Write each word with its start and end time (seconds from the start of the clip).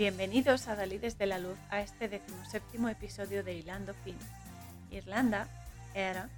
Bienvenidos 0.00 0.66
a 0.66 0.76
Dalides 0.76 1.18
de 1.18 1.26
la 1.26 1.38
Luz 1.38 1.58
a 1.68 1.82
este 1.82 2.08
decimoséptimo 2.08 2.88
episodio 2.88 3.44
de 3.44 3.52
Hilando 3.52 3.92
Fin. 4.02 4.16
Irlanda, 4.90 5.46
era, 5.92 6.30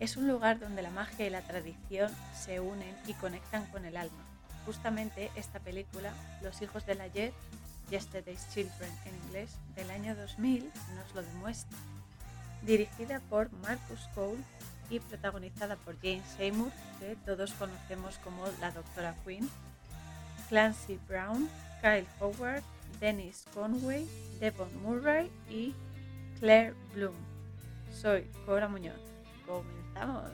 es 0.00 0.16
un 0.16 0.26
lugar 0.26 0.58
donde 0.58 0.82
la 0.82 0.90
magia 0.90 1.24
y 1.24 1.30
la 1.30 1.42
tradición 1.42 2.10
se 2.34 2.58
unen 2.58 2.96
y 3.06 3.12
conectan 3.12 3.64
con 3.66 3.84
el 3.84 3.96
alma. 3.96 4.24
Justamente 4.64 5.30
esta 5.36 5.60
película, 5.60 6.12
Los 6.42 6.60
hijos 6.62 6.84
del 6.84 7.00
ayer, 7.00 7.32
Yesterday's 7.90 8.44
Children 8.52 8.90
en 9.04 9.14
inglés, 9.26 9.50
del 9.76 9.88
año 9.92 10.16
2000, 10.16 10.68
nos 10.96 11.14
lo 11.14 11.22
demuestra. 11.22 11.78
Dirigida 12.62 13.20
por 13.30 13.52
Marcus 13.52 14.00
Cole 14.16 14.42
y 14.90 14.98
protagonizada 14.98 15.76
por 15.76 15.94
Jane 16.00 16.24
Seymour, 16.36 16.72
que 16.98 17.14
todos 17.24 17.52
conocemos 17.52 18.18
como 18.18 18.46
la 18.60 18.72
Doctora 18.72 19.14
Queen, 19.24 19.48
Clancy 20.48 20.98
Brown, 21.06 21.48
Kyle 21.80 22.08
Howard, 22.18 22.64
Dennis 23.00 23.44
Conway, 23.54 24.06
Devon 24.40 24.68
Murray 24.82 25.30
y 25.50 25.74
Claire 26.40 26.74
Bloom. 26.94 27.14
Soy 27.92 28.24
Cora 28.44 28.68
Muñoz. 28.68 29.00
Comenzamos. 29.46 30.30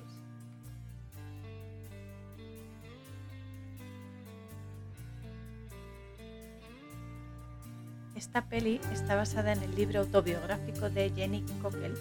Esta 8.17 8.45
peli 8.45 8.81
está 8.93 9.17
basada 9.17 9.53
en 9.53 9.63
el 9.63 9.75
libro 9.75 10.01
autobiográfico 10.01 10.89
de 10.91 11.11
Jenny 11.11 11.45
Cockle, 11.61 11.95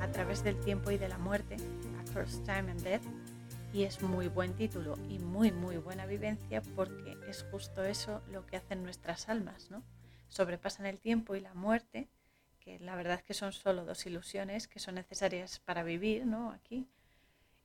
A 0.00 0.08
través 0.08 0.42
del 0.42 0.58
tiempo 0.60 0.90
y 0.90 0.98
de 0.98 1.08
la 1.08 1.18
muerte, 1.18 1.56
Across 2.00 2.42
Time 2.44 2.70
and 2.70 2.82
Death, 2.82 3.02
y 3.72 3.82
es 3.82 4.02
muy 4.02 4.28
buen 4.28 4.54
título 4.54 4.96
y 5.10 5.18
muy 5.18 5.52
muy 5.52 5.76
buena 5.76 6.06
vivencia 6.06 6.62
porque 6.74 7.18
es 7.28 7.44
justo 7.50 7.84
eso 7.84 8.22
lo 8.32 8.46
que 8.46 8.56
hacen 8.56 8.82
nuestras 8.82 9.28
almas, 9.28 9.70
¿no? 9.70 9.82
Sobrepasan 10.28 10.86
el 10.86 10.98
tiempo 10.98 11.34
y 11.34 11.40
la 11.40 11.54
muerte, 11.54 12.08
que 12.60 12.78
la 12.80 12.96
verdad 12.96 13.16
es 13.18 13.22
que 13.22 13.34
son 13.34 13.52
solo 13.52 13.84
dos 13.84 14.06
ilusiones 14.06 14.68
que 14.68 14.78
son 14.78 14.96
necesarias 14.96 15.60
para 15.60 15.82
vivir, 15.82 16.26
¿no? 16.26 16.50
Aquí 16.52 16.86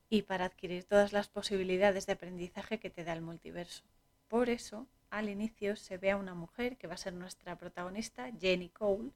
y 0.09 0.21
para 0.21 0.45
adquirir 0.45 0.83
todas 0.83 1.11
las 1.11 1.27
posibilidades 1.27 2.05
de 2.05 2.13
aprendizaje 2.13 2.79
que 2.79 2.91
te 2.91 3.03
da 3.03 3.13
el 3.13 3.21
multiverso. 3.21 3.83
Por 4.27 4.49
eso, 4.49 4.85
al 5.09 5.27
inicio 5.27 5.75
se 5.75 5.97
ve 5.97 6.11
a 6.11 6.17
una 6.17 6.35
mujer 6.35 6.77
que 6.77 6.85
va 6.85 6.93
a 6.93 6.97
ser 6.97 7.13
nuestra 7.13 7.55
protagonista, 7.55 8.29
Jenny 8.39 8.69
Cole, 8.69 9.09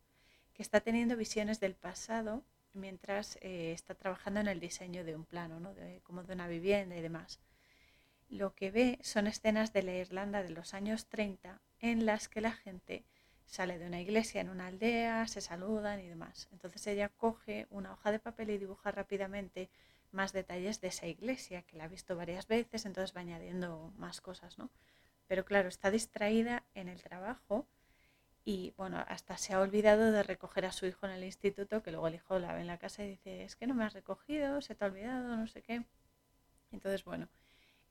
que 0.55 0.63
está 0.63 0.81
teniendo 0.81 1.15
visiones 1.15 1.59
del 1.59 1.75
pasado 1.75 2.43
mientras 2.73 3.37
eh, 3.41 3.73
está 3.73 3.93
trabajando 3.93 4.39
en 4.39 4.47
el 4.47 4.59
diseño 4.59 5.03
de 5.03 5.15
un 5.15 5.23
plano, 5.23 5.59
¿no? 5.59 5.75
como 6.01 6.23
de 6.23 6.33
una 6.33 6.47
vivienda 6.47 6.95
y 6.95 7.01
demás. 7.01 7.39
Lo 8.29 8.55
que 8.55 8.71
ve 8.71 8.99
son 9.03 9.27
escenas 9.27 9.73
de 9.73 9.83
la 9.83 9.93
Irlanda 9.93 10.41
de 10.41 10.49
los 10.49 10.73
años 10.73 11.05
30 11.05 11.61
en 11.79 12.05
las 12.07 12.27
que 12.27 12.41
la 12.41 12.53
gente 12.53 13.03
sale 13.47 13.79
de 13.79 13.87
una 13.87 14.01
iglesia 14.01 14.41
en 14.41 14.49
una 14.49 14.67
aldea, 14.67 15.27
se 15.27 15.41
saludan 15.41 15.99
y 15.99 16.07
demás. 16.07 16.47
Entonces 16.51 16.85
ella 16.87 17.09
coge 17.09 17.65
una 17.69 17.93
hoja 17.93 18.11
de 18.11 18.19
papel 18.19 18.51
y 18.51 18.57
dibuja 18.57 18.91
rápidamente 18.91 19.69
más 20.11 20.33
detalles 20.33 20.81
de 20.81 20.89
esa 20.89 21.07
iglesia, 21.07 21.63
que 21.63 21.77
la 21.77 21.85
ha 21.85 21.87
visto 21.87 22.15
varias 22.15 22.47
veces, 22.47 22.85
entonces 22.85 23.15
va 23.15 23.21
añadiendo 23.21 23.91
más 23.97 24.21
cosas, 24.21 24.57
¿no? 24.57 24.69
Pero 25.27 25.45
claro, 25.45 25.67
está 25.69 25.91
distraída 25.91 26.63
en 26.75 26.87
el 26.87 27.01
trabajo 27.01 27.67
y 28.45 28.73
bueno, 28.77 29.03
hasta 29.07 29.37
se 29.37 29.53
ha 29.53 29.59
olvidado 29.59 30.11
de 30.11 30.23
recoger 30.23 30.65
a 30.65 30.71
su 30.71 30.85
hijo 30.85 31.05
en 31.05 31.13
el 31.13 31.23
instituto, 31.23 31.83
que 31.83 31.91
luego 31.91 32.07
el 32.07 32.15
hijo 32.15 32.39
la 32.39 32.53
ve 32.53 32.61
en 32.61 32.67
la 32.67 32.77
casa 32.77 33.03
y 33.03 33.09
dice, 33.09 33.43
es 33.43 33.55
que 33.55 33.67
no 33.67 33.73
me 33.73 33.83
has 33.83 33.93
recogido, 33.93 34.61
se 34.61 34.75
te 34.75 34.85
ha 34.85 34.87
olvidado, 34.87 35.35
no 35.35 35.47
sé 35.47 35.61
qué. 35.61 35.83
Entonces, 36.71 37.03
bueno, 37.03 37.27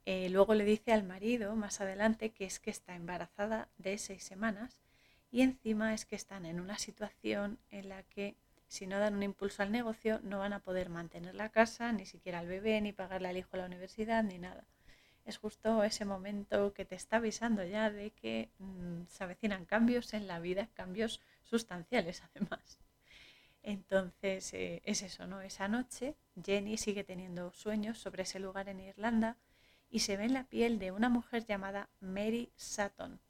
eh, 0.07 0.29
luego 0.31 0.55
le 0.55 0.65
dice 0.65 0.93
al 0.93 1.03
marido 1.03 1.57
más 1.57 1.81
adelante 1.81 2.31
que 2.33 2.47
es 2.47 2.61
que 2.61 2.71
está 2.71 2.95
embarazada 2.95 3.69
de 3.79 3.99
seis 3.99 4.25
semanas 4.25 4.86
y 5.37 5.43
encima 5.43 5.95
es 5.95 6.07
que 6.07 6.17
están 6.17 6.47
en 6.47 6.61
una 6.61 6.79
situación 6.79 7.59
en 7.71 7.89
la 7.89 8.03
que 8.03 8.37
si 8.69 8.87
no 8.87 8.99
dan 8.99 9.15
un 9.15 9.23
impulso 9.23 9.63
al 9.63 9.71
negocio 9.71 10.21
no 10.23 10.39
van 10.39 10.53
a 10.53 10.61
poder 10.61 10.89
mantener 10.89 11.35
la 11.35 11.51
casa, 11.51 11.93
ni 11.93 12.07
siquiera 12.07 12.39
al 12.39 12.47
bebé, 12.47 12.81
ni 12.81 12.93
pagarle 12.93 13.29
al 13.29 13.37
hijo 13.37 13.51
a 13.53 13.59
la 13.59 13.67
universidad, 13.67 14.25
ni 14.25 14.39
nada 14.39 14.65
es 15.27 15.39
justo 15.39 15.83
ese 15.83 16.05
momento 16.05 16.73
que 16.73 16.85
te 16.85 16.95
está 16.95 17.17
avisando 17.17 17.65
ya 17.65 17.91
de 17.91 18.13
que 18.13 18.49
mm, 18.59 19.03
se 19.09 19.25
avecinan 19.25 19.65
cambios 19.65 20.15
en 20.15 20.27
la 20.29 20.39
vida, 20.39 20.69
cambios 20.75 21.21
sustanciales 21.43 22.23
además. 22.35 22.79
Entonces 23.63 24.55
eh, 24.55 24.83
es 24.85 25.03
eso, 25.03 25.27
¿no? 25.27 25.41
Esa 25.41 25.67
noche 25.67 26.15
Jenny 26.43 26.79
sigue 26.79 27.03
teniendo 27.03 27.53
sueños 27.53 27.99
sobre 27.99 28.23
ese 28.23 28.39
lugar 28.39 28.69
en 28.69 28.81
Irlanda 28.81 29.37
y 29.91 30.01
se 30.01 30.17
ve 30.17 30.25
en 30.25 30.35
la 30.35 30.45
piel 30.45 30.79
de 30.79 30.93
una 30.93 31.09
mujer 31.09 31.45
llamada 31.45 31.91
Mary 32.01 32.53
Sutton. 32.57 33.21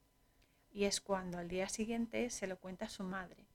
Y 0.77 0.85
es 0.85 1.01
cuando 1.01 1.39
al 1.39 1.49
día 1.49 1.71
siguiente 1.71 2.29
se 2.29 2.47
lo 2.47 2.59
cuenta 2.59 2.85
a 2.85 2.91
su 2.91 3.03
madre. 3.03 3.47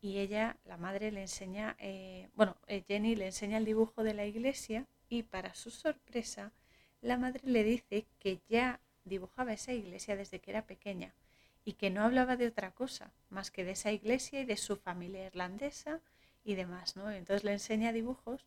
Y 0.00 0.18
ella, 0.18 0.58
la 0.64 0.76
madre, 0.76 1.10
le 1.10 1.22
enseña, 1.22 1.74
eh, 1.80 2.28
bueno, 2.36 2.56
eh, 2.68 2.84
Jenny 2.86 3.16
le 3.16 3.26
enseña 3.26 3.58
el 3.58 3.64
dibujo 3.64 4.04
de 4.04 4.14
la 4.14 4.26
iglesia 4.26 4.86
y 5.08 5.24
para 5.24 5.56
su 5.56 5.70
sorpresa 5.70 6.52
la 7.00 7.18
madre 7.18 7.40
le 7.42 7.64
dice 7.64 8.06
que 8.20 8.38
ya 8.48 8.78
dibujaba 9.02 9.52
esa 9.52 9.72
iglesia 9.72 10.14
desde 10.14 10.38
que 10.38 10.52
era 10.52 10.64
pequeña 10.64 11.16
y 11.64 11.72
que 11.72 11.90
no 11.90 12.04
hablaba 12.04 12.36
de 12.36 12.46
otra 12.46 12.70
cosa 12.70 13.12
más 13.28 13.50
que 13.50 13.64
de 13.64 13.72
esa 13.72 13.90
iglesia 13.90 14.40
y 14.40 14.44
de 14.44 14.56
su 14.56 14.76
familia 14.76 15.26
irlandesa 15.26 16.00
y 16.44 16.54
demás, 16.54 16.94
¿no? 16.94 17.10
Entonces 17.10 17.42
le 17.42 17.54
enseña 17.54 17.92
dibujos 17.92 18.46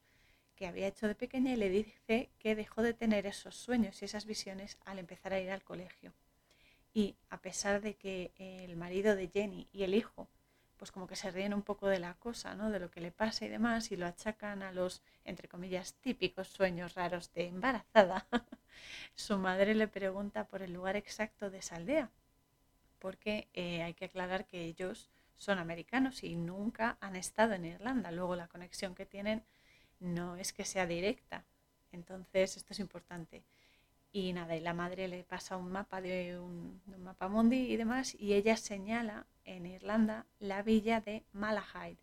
que 0.55 0.67
había 0.67 0.87
hecho 0.87 1.09
de 1.09 1.15
pequeña 1.15 1.51
y 1.51 1.57
le 1.57 1.67
dice 1.67 2.29
que 2.39 2.55
dejó 2.55 2.81
de 2.81 2.93
tener 2.93 3.25
esos 3.25 3.57
sueños 3.57 4.01
y 4.01 4.05
esas 4.05 4.25
visiones 4.25 4.77
al 4.85 4.99
empezar 4.99 5.33
a 5.33 5.41
ir 5.41 5.51
al 5.51 5.65
colegio. 5.65 6.13
Y 6.95 7.15
a 7.29 7.37
pesar 7.41 7.81
de 7.81 7.93
que 7.93 8.31
el 8.37 8.75
marido 8.75 9.15
de 9.15 9.27
Jenny 9.27 9.67
y 9.71 9.83
el 9.83 9.93
hijo 9.93 10.27
pues 10.77 10.91
como 10.91 11.07
que 11.07 11.15
se 11.15 11.31
ríen 11.31 11.53
un 11.53 11.61
poco 11.61 11.87
de 11.87 11.99
la 11.99 12.15
cosa, 12.15 12.55
¿no? 12.55 12.69
De 12.69 12.79
lo 12.79 12.91
que 12.91 13.01
le 13.01 13.11
pasa 13.11 13.45
y 13.45 13.49
demás, 13.49 13.91
y 13.91 13.97
lo 13.97 14.05
achacan 14.05 14.61
a 14.61 14.71
los, 14.71 15.01
entre 15.23 15.47
comillas, 15.47 15.93
típicos 15.95 16.47
sueños 16.47 16.95
raros 16.95 17.31
de 17.33 17.47
embarazada. 17.47 18.27
Su 19.15 19.37
madre 19.37 19.73
le 19.73 19.87
pregunta 19.87 20.45
por 20.45 20.61
el 20.61 20.73
lugar 20.73 20.95
exacto 20.95 21.49
de 21.49 21.59
esa 21.59 21.77
aldea, 21.77 22.11
porque 22.99 23.47
eh, 23.53 23.83
hay 23.83 23.93
que 23.93 24.05
aclarar 24.05 24.45
que 24.45 24.65
ellos 24.65 25.09
son 25.37 25.59
americanos 25.59 26.23
y 26.23 26.35
nunca 26.35 26.97
han 26.99 27.15
estado 27.15 27.53
en 27.53 27.65
Irlanda. 27.65 28.11
Luego 28.11 28.35
la 28.35 28.47
conexión 28.47 28.95
que 28.95 29.05
tienen 29.05 29.43
no 29.99 30.35
es 30.35 30.53
que 30.53 30.65
sea 30.65 30.85
directa. 30.85 31.45
Entonces, 31.91 32.57
esto 32.57 32.73
es 32.73 32.79
importante. 32.79 33.43
Y 34.15 34.31
nada, 34.31 34.55
y 34.55 34.61
la 34.61 34.73
madre 34.73 35.09
le 35.09 35.25
pasa 35.25 35.57
un 35.57 35.73
mapa 35.73 35.99
de 35.99 36.39
un, 36.39 36.81
mapa 36.99 37.27
mundi 37.27 37.69
y 37.69 37.75
demás, 37.75 38.15
y 38.17 38.31
ella 38.31 38.55
señala 38.55 39.25
en 39.43 39.65
Irlanda 39.65 40.25
la 40.39 40.63
villa 40.63 41.01
de 41.01 41.25
Malahide, 41.33 41.97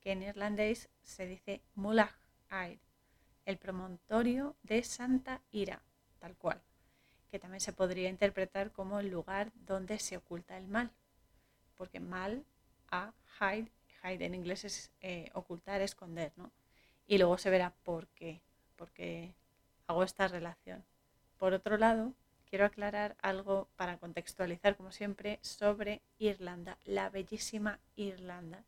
que 0.00 0.10
en 0.10 0.24
irlandés 0.24 0.88
se 1.04 1.28
dice 1.28 1.62
Mulahide, 1.76 2.80
el 3.44 3.56
promontorio 3.56 4.56
de 4.64 4.82
Santa 4.82 5.42
Ira, 5.52 5.80
tal 6.18 6.34
cual, 6.34 6.60
que 7.30 7.38
también 7.38 7.60
se 7.60 7.72
podría 7.72 8.08
interpretar 8.08 8.72
como 8.72 8.98
el 8.98 9.08
lugar 9.08 9.52
donde 9.54 10.00
se 10.00 10.16
oculta 10.16 10.58
el 10.58 10.66
mal, 10.66 10.90
porque 11.76 12.00
mal 12.00 12.44
a 12.90 13.12
hide, 13.40 13.70
hide 14.02 14.24
en 14.24 14.34
inglés 14.34 14.64
es 14.64 14.90
eh, 15.02 15.30
ocultar, 15.34 15.82
esconder, 15.82 16.32
¿no? 16.34 16.50
Y 17.06 17.18
luego 17.18 17.38
se 17.38 17.50
verá 17.50 17.72
por 17.84 18.08
qué, 18.08 18.42
porque 18.74 19.36
hago 19.86 20.02
esta 20.02 20.26
relación. 20.26 20.84
Por 21.44 21.52
otro 21.52 21.76
lado, 21.76 22.14
quiero 22.48 22.64
aclarar 22.64 23.18
algo 23.20 23.68
para 23.76 23.98
contextualizar, 23.98 24.76
como 24.76 24.92
siempre, 24.92 25.40
sobre 25.42 26.00
Irlanda, 26.16 26.78
la 26.86 27.10
bellísima 27.10 27.80
Irlanda, 27.96 28.64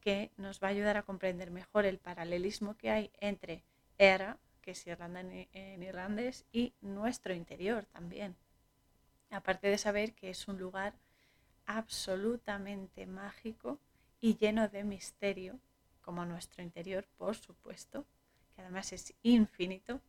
que 0.00 0.32
nos 0.36 0.60
va 0.60 0.66
a 0.66 0.70
ayudar 0.72 0.96
a 0.96 1.04
comprender 1.04 1.52
mejor 1.52 1.86
el 1.86 1.98
paralelismo 1.98 2.76
que 2.76 2.90
hay 2.90 3.12
entre 3.20 3.62
Era, 3.96 4.38
que 4.60 4.72
es 4.72 4.84
Irlanda 4.88 5.20
en, 5.20 5.82
irlandés, 5.84 6.46
y 6.50 6.72
nuestro 6.80 7.32
interior 7.32 7.86
también. 7.86 8.34
Aparte 9.30 9.68
de 9.68 9.78
saber 9.78 10.12
que 10.12 10.30
es 10.30 10.48
un 10.48 10.58
lugar 10.58 10.94
absolutamente 11.64 13.06
mágico 13.06 13.78
y 14.20 14.36
lleno 14.36 14.66
de 14.66 14.82
misterio, 14.82 15.60
como 16.00 16.24
nuestro 16.24 16.60
interior, 16.64 17.06
por 17.16 17.36
supuesto, 17.36 18.04
que 18.56 18.62
además 18.62 18.92
es 18.92 19.14
infinito, 19.22 20.00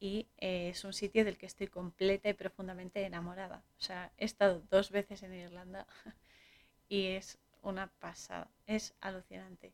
y 0.00 0.28
eh, 0.38 0.70
es 0.70 0.84
un 0.84 0.92
sitio 0.92 1.24
del 1.24 1.38
que 1.38 1.46
estoy 1.46 1.66
completa 1.66 2.28
y 2.28 2.34
profundamente 2.34 3.04
enamorada. 3.04 3.64
O 3.78 3.80
sea, 3.80 4.12
he 4.16 4.24
estado 4.24 4.62
dos 4.70 4.90
veces 4.90 5.22
en 5.22 5.34
Irlanda 5.34 5.86
y 6.88 7.06
es 7.08 7.38
una 7.62 7.88
pasada, 7.88 8.50
es 8.66 8.94
alucinante. 9.00 9.72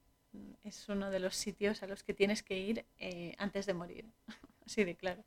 Es 0.65 0.89
uno 0.89 1.11
de 1.11 1.21
los 1.21 1.37
sitios 1.37 1.83
a 1.83 1.87
los 1.87 2.03
que 2.03 2.15
tienes 2.15 2.43
que 2.43 2.59
ir 2.59 2.87
eh, 2.99 3.35
antes 3.39 3.67
de 3.67 3.75
morir, 3.75 4.11
así 4.67 4.85
de 4.85 4.97
claro. 4.97 5.25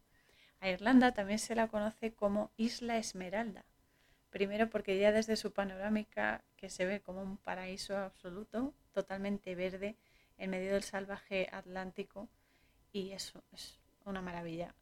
A 0.59 0.69
Irlanda 0.69 1.13
también 1.13 1.39
se 1.39 1.55
la 1.55 1.67
conoce 1.67 2.13
como 2.13 2.51
Isla 2.57 2.97
Esmeralda. 2.97 3.63
Primero 4.31 4.69
porque 4.69 4.99
ya 4.99 5.11
desde 5.11 5.37
su 5.37 5.53
panorámica, 5.53 6.43
que 6.57 6.69
se 6.69 6.85
ve 6.85 6.99
como 6.99 7.21
un 7.21 7.37
paraíso 7.37 7.95
absoluto, 7.95 8.73
totalmente 8.91 9.55
verde, 9.55 9.95
en 10.37 10.49
medio 10.49 10.73
del 10.73 10.83
salvaje 10.83 11.47
Atlántico, 11.51 12.27
y 12.91 13.11
eso 13.11 13.43
es 13.53 13.79
una 14.03 14.21
maravilla 14.21 14.75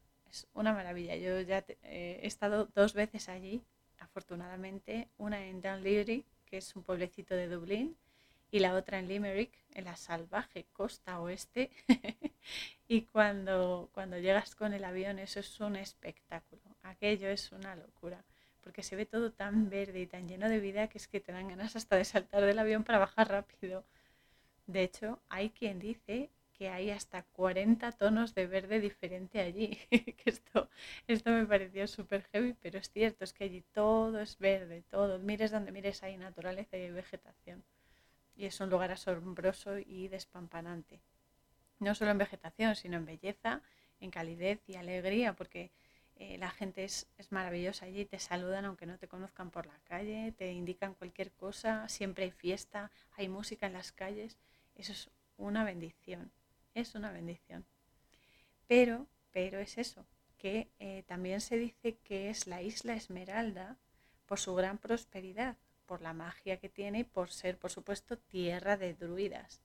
una 0.53 0.73
maravilla. 0.73 1.15
Yo 1.15 1.41
ya 1.41 1.65
eh, 1.83 2.19
he 2.21 2.27
estado 2.27 2.67
dos 2.75 2.93
veces 2.93 3.29
allí, 3.29 3.61
afortunadamente, 3.99 5.09
una 5.17 5.45
en 5.45 5.61
Dunleary 5.61 6.25
que 6.45 6.57
es 6.57 6.75
un 6.75 6.83
pueblecito 6.83 7.35
de 7.35 7.47
Dublín, 7.47 7.97
y 8.51 8.59
la 8.59 8.75
otra 8.75 8.99
en 8.99 9.07
Limerick, 9.07 9.51
en 9.73 9.85
la 9.85 9.97
salvaje 9.97 10.65
costa 10.71 11.19
oeste. 11.19 11.71
y 12.87 13.01
cuando, 13.01 13.89
cuando 13.93 14.17
llegas 14.17 14.55
con 14.55 14.73
el 14.73 14.85
avión, 14.85 15.19
eso 15.19 15.39
es 15.39 15.59
un 15.59 15.75
espectáculo. 15.75 16.61
Aquello 16.83 17.27
es 17.29 17.51
una 17.51 17.75
locura, 17.75 18.23
porque 18.61 18.83
se 18.83 18.95
ve 18.95 19.05
todo 19.05 19.31
tan 19.31 19.69
verde 19.69 19.99
y 19.99 20.07
tan 20.07 20.27
lleno 20.27 20.47
de 20.47 20.59
vida 20.59 20.87
que 20.87 20.99
es 20.99 21.07
que 21.07 21.19
te 21.19 21.31
dan 21.31 21.47
ganas 21.47 21.75
hasta 21.75 21.97
de 21.97 22.05
saltar 22.05 22.45
del 22.45 22.59
avión 22.59 22.83
para 22.83 22.99
bajar 22.99 23.29
rápido. 23.29 23.83
De 24.67 24.83
hecho, 24.83 25.19
hay 25.27 25.49
quien 25.49 25.79
dice 25.79 26.29
que 26.57 26.69
hay 26.69 26.89
hasta 26.89 27.23
40 27.23 27.91
tonos 27.93 28.33
de 28.33 28.47
verde 28.47 28.79
diferente 28.79 29.41
allí. 29.41 29.77
que 29.89 30.29
esto, 30.29 30.69
esto 31.07 31.29
me 31.31 31.45
pareció 31.45 31.87
súper 31.87 32.23
heavy, 32.31 32.53
pero 32.53 32.79
es 32.79 32.89
cierto, 32.89 33.23
es 33.23 33.33
que 33.33 33.43
allí 33.43 33.61
todo 33.73 34.19
es 34.21 34.37
verde, 34.37 34.83
todo. 34.89 35.19
Mires 35.19 35.51
donde 35.51 35.71
mires 35.71 36.01
hay 36.03 36.17
naturaleza 36.17 36.77
y 36.77 36.89
vegetación. 36.91 37.63
Y 38.35 38.45
es 38.45 38.59
un 38.61 38.69
lugar 38.69 38.91
asombroso 38.91 39.77
y 39.77 40.07
despampanante. 40.07 41.01
No 41.79 41.93
solo 41.93 42.11
en 42.11 42.17
vegetación, 42.17 42.75
sino 42.75 42.97
en 42.97 43.05
belleza, 43.05 43.61
en 43.99 44.11
calidez 44.11 44.61
y 44.67 44.75
alegría, 44.75 45.33
porque 45.33 45.71
eh, 46.15 46.37
la 46.37 46.51
gente 46.51 46.85
es, 46.85 47.07
es, 47.17 47.31
maravillosa 47.33 47.85
allí, 47.85 48.05
te 48.05 48.19
saludan 48.19 48.63
aunque 48.65 48.85
no 48.85 48.97
te 48.97 49.09
conozcan 49.09 49.51
por 49.51 49.65
la 49.65 49.77
calle, 49.83 50.33
te 50.37 50.53
indican 50.53 50.93
cualquier 50.93 51.31
cosa, 51.33 51.89
siempre 51.89 52.25
hay 52.25 52.31
fiesta, 52.31 52.91
hay 53.17 53.27
música 53.27 53.67
en 53.67 53.73
las 53.73 53.91
calles. 53.91 54.37
Eso 54.75 54.93
es 54.93 55.09
una 55.37 55.63
bendición 55.65 56.31
es 56.75 56.93
una 56.93 57.11
bendición. 57.11 57.65
Pero, 58.67 59.07
pero 59.31 59.59
es 59.59 59.77
eso, 59.79 60.05
que 60.37 60.69
eh, 60.79 61.03
también 61.07 61.41
se 61.41 61.57
dice 61.57 61.97
que 62.03 62.29
es 62.29 62.45
la 62.45 62.61
isla 62.61 62.93
Esmeralda 62.93 63.77
por 64.27 64.39
su 64.39 64.53
gran 64.53 64.77
prosperidad, 64.77 65.55
por 65.85 66.01
la 66.01 66.13
magia 66.13 66.57
que 66.57 66.69
tiene 66.69 66.99
y 66.99 67.03
por 67.03 67.31
ser, 67.31 67.57
por 67.57 67.71
supuesto, 67.71 68.17
tierra 68.17 68.77
de 68.77 68.93
druidas. 68.93 69.61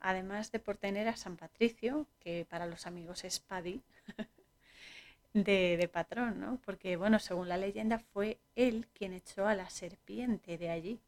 Además 0.00 0.52
de 0.52 0.58
por 0.58 0.76
tener 0.76 1.08
a 1.08 1.16
San 1.16 1.36
Patricio, 1.36 2.06
que 2.20 2.46
para 2.48 2.66
los 2.66 2.86
amigos 2.86 3.24
es 3.24 3.40
Paddy, 3.40 3.82
de, 5.32 5.76
de, 5.76 5.88
patrón, 5.88 6.40
¿no? 6.40 6.60
Porque, 6.64 6.96
bueno, 6.96 7.18
según 7.18 7.48
la 7.48 7.56
leyenda, 7.56 7.98
fue 7.98 8.38
él 8.54 8.86
quien 8.92 9.12
echó 9.12 9.46
a 9.46 9.54
la 9.54 9.70
serpiente 9.70 10.58
de 10.58 10.70
allí. 10.70 11.00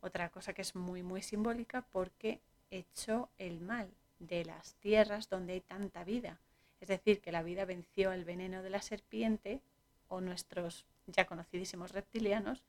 Otra 0.00 0.30
cosa 0.30 0.52
que 0.52 0.62
es 0.62 0.74
muy, 0.74 1.02
muy 1.02 1.22
simbólica 1.22 1.82
porque 1.92 2.40
echó 2.70 3.28
el 3.38 3.60
mal, 3.60 3.90
de 4.22 4.44
las 4.44 4.74
tierras 4.76 5.28
donde 5.28 5.54
hay 5.54 5.60
tanta 5.60 6.04
vida. 6.04 6.38
Es 6.80 6.88
decir, 6.88 7.20
que 7.20 7.32
la 7.32 7.42
vida 7.42 7.64
venció 7.64 8.12
el 8.12 8.24
veneno 8.24 8.62
de 8.62 8.70
la 8.70 8.82
serpiente 8.82 9.60
o 10.08 10.20
nuestros 10.20 10.84
ya 11.06 11.26
conocidísimos 11.26 11.92
reptilianos 11.92 12.62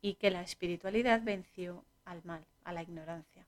y 0.00 0.14
que 0.14 0.30
la 0.30 0.42
espiritualidad 0.42 1.22
venció 1.22 1.84
al 2.04 2.22
mal, 2.24 2.44
a 2.64 2.72
la 2.72 2.82
ignorancia. 2.82 3.46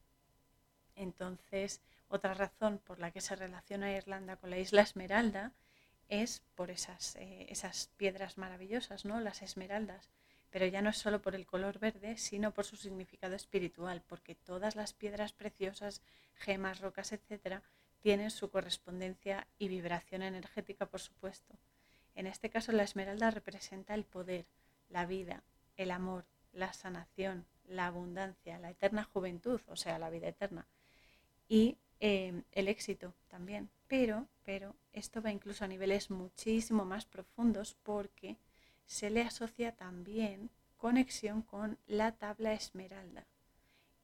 Entonces, 0.96 1.80
otra 2.08 2.34
razón 2.34 2.78
por 2.78 2.98
la 2.98 3.10
que 3.10 3.20
se 3.20 3.36
relaciona 3.36 3.92
Irlanda 3.92 4.36
con 4.36 4.50
la 4.50 4.58
isla 4.58 4.82
Esmeralda 4.82 5.52
es 6.08 6.42
por 6.54 6.70
esas, 6.70 7.16
eh, 7.16 7.46
esas 7.48 7.88
piedras 7.96 8.36
maravillosas, 8.36 9.04
¿no? 9.04 9.20
las 9.20 9.42
esmeraldas, 9.42 10.10
pero 10.52 10.66
ya 10.66 10.82
no 10.82 10.90
es 10.90 10.98
solo 10.98 11.22
por 11.22 11.34
el 11.34 11.46
color 11.46 11.78
verde, 11.78 12.18
sino 12.18 12.52
por 12.52 12.66
su 12.66 12.76
significado 12.76 13.34
espiritual, 13.34 14.02
porque 14.06 14.34
todas 14.34 14.76
las 14.76 14.92
piedras 14.92 15.32
preciosas, 15.32 16.02
gemas, 16.34 16.80
rocas, 16.80 17.12
etcétera, 17.12 17.62
tienen 18.00 18.30
su 18.30 18.50
correspondencia 18.50 19.46
y 19.58 19.68
vibración 19.68 20.22
energética, 20.22 20.86
por 20.86 21.00
supuesto. 21.00 21.56
En 22.14 22.26
este 22.26 22.50
caso, 22.50 22.70
la 22.72 22.82
esmeralda 22.82 23.30
representa 23.30 23.94
el 23.94 24.04
poder, 24.04 24.44
la 24.90 25.06
vida, 25.06 25.42
el 25.76 25.90
amor, 25.90 26.26
la 26.52 26.74
sanación, 26.74 27.46
la 27.66 27.86
abundancia, 27.86 28.58
la 28.58 28.70
eterna 28.70 29.04
juventud, 29.04 29.60
o 29.68 29.76
sea, 29.76 29.98
la 29.98 30.10
vida 30.10 30.28
eterna, 30.28 30.66
y 31.48 31.78
eh, 32.00 32.42
el 32.52 32.68
éxito 32.68 33.14
también. 33.28 33.70
Pero, 33.88 34.26
pero 34.44 34.74
esto 34.92 35.22
va 35.22 35.30
incluso 35.30 35.64
a 35.64 35.68
niveles 35.68 36.10
muchísimo 36.10 36.84
más 36.84 37.06
profundos 37.06 37.74
porque 37.82 38.36
se 38.92 39.08
le 39.08 39.22
asocia 39.22 39.72
también 39.74 40.50
conexión 40.76 41.40
con 41.40 41.78
la 41.86 42.12
tabla 42.12 42.52
esmeralda. 42.52 43.26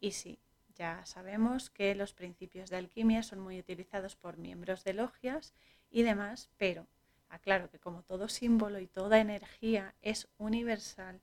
Y 0.00 0.12
sí, 0.12 0.38
ya 0.74 1.04
sabemos 1.04 1.68
que 1.68 1.94
los 1.94 2.14
principios 2.14 2.70
de 2.70 2.78
alquimia 2.78 3.22
son 3.22 3.40
muy 3.40 3.58
utilizados 3.58 4.16
por 4.16 4.38
miembros 4.38 4.84
de 4.84 4.94
logias 4.94 5.52
y 5.90 6.04
demás, 6.04 6.48
pero 6.56 6.86
aclaro 7.28 7.68
que 7.68 7.78
como 7.78 8.02
todo 8.02 8.30
símbolo 8.30 8.80
y 8.80 8.86
toda 8.86 9.20
energía 9.20 9.94
es 10.00 10.26
universal 10.38 11.20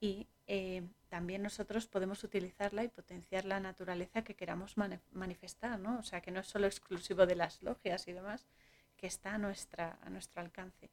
y 0.00 0.26
eh, 0.48 0.82
también 1.08 1.44
nosotros 1.44 1.86
podemos 1.86 2.24
utilizarla 2.24 2.82
y 2.82 2.88
potenciar 2.88 3.44
la 3.44 3.60
naturaleza 3.60 4.24
que 4.24 4.34
queramos 4.34 4.74
manifestar, 5.12 5.78
¿no? 5.78 6.00
O 6.00 6.02
sea, 6.02 6.20
que 6.20 6.32
no 6.32 6.40
es 6.40 6.48
solo 6.48 6.66
exclusivo 6.66 7.26
de 7.26 7.36
las 7.36 7.62
logias 7.62 8.08
y 8.08 8.12
demás, 8.12 8.48
que 8.96 9.06
está 9.06 9.38
nuestra, 9.38 10.00
a 10.02 10.10
nuestro 10.10 10.40
alcance. 10.42 10.90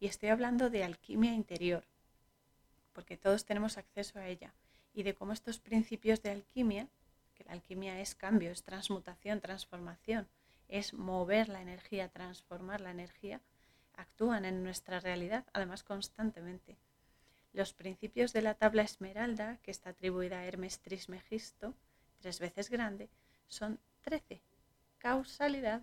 Y 0.00 0.06
estoy 0.06 0.28
hablando 0.28 0.70
de 0.70 0.84
alquimia 0.84 1.32
interior, 1.32 1.84
porque 2.92 3.16
todos 3.16 3.44
tenemos 3.44 3.78
acceso 3.78 4.18
a 4.18 4.26
ella, 4.26 4.52
y 4.94 5.02
de 5.02 5.14
cómo 5.14 5.32
estos 5.32 5.58
principios 5.58 6.22
de 6.22 6.30
alquimia, 6.30 6.88
que 7.34 7.44
la 7.44 7.52
alquimia 7.52 8.00
es 8.00 8.14
cambio, 8.14 8.50
es 8.50 8.62
transmutación, 8.62 9.40
transformación, 9.40 10.28
es 10.68 10.94
mover 10.94 11.48
la 11.48 11.60
energía, 11.60 12.08
transformar 12.08 12.80
la 12.80 12.90
energía, 12.90 13.40
actúan 13.96 14.44
en 14.44 14.62
nuestra 14.62 15.00
realidad, 15.00 15.44
además 15.52 15.82
constantemente. 15.82 16.76
Los 17.52 17.72
principios 17.72 18.32
de 18.32 18.42
la 18.42 18.54
tabla 18.54 18.82
esmeralda, 18.82 19.58
que 19.62 19.70
está 19.70 19.90
atribuida 19.90 20.38
a 20.38 20.44
Hermes 20.44 20.80
Trismegisto, 20.80 21.74
tres 22.20 22.40
veces 22.40 22.70
grande, 22.70 23.08
son 23.48 23.78
13. 24.02 24.40
Causalidad, 24.98 25.82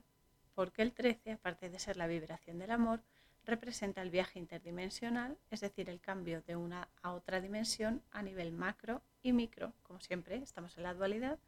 porque 0.56 0.82
el 0.82 0.92
13, 0.92 1.34
aparte 1.34 1.70
de 1.70 1.80
ser 1.80 1.96
la 1.96 2.08
vibración 2.08 2.60
del 2.60 2.72
amor, 2.72 3.02
representa 3.46 4.02
el 4.02 4.10
viaje 4.10 4.40
interdimensional, 4.40 5.38
es 5.50 5.62
decir, 5.62 5.90
el 5.90 6.00
cambio 6.00 6.42
de 6.42 6.56
una 6.56 6.88
a 7.02 7.14
otra 7.14 7.42
dimensión 7.42 8.04
a 8.12 8.22
nivel 8.22 8.52
macro 8.52 9.02
y 9.24 9.34
micro. 9.34 9.74
Como 9.84 10.00
siempre, 10.00 10.38
estamos 10.38 10.78
en 10.78 10.84
la 10.84 10.94
dualidad, 10.94 11.40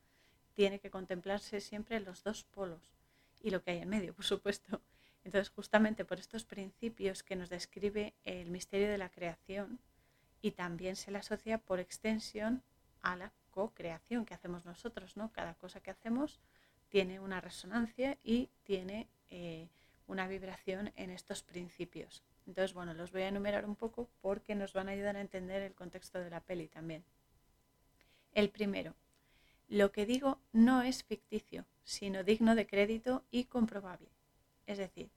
tiene 0.53 0.79
que 0.79 0.89
contemplarse 0.89 1.62
siempre 1.62 2.00
los 2.00 2.23
dos 2.23 2.43
polos 2.43 2.93
y 3.41 3.51
lo 3.51 3.62
que 3.62 3.71
hay 3.71 3.79
en 3.79 3.89
medio, 3.89 4.13
por 4.13 4.25
supuesto. 4.25 4.81
Entonces, 5.23 5.50
justamente 5.50 6.03
por 6.03 6.19
estos 6.19 6.43
principios 6.43 7.23
que 7.23 7.35
nos 7.35 7.50
describe 7.50 8.13
el 8.25 8.50
misterio 8.50 8.89
de 8.89 8.97
la 8.97 9.09
creación 9.09 9.79
y 10.41 10.51
también 10.51 10.95
se 10.95 11.12
le 11.12 11.19
asocia 11.19 11.57
por 11.57 11.79
extensión 11.79 12.62
a 13.01 13.15
la 13.15 13.31
co-creación 13.51 14.25
que 14.25 14.33
hacemos 14.33 14.65
nosotros, 14.65 15.15
¿no? 15.15 15.31
Cada 15.31 15.53
cosa 15.53 15.79
que 15.79 15.91
hacemos 15.91 16.39
tiene 16.89 17.19
una 17.19 17.39
resonancia 17.39 18.17
y 18.23 18.50
tiene 18.63 19.07
eh, 19.29 19.69
una 20.07 20.27
vibración 20.27 20.91
en 20.95 21.10
estos 21.10 21.43
principios. 21.43 22.24
Entonces, 22.48 22.74
bueno, 22.74 22.93
los 22.93 23.12
voy 23.12 23.22
a 23.22 23.29
enumerar 23.29 23.65
un 23.65 23.75
poco 23.75 24.10
porque 24.22 24.55
nos 24.55 24.74
van 24.74 24.89
a 24.89 24.91
ayudar 24.91 25.15
a 25.15 25.22
entender 25.22 25.62
el 25.62 25.74
contexto 25.74 26.19
de 26.19 26.29
la 26.29 26.41
peli 26.41 26.67
también. 26.67 27.03
El 28.33 28.50
primero, 28.50 28.95
lo 29.69 29.91
que 29.91 30.05
digo 30.05 30.39
no 30.51 30.81
es 30.81 31.03
ficticio, 31.03 31.65
sino 31.83 32.24
digno 32.24 32.55
de 32.55 32.67
crédito 32.67 33.24
y 33.31 33.45
comprobable. 33.45 34.10
Es 34.65 34.77
decir, 34.77 35.10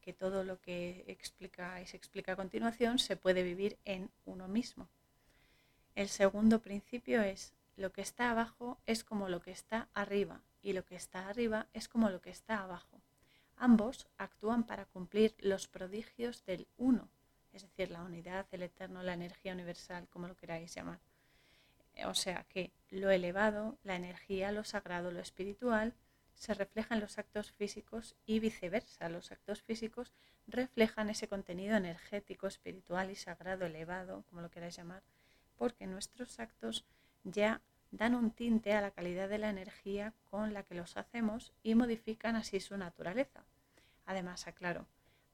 que 0.00 0.12
todo 0.12 0.44
lo 0.44 0.60
que 0.60 1.04
explica 1.06 1.80
y 1.80 1.86
se 1.86 1.96
explica 1.96 2.32
a 2.32 2.36
continuación 2.36 2.98
se 2.98 3.16
puede 3.16 3.42
vivir 3.42 3.78
en 3.84 4.10
uno 4.24 4.48
mismo. 4.48 4.88
El 5.94 6.08
segundo 6.08 6.60
principio 6.60 7.22
es 7.22 7.52
lo 7.76 7.92
que 7.92 8.00
está 8.00 8.30
abajo 8.30 8.78
es 8.86 9.04
como 9.04 9.28
lo 9.28 9.40
que 9.40 9.50
está 9.50 9.88
arriba 9.94 10.40
y 10.62 10.72
lo 10.72 10.84
que 10.84 10.96
está 10.96 11.28
arriba 11.28 11.66
es 11.72 11.88
como 11.88 12.10
lo 12.10 12.20
que 12.20 12.30
está 12.30 12.62
abajo. 12.62 13.01
Ambos 13.64 14.08
actúan 14.18 14.64
para 14.64 14.86
cumplir 14.86 15.36
los 15.38 15.68
prodigios 15.68 16.44
del 16.46 16.66
uno, 16.78 17.08
es 17.52 17.62
decir, 17.62 17.92
la 17.92 18.02
unidad, 18.02 18.44
el 18.50 18.64
eterno, 18.64 19.04
la 19.04 19.12
energía 19.14 19.52
universal, 19.52 20.08
como 20.08 20.26
lo 20.26 20.36
queráis 20.36 20.74
llamar. 20.74 20.98
O 22.06 22.12
sea 22.12 22.44
que 22.48 22.72
lo 22.90 23.12
elevado, 23.12 23.78
la 23.84 23.94
energía, 23.94 24.50
lo 24.50 24.64
sagrado, 24.64 25.12
lo 25.12 25.20
espiritual, 25.20 25.94
se 26.34 26.54
refleja 26.54 26.96
en 26.96 27.02
los 27.02 27.18
actos 27.18 27.52
físicos 27.52 28.16
y 28.26 28.40
viceversa. 28.40 29.08
Los 29.08 29.30
actos 29.30 29.62
físicos 29.62 30.12
reflejan 30.48 31.08
ese 31.08 31.28
contenido 31.28 31.76
energético, 31.76 32.48
espiritual 32.48 33.12
y 33.12 33.14
sagrado 33.14 33.64
elevado, 33.64 34.24
como 34.28 34.40
lo 34.40 34.50
queráis 34.50 34.74
llamar, 34.74 35.04
porque 35.56 35.86
nuestros 35.86 36.40
actos 36.40 36.84
ya 37.22 37.60
dan 37.92 38.16
un 38.16 38.32
tinte 38.32 38.72
a 38.72 38.80
la 38.80 38.90
calidad 38.90 39.28
de 39.28 39.38
la 39.38 39.50
energía 39.50 40.14
con 40.24 40.52
la 40.52 40.64
que 40.64 40.74
los 40.74 40.96
hacemos 40.96 41.52
y 41.62 41.76
modifican 41.76 42.34
así 42.34 42.58
su 42.58 42.76
naturaleza. 42.76 43.44
Además, 44.06 44.46
aclaro, 44.46 44.86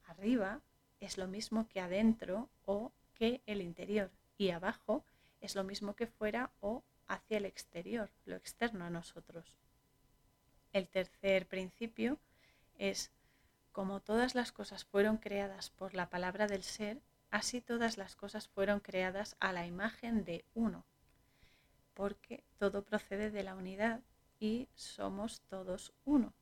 arriba 0.05 0.61
es 1.01 1.19
lo 1.19 1.27
mismo 1.27 1.69
que 1.69 1.81
adentro 1.81 2.49
o 2.65 2.93
que 3.15 3.43
el 3.47 3.63
interior 3.63 4.11
y 4.37 4.51
abajo 4.51 5.05
es 5.41 5.55
lo 5.55 5.65
mismo 5.65 5.95
que 5.95 6.07
fuera 6.07 6.51
o 6.61 6.83
hacia 7.07 7.39
el 7.39 7.45
exterior, 7.47 8.11
lo 8.25 8.37
externo 8.37 8.85
a 8.85 8.91
nosotros. 8.91 9.57
El 10.73 10.89
tercer 10.89 11.47
principio 11.47 12.19
es, 12.77 13.11
como 13.73 14.01
todas 14.01 14.35
las 14.35 14.53
cosas 14.53 14.85
fueron 14.85 15.17
creadas 15.19 15.71
por 15.71 15.95
la 15.95 16.11
palabra 16.11 16.47
del 16.47 16.63
ser, 16.63 17.01
así 17.31 17.61
todas 17.61 17.97
las 17.97 18.17
cosas 18.17 18.49
fueron 18.49 18.81
creadas 18.81 19.37
a 19.41 19.53
la 19.53 19.67
imagen 19.67 20.25
de 20.25 20.45
uno. 20.55 20.85
porque 21.95 22.45
todo 22.59 22.85
procede 22.85 23.33
de 23.33 23.43
la 23.43 23.57
unidad 23.57 24.01
y 24.39 24.69
somos 24.77 25.41
todos 25.49 25.93
uno, 26.05 26.33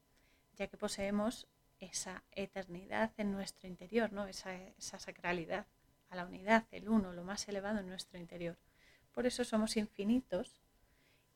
ya 0.57 0.67
que 0.67 0.77
poseemos 0.77 1.49
esa 1.81 2.23
eternidad 2.33 3.13
en 3.17 3.33
nuestro 3.33 3.69
interior, 3.69 4.13
¿no? 4.13 4.27
esa, 4.27 4.55
esa 4.55 4.99
sacralidad 4.99 5.67
a 6.09 6.17
la 6.17 6.27
unidad, 6.27 6.65
el 6.71 6.89
uno, 6.89 7.13
lo 7.13 7.25
más 7.25 7.49
elevado 7.49 7.81
en 7.81 7.89
nuestro 7.89 8.19
interior. 8.19 8.57
Por 9.13 9.27
eso 9.27 9.45
somos 9.45 9.77
infinitos 9.77 10.61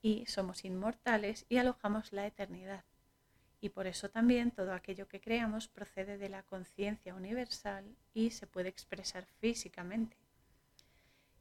y 0.02 0.26
somos 0.26 0.64
inmortales 0.64 1.46
y 1.48 1.58
alojamos 1.58 2.12
la 2.12 2.26
eternidad. 2.26 2.84
Y 3.60 3.70
por 3.70 3.86
eso 3.86 4.08
también 4.08 4.50
todo 4.50 4.72
aquello 4.72 5.06
que 5.06 5.20
creamos 5.20 5.68
procede 5.68 6.16
de 6.16 6.30
la 6.30 6.42
conciencia 6.42 7.14
universal 7.14 7.84
y 8.14 8.30
se 8.30 8.46
puede 8.46 8.70
expresar 8.70 9.26
físicamente. 9.40 10.16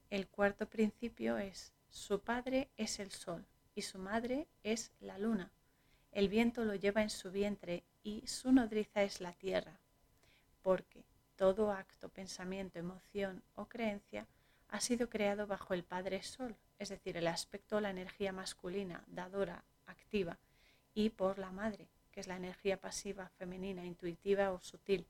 El 0.10 0.28
cuarto 0.28 0.68
principio 0.68 1.38
es, 1.38 1.72
su 1.90 2.20
padre 2.20 2.70
es 2.78 3.00
el 3.00 3.12
sol 3.12 3.46
y 3.74 3.84
su 3.84 4.00
madre 4.00 4.48
es 4.64 4.92
la 5.00 5.18
luna. 5.18 5.52
El 6.12 6.28
viento 6.28 6.66
lo 6.66 6.76
lleva 6.76 7.04
en 7.04 7.10
su 7.10 7.32
vientre 7.32 7.84
y 8.10 8.26
su 8.26 8.52
nodriza 8.52 9.04
es 9.04 9.22
la 9.22 9.34
tierra, 9.34 9.80
porque 10.64 11.04
todo 11.36 11.72
acto, 11.72 12.10
pensamiento, 12.10 12.80
emoción 12.80 13.44
o 13.56 13.66
creencia 13.66 14.26
ha 14.70 14.82
sido 14.82 15.10
creado 15.10 15.46
bajo 15.46 15.76
el 15.76 15.84
Padre 15.84 16.24
Sol, 16.24 16.56
es 16.80 16.90
decir, 16.90 17.18
el 17.18 17.28
aspecto, 17.28 17.80
la 17.80 17.92
energía 17.92 18.32
masculina, 18.32 19.04
dadora, 19.08 19.64
activa, 19.86 20.40
y 20.96 21.12
por 21.12 21.38
la 21.38 21.52
Madre, 21.52 21.88
que 22.12 22.20
es 22.22 22.28
la 22.28 22.38
energía 22.38 22.78
pasiva, 22.78 23.30
femenina, 23.38 23.86
intuitiva 23.86 24.52
o 24.52 24.60
sutil. 24.60 25.06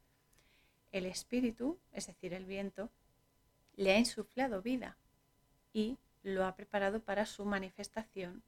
El 0.91 1.06
espíritu, 1.06 1.79
es 1.94 2.08
decir, 2.08 2.34
el 2.34 2.46
viento, 2.46 2.89
le 3.77 3.94
ha 3.94 3.98
insuflado 3.98 4.62
vida 4.62 4.98
y 5.72 5.98
lo 6.24 6.46
ha 6.46 6.53
preparado 6.53 7.00
para 7.00 7.25
su 7.25 7.46
manifestación 7.46 8.44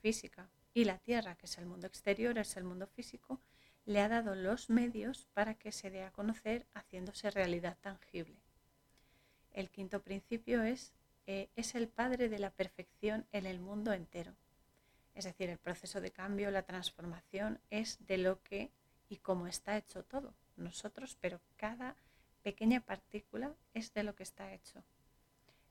física. 0.00 0.48
Y 0.74 0.86
la 0.86 0.98
tierra, 0.98 1.36
que 1.36 1.46
es 1.46 1.56
el 1.58 1.66
mundo 1.66 1.86
exterior, 1.86 2.36
es 2.38 2.56
el 2.56 2.64
mundo 2.64 2.86
físico, 2.88 3.40
le 3.84 4.00
ha 4.00 4.08
dado 4.08 4.34
los 4.34 4.70
medios 4.70 5.26
para 5.34 5.54
que 5.54 5.72
se 5.72 5.90
dé 5.90 6.04
a 6.04 6.12
conocer 6.12 6.66
haciéndose 6.74 7.30
realidad 7.30 7.76
tangible. 7.80 8.36
El 9.52 9.70
quinto 9.70 10.02
principio 10.02 10.62
es, 10.62 10.92
eh, 11.26 11.48
es 11.56 11.74
el 11.74 11.88
padre 11.88 12.28
de 12.28 12.38
la 12.38 12.50
perfección 12.50 13.26
en 13.32 13.46
el 13.46 13.60
mundo 13.60 13.92
entero. 13.92 14.34
Es 15.14 15.24
decir, 15.24 15.50
el 15.50 15.58
proceso 15.58 16.00
de 16.00 16.10
cambio, 16.10 16.50
la 16.50 16.62
transformación 16.62 17.60
es 17.70 17.98
de 18.06 18.18
lo 18.18 18.42
que 18.42 18.70
y 19.08 19.18
cómo 19.18 19.46
está 19.46 19.76
hecho 19.76 20.04
todo. 20.04 20.32
Nosotros, 20.56 21.18
pero 21.20 21.40
cada 21.56 21.96
pequeña 22.42 22.80
partícula 22.80 23.54
es 23.74 23.92
de 23.92 24.04
lo 24.04 24.14
que 24.14 24.22
está 24.22 24.52
hecho. 24.52 24.82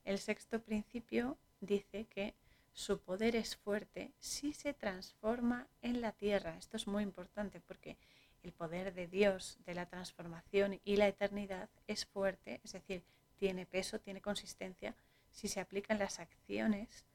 El 0.03 0.19
sexto 0.19 0.61
principio 0.61 1.37
dice 1.59 2.05
que 2.05 2.35
su 2.73 2.99
poder 2.99 3.35
es 3.35 3.57
fuerte 3.57 4.13
si 4.19 4.53
se 4.53 4.73
transforma 4.73 5.67
en 5.81 6.01
la 6.01 6.13
tierra. 6.13 6.55
Esto 6.57 6.77
es 6.77 6.87
muy 6.87 7.03
importante 7.03 7.59
porque 7.59 7.97
el 8.43 8.53
poder 8.53 8.93
de 8.93 9.07
Dios, 9.07 9.59
de 9.65 9.75
la 9.75 9.85
transformación 9.85 10.79
y 10.83 10.95
la 10.95 11.07
eternidad 11.07 11.69
es 11.87 12.05
fuerte, 12.05 12.59
es 12.63 12.71
decir, 12.71 13.03
tiene 13.37 13.65
peso, 13.65 13.99
tiene 13.99 14.21
consistencia, 14.21 14.95
si 15.31 15.47
se 15.47 15.59
aplican 15.59 15.99
las 15.99 16.19
acciones 16.19 17.05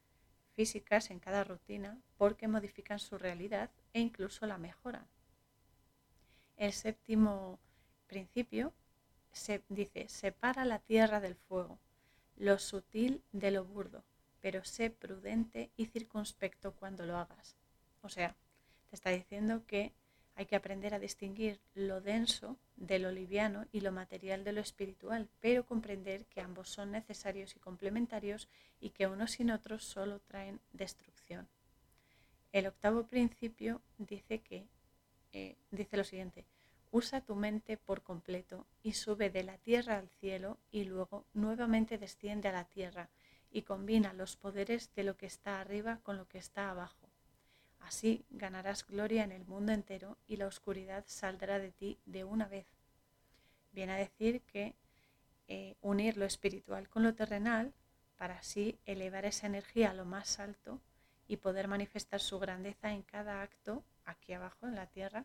físicas 0.55 1.11
en 1.11 1.19
cada 1.19 1.45
rutina 1.45 1.99
porque 2.17 2.49
modifican 2.49 2.99
su 2.99 3.19
realidad 3.19 3.71
e 3.93 4.01
incluso 4.01 4.47
la 4.47 4.59
mejoran. 4.59 5.07
El 6.57 6.73
séptimo 6.73 7.59
principio 8.07 8.73
se 9.33 9.63
dice, 9.69 10.09
separa 10.09 10.65
la 10.65 10.79
tierra 10.79 11.21
del 11.21 11.35
fuego, 11.35 11.79
lo 12.37 12.59
sutil 12.59 13.23
de 13.33 13.51
lo 13.51 13.65
burdo 13.65 14.05
pero 14.47 14.63
sé 14.63 14.91
prudente 14.91 15.73
y 15.77 15.87
circunspecto 15.87 16.71
cuando 16.71 17.05
lo 17.05 17.17
hagas. 17.17 17.57
O 18.03 18.09
sea, 18.09 18.37
te 18.89 18.95
está 18.95 19.11
diciendo 19.11 19.67
que 19.67 19.93
hay 20.37 20.47
que 20.47 20.55
aprender 20.55 20.95
a 20.95 21.01
distinguir 21.01 21.59
lo 21.75 22.01
denso 22.01 22.57
de 22.77 23.01
lo 23.01 23.11
liviano 23.11 23.67
y 23.73 23.81
lo 23.81 23.91
material 23.91 24.45
de 24.45 24.53
lo 24.53 24.61
espiritual, 24.61 25.29
pero 25.41 25.67
comprender 25.67 26.27
que 26.27 26.43
ambos 26.43 26.69
son 26.69 26.93
necesarios 26.93 27.57
y 27.57 27.59
complementarios 27.59 28.47
y 28.81 28.91
que 28.91 29.09
unos 29.09 29.33
sin 29.33 29.51
otros 29.51 29.83
solo 29.83 30.21
traen 30.21 30.61
destrucción. 30.73 31.49
El 32.53 32.69
octavo 32.69 33.09
principio 33.09 33.83
dice 33.99 34.43
que 34.43 34.69
eh, 35.33 35.57
dice 35.73 35.97
lo 35.97 36.05
siguiente: 36.05 36.45
usa 36.93 37.21
tu 37.21 37.35
mente 37.35 37.79
por 37.79 38.05
completo 38.05 38.65
y 38.85 38.93
sube 38.93 39.29
de 39.29 39.43
la 39.43 39.59
tierra 39.59 39.99
al 39.99 40.09
cielo 40.21 40.57
y 40.71 40.85
luego 40.85 41.25
nuevamente 41.35 41.99
desciende 41.99 42.47
a 42.47 42.53
la 42.53 42.65
tierra 42.65 43.09
y 43.51 43.63
combina 43.63 44.13
los 44.13 44.37
poderes 44.37 44.95
de 44.95 45.05
lo 45.05 45.17
que 45.17 45.27
está 45.27 45.61
arriba 45.61 46.01
con 46.03 46.17
lo 46.17 46.29
que 46.29 46.39
está 46.39 46.71
abajo. 46.71 47.09
Así 47.81 48.25
ganarás 48.31 48.87
gloria 48.87 49.23
en 49.25 49.33
el 49.33 49.45
mundo 49.45 49.73
entero 49.73 50.19
y 50.27 50.37
la 50.37 50.47
oscuridad 50.47 51.05
saldrá 51.07 51.59
de 51.59 51.71
ti 51.71 51.99
de 52.05 52.25
una 52.25 52.47
vez. 52.47 52.67
Viene 53.73 53.93
a 53.93 53.97
decir 53.97 54.43
que 54.43 54.75
eh, 55.49 55.77
unir 55.81 56.17
lo 56.17 56.25
espiritual 56.25 56.89
con 56.89 57.05
lo 57.05 57.15
terrenal 57.15 57.73
para 58.17 58.39
así 58.39 58.79
elevar 58.87 59.25
esa 59.25 59.47
energía 59.47 59.91
a 59.91 59.95
lo 59.95 60.05
más 60.05 60.41
alto 60.41 60.81
y 61.29 61.37
poder 61.37 61.69
manifestar 61.69 62.21
su 62.21 62.39
grandeza 62.39 62.93
en 62.93 63.03
cada 63.03 63.43
acto 63.43 63.85
aquí 64.05 64.33
abajo 64.33 64.67
en 64.67 64.75
la 64.75 64.87
tierra, 64.87 65.25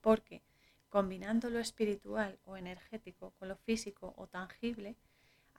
porque 0.00 0.42
combinando 0.88 1.50
lo 1.50 1.58
espiritual 1.58 2.38
o 2.44 2.56
energético 2.56 3.32
con 3.38 3.48
lo 3.48 3.56
físico 3.56 4.14
o 4.16 4.26
tangible, 4.26 4.96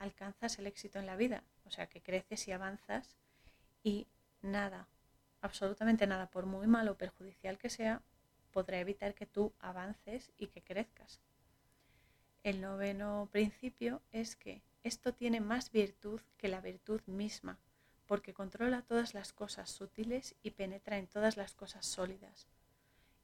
alcanzas 0.01 0.57
el 0.57 0.67
éxito 0.67 0.99
en 0.99 1.05
la 1.05 1.15
vida. 1.15 1.43
O 1.65 1.71
sea, 1.71 1.87
que 1.87 2.01
creces 2.01 2.47
y 2.47 2.51
avanzas 2.51 3.15
y 3.83 4.07
nada, 4.41 4.87
absolutamente 5.41 6.07
nada, 6.07 6.29
por 6.29 6.45
muy 6.45 6.67
malo 6.67 6.93
o 6.93 6.97
perjudicial 6.97 7.57
que 7.57 7.69
sea, 7.69 8.01
podrá 8.51 8.79
evitar 8.79 9.13
que 9.13 9.27
tú 9.27 9.53
avances 9.59 10.31
y 10.37 10.47
que 10.47 10.61
crezcas. 10.61 11.21
El 12.43 12.61
noveno 12.61 13.29
principio 13.31 14.01
es 14.11 14.35
que 14.35 14.63
esto 14.83 15.13
tiene 15.13 15.39
más 15.39 15.71
virtud 15.71 16.21
que 16.37 16.47
la 16.47 16.61
virtud 16.61 17.01
misma, 17.05 17.59
porque 18.07 18.33
controla 18.33 18.81
todas 18.81 19.13
las 19.13 19.31
cosas 19.31 19.69
sutiles 19.69 20.35
y 20.41 20.51
penetra 20.51 20.97
en 20.97 21.05
todas 21.05 21.37
las 21.37 21.53
cosas 21.53 21.85
sólidas. 21.85 22.47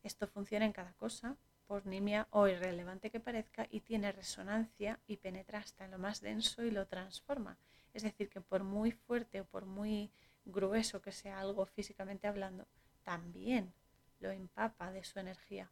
Esto 0.03 0.27
funciona 0.27 0.65
en 0.65 0.73
cada 0.73 0.93
cosa, 0.93 1.35
por 1.67 1.85
nimia 1.85 2.27
o 2.31 2.47
irrelevante 2.47 3.11
que 3.11 3.19
parezca, 3.19 3.67
y 3.69 3.81
tiene 3.81 4.11
resonancia 4.11 4.99
y 5.05 5.17
penetra 5.17 5.59
hasta 5.59 5.87
lo 5.87 5.99
más 5.99 6.21
denso 6.21 6.63
y 6.63 6.71
lo 6.71 6.87
transforma. 6.87 7.57
Es 7.93 8.03
decir, 8.03 8.29
que 8.29 8.41
por 8.41 8.63
muy 8.63 8.91
fuerte 8.91 9.41
o 9.41 9.45
por 9.45 9.65
muy 9.65 10.09
grueso 10.45 11.01
que 11.01 11.11
sea 11.11 11.39
algo 11.39 11.65
físicamente 11.65 12.27
hablando, 12.27 12.67
también 13.03 13.73
lo 14.19 14.31
empapa 14.31 14.91
de 14.91 15.03
su 15.03 15.19
energía. 15.19 15.69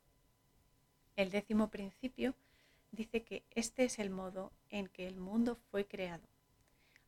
El 1.15 1.31
décimo 1.31 1.69
principio 1.69 2.35
dice 2.91 3.23
que 3.23 3.43
este 3.51 3.85
es 3.85 3.99
el 3.99 4.09
modo 4.09 4.51
en 4.69 4.87
que 4.87 5.07
el 5.07 5.15
mundo 5.15 5.55
fue 5.71 5.85
creado. 5.85 6.27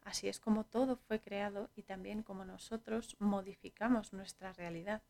Así 0.04 0.30
es 0.30 0.40
como 0.40 0.64
todo 0.64 0.96
fue 0.96 1.20
creado 1.20 1.70
y 1.76 1.84
también 1.84 2.24
como 2.24 2.46
nosotros 2.46 3.18
modificamos 3.20 4.14
nuestra 4.14 4.54
realidad 4.54 5.02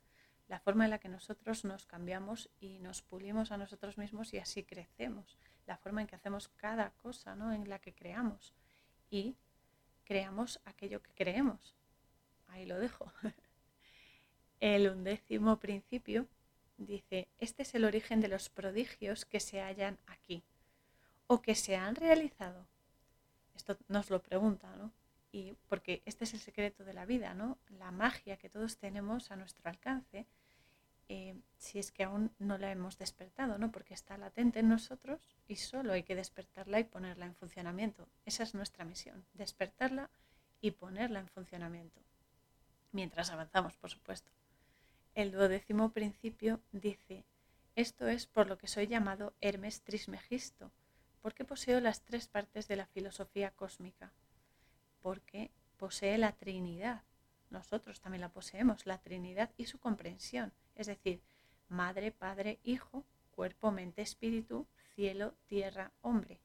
la 0.48 0.60
forma 0.60 0.86
en 0.86 0.92
la 0.92 1.00
que 1.00 1.10
nosotros 1.10 1.66
nos 1.66 1.86
cambiamos 1.86 2.50
y 2.60 2.80
nos 2.80 3.01
pulimos 3.01 3.51
a 3.51 3.58
nosotros 3.58 3.98
mismos 3.98 4.34
y 4.34 4.38
así 4.38 4.63
crecemos, 4.63 5.38
la 5.66 5.77
forma 5.77 6.01
en 6.01 6.08
que 6.08 6.16
hacemos 6.16 6.48
cada 6.48 6.92
cosa, 6.92 7.36
¿no? 7.36 7.51
en 7.51 7.70
la 7.70 7.80
que 7.80 7.94
creamos 7.94 8.54
y 9.10 9.36
creamos 10.06 10.62
aquello 10.66 11.01
que 11.01 11.13
creemos. 11.13 11.75
Ahí 12.48 12.66
lo 12.66 12.80
dejo. 12.80 13.12
El 14.60 14.89
undécimo 14.89 15.60
principio 15.60 16.27
dice, 16.77 17.27
este 17.39 17.63
es 17.63 17.75
el 17.75 17.86
origen 17.86 18.22
de 18.22 18.27
los 18.27 18.50
prodigios 18.50 19.25
que 19.25 19.39
se 19.39 19.62
hallan 19.62 20.00
aquí 20.08 20.44
o 21.27 21.42
que 21.42 21.56
se 21.56 21.75
han 21.75 21.96
realizado. 21.96 22.66
Esto 23.56 23.77
nos 23.88 24.10
lo 24.10 24.22
pregunta, 24.22 24.75
¿no? 24.77 24.92
y 25.32 25.56
porque 25.68 26.01
este 26.06 26.24
es 26.24 26.34
el 26.34 26.39
secreto 26.39 26.84
de 26.84 26.94
la 26.94 27.06
vida, 27.06 27.34
¿no? 27.34 27.58
La 27.70 27.92
magia 27.92 28.38
que 28.38 28.50
todos 28.50 28.77
tenemos 28.77 29.32
a 29.32 29.36
nuestro 29.36 29.70
alcance, 29.70 30.25
eh, 31.10 31.36
si 31.58 31.80
es 31.80 31.92
que 31.92 32.04
aún 32.04 32.32
no 32.40 32.58
la 32.58 32.72
hemos 32.72 32.98
despertado, 32.98 33.58
¿no? 33.58 33.72
Porque 33.72 33.94
está 33.94 34.18
latente 34.18 34.60
en 34.60 34.70
nosotros 34.70 35.20
y 35.48 35.56
solo 35.56 35.94
hay 35.94 36.04
que 36.04 36.16
despertarla 36.16 36.80
y 36.80 36.84
ponerla 36.84 37.26
en 37.26 37.36
funcionamiento. 37.36 38.08
Esa 38.26 38.44
es 38.44 38.54
nuestra 38.54 38.86
misión, 38.86 39.26
despertarla 39.34 40.10
y 40.62 40.72
ponerla 40.72 41.20
en 41.20 41.28
funcionamiento. 41.28 42.02
Mientras 42.92 43.32
avanzamos, 43.32 43.76
por 43.78 43.90
supuesto. 43.90 44.32
El 45.14 45.32
duodécimo 45.32 45.92
principio 45.92 46.62
dice, 46.72 47.26
esto 47.76 48.08
es 48.08 48.28
por 48.28 48.48
lo 48.48 48.58
que 48.58 48.68
soy 48.68 48.88
llamado 48.88 49.34
Hermes 49.42 49.82
Trismegisto, 49.82 50.72
porque 51.22 51.46
poseo 51.46 51.80
las 51.80 52.02
tres 52.02 52.28
partes 52.28 52.68
de 52.68 52.76
la 52.76 52.86
filosofía 52.86 53.52
cósmica 53.52 54.14
porque 55.08 55.52
posee 55.78 56.18
la 56.18 56.34
Trinidad. 56.34 57.04
Nosotros 57.50 58.02
también 58.02 58.20
la 58.20 58.28
poseemos, 58.28 58.86
la 58.86 58.98
Trinidad 58.98 59.52
y 59.56 59.68
su 59.68 59.80
comprensión, 59.80 60.52
es 60.77 60.88
decir, 60.88 61.22
Madre, 61.69 62.12
Padre, 62.12 62.60
Hijo, 62.63 63.03
cuerpo, 63.31 63.72
mente, 63.72 64.01
espíritu, 64.01 64.67
cielo, 64.96 65.36
tierra, 65.48 65.91
hombre. 66.01 66.39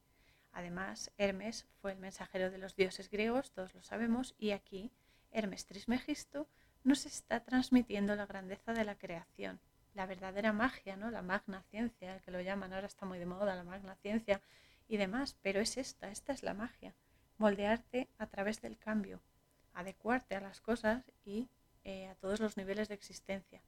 Además, 0.52 1.10
Hermes 1.16 1.66
fue 1.80 1.92
el 1.92 1.98
mensajero 1.98 2.50
de 2.50 2.58
los 2.58 2.76
dioses 2.76 3.08
griegos, 3.10 3.52
todos 3.52 3.74
lo 3.74 3.82
sabemos, 3.82 4.34
y 4.38 4.50
aquí 4.50 4.90
Hermes 5.30 5.64
Trismegisto 5.64 6.46
nos 6.84 7.06
está 7.06 7.40
transmitiendo 7.40 8.14
la 8.16 8.26
grandeza 8.26 8.74
de 8.74 8.84
la 8.84 8.96
creación, 8.96 9.60
la 9.94 10.06
verdadera 10.06 10.52
magia, 10.52 10.96
¿no? 10.96 11.10
La 11.10 11.22
magna 11.22 11.62
ciencia, 11.70 12.20
que 12.20 12.30
lo 12.30 12.40
llaman, 12.40 12.72
ahora 12.72 12.86
está 12.86 13.06
muy 13.06 13.18
de 13.18 13.26
moda 13.26 13.54
la 13.54 13.64
magna 13.64 13.94
ciencia 13.96 14.42
y 14.88 14.96
demás, 14.96 15.36
pero 15.42 15.60
es 15.60 15.76
esta, 15.78 16.10
esta 16.10 16.32
es 16.32 16.42
la 16.42 16.54
magia, 16.54 16.94
moldearte 17.38 18.08
a 18.18 18.26
través 18.26 18.60
del 18.60 18.76
cambio, 18.76 19.22
adecuarte 19.72 20.34
a 20.34 20.40
las 20.40 20.60
cosas 20.60 21.10
y 21.24 21.48
eh, 21.84 22.08
a 22.08 22.14
todos 22.16 22.40
los 22.40 22.56
niveles 22.56 22.88
de 22.88 22.94
existencia. 22.94 23.62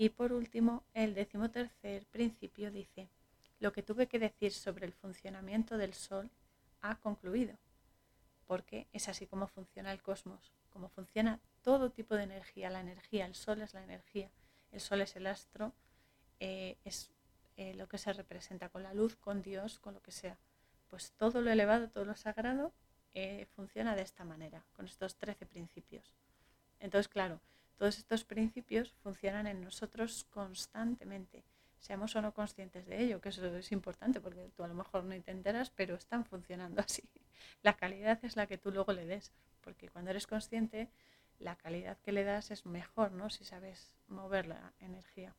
Y 0.00 0.10
por 0.10 0.32
último, 0.32 0.84
el 0.94 1.14
decimotercer 1.14 2.06
principio 2.06 2.70
dice, 2.70 3.08
lo 3.58 3.72
que 3.72 3.82
tuve 3.82 4.06
que 4.06 4.20
decir 4.20 4.52
sobre 4.52 4.86
el 4.86 4.92
funcionamiento 4.92 5.76
del 5.76 5.92
Sol 5.92 6.30
ha 6.80 6.94
concluido, 6.94 7.58
porque 8.46 8.86
es 8.92 9.08
así 9.08 9.26
como 9.26 9.48
funciona 9.48 9.90
el 9.90 10.00
cosmos, 10.00 10.52
como 10.72 10.88
funciona 10.88 11.40
todo 11.62 11.90
tipo 11.90 12.14
de 12.14 12.22
energía, 12.22 12.70
la 12.70 12.80
energía, 12.80 13.26
el 13.26 13.34
Sol 13.34 13.60
es 13.60 13.74
la 13.74 13.82
energía, 13.82 14.30
el 14.70 14.80
Sol 14.80 15.00
es 15.00 15.16
el 15.16 15.26
astro, 15.26 15.72
eh, 16.38 16.76
es 16.84 17.10
eh, 17.56 17.74
lo 17.74 17.88
que 17.88 17.98
se 17.98 18.12
representa 18.12 18.68
con 18.68 18.84
la 18.84 18.94
luz, 18.94 19.16
con 19.16 19.42
Dios, 19.42 19.80
con 19.80 19.94
lo 19.94 20.00
que 20.00 20.12
sea. 20.12 20.38
Pues 20.88 21.10
todo 21.16 21.40
lo 21.40 21.50
elevado, 21.50 21.88
todo 21.88 22.04
lo 22.04 22.14
sagrado 22.14 22.72
eh, 23.14 23.46
funciona 23.56 23.96
de 23.96 24.02
esta 24.02 24.24
manera, 24.24 24.64
con 24.74 24.86
estos 24.86 25.16
13 25.16 25.44
principios. 25.44 26.14
Entonces, 26.78 27.08
claro, 27.08 27.40
todos 27.78 27.98
estos 27.98 28.24
principios 28.24 28.92
funcionan 29.02 29.46
en 29.46 29.62
nosotros 29.62 30.26
constantemente, 30.30 31.44
seamos 31.78 32.14
o 32.16 32.20
no 32.20 32.34
conscientes 32.34 32.86
de 32.86 33.02
ello, 33.02 33.20
que 33.20 33.28
eso 33.28 33.46
es 33.56 33.72
importante 33.72 34.20
porque 34.20 34.50
tú 34.56 34.64
a 34.64 34.68
lo 34.68 34.74
mejor 34.74 35.04
no 35.04 35.20
te 35.22 35.30
enteras, 35.30 35.70
pero 35.70 35.94
están 35.94 36.24
funcionando 36.24 36.80
así. 36.86 37.08
La 37.62 37.74
calidad 37.76 38.18
es 38.24 38.36
la 38.36 38.46
que 38.46 38.58
tú 38.58 38.72
luego 38.72 38.92
le 38.92 39.06
des, 39.06 39.32
porque 39.62 39.88
cuando 39.88 40.10
eres 40.10 40.26
consciente, 40.26 40.90
la 41.38 41.54
calidad 41.54 41.96
que 41.98 42.12
le 42.12 42.24
das 42.24 42.50
es 42.50 42.66
mejor, 42.66 43.12
¿no? 43.12 43.30
Si 43.30 43.44
sabes 43.44 43.92
mover 44.08 44.48
la 44.48 44.72
energía. 44.80 45.36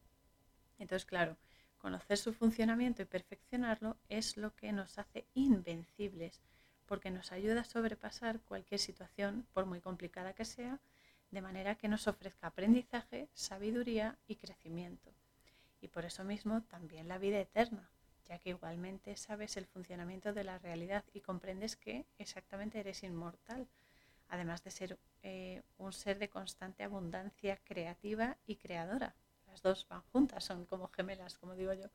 Entonces, 0.78 1.06
claro, 1.06 1.36
conocer 1.78 2.18
su 2.18 2.34
funcionamiento 2.34 3.02
y 3.02 3.06
perfeccionarlo 3.06 3.98
es 4.08 4.38
lo 4.38 4.56
que 4.56 4.72
nos 4.72 4.98
hace 4.98 5.26
invencibles, 5.34 6.40
porque 6.86 7.12
nos 7.12 7.34
ayuda 7.34 7.62
a 7.62 7.66
sobrepasar 7.66 8.40
cualquier 8.40 8.80
situación, 8.80 9.46
por 9.54 9.66
muy 9.66 9.82
complicada 9.82 10.34
que 10.34 10.46
sea, 10.46 10.80
de 11.32 11.42
manera 11.42 11.76
que 11.76 11.88
nos 11.88 12.08
ofrezca 12.08 12.48
aprendizaje, 12.48 13.30
sabiduría 13.34 14.18
y 14.28 14.36
crecimiento. 14.36 15.14
Y 15.82 15.88
por 15.88 16.06
eso 16.06 16.24
mismo 16.24 16.64
también 16.64 17.08
la 17.08 17.18
vida 17.18 17.40
eterna, 17.40 17.90
ya 18.26 18.40
que 18.40 18.50
igualmente 18.50 19.16
sabes 19.16 19.58
el 19.58 19.66
funcionamiento 19.66 20.34
de 20.34 20.44
la 20.44 20.60
realidad 20.60 21.04
y 21.14 21.22
comprendes 21.22 21.76
que 21.76 22.06
exactamente 22.18 22.80
eres 22.80 23.04
inmortal, 23.04 23.68
además 24.28 24.64
de 24.64 24.72
ser 24.72 25.00
eh, 25.24 25.64
un 25.78 25.94
ser 25.94 26.20
de 26.20 26.30
constante 26.30 26.84
abundancia 26.84 27.58
creativa 27.64 28.38
y 28.46 28.56
creadora. 28.56 29.16
Las 29.48 29.62
dos 29.62 29.88
van 29.90 30.02
juntas, 30.12 30.44
son 30.44 30.66
como 30.66 30.90
gemelas, 30.90 31.38
como 31.38 31.56
digo 31.56 31.74
yo. 31.74 31.90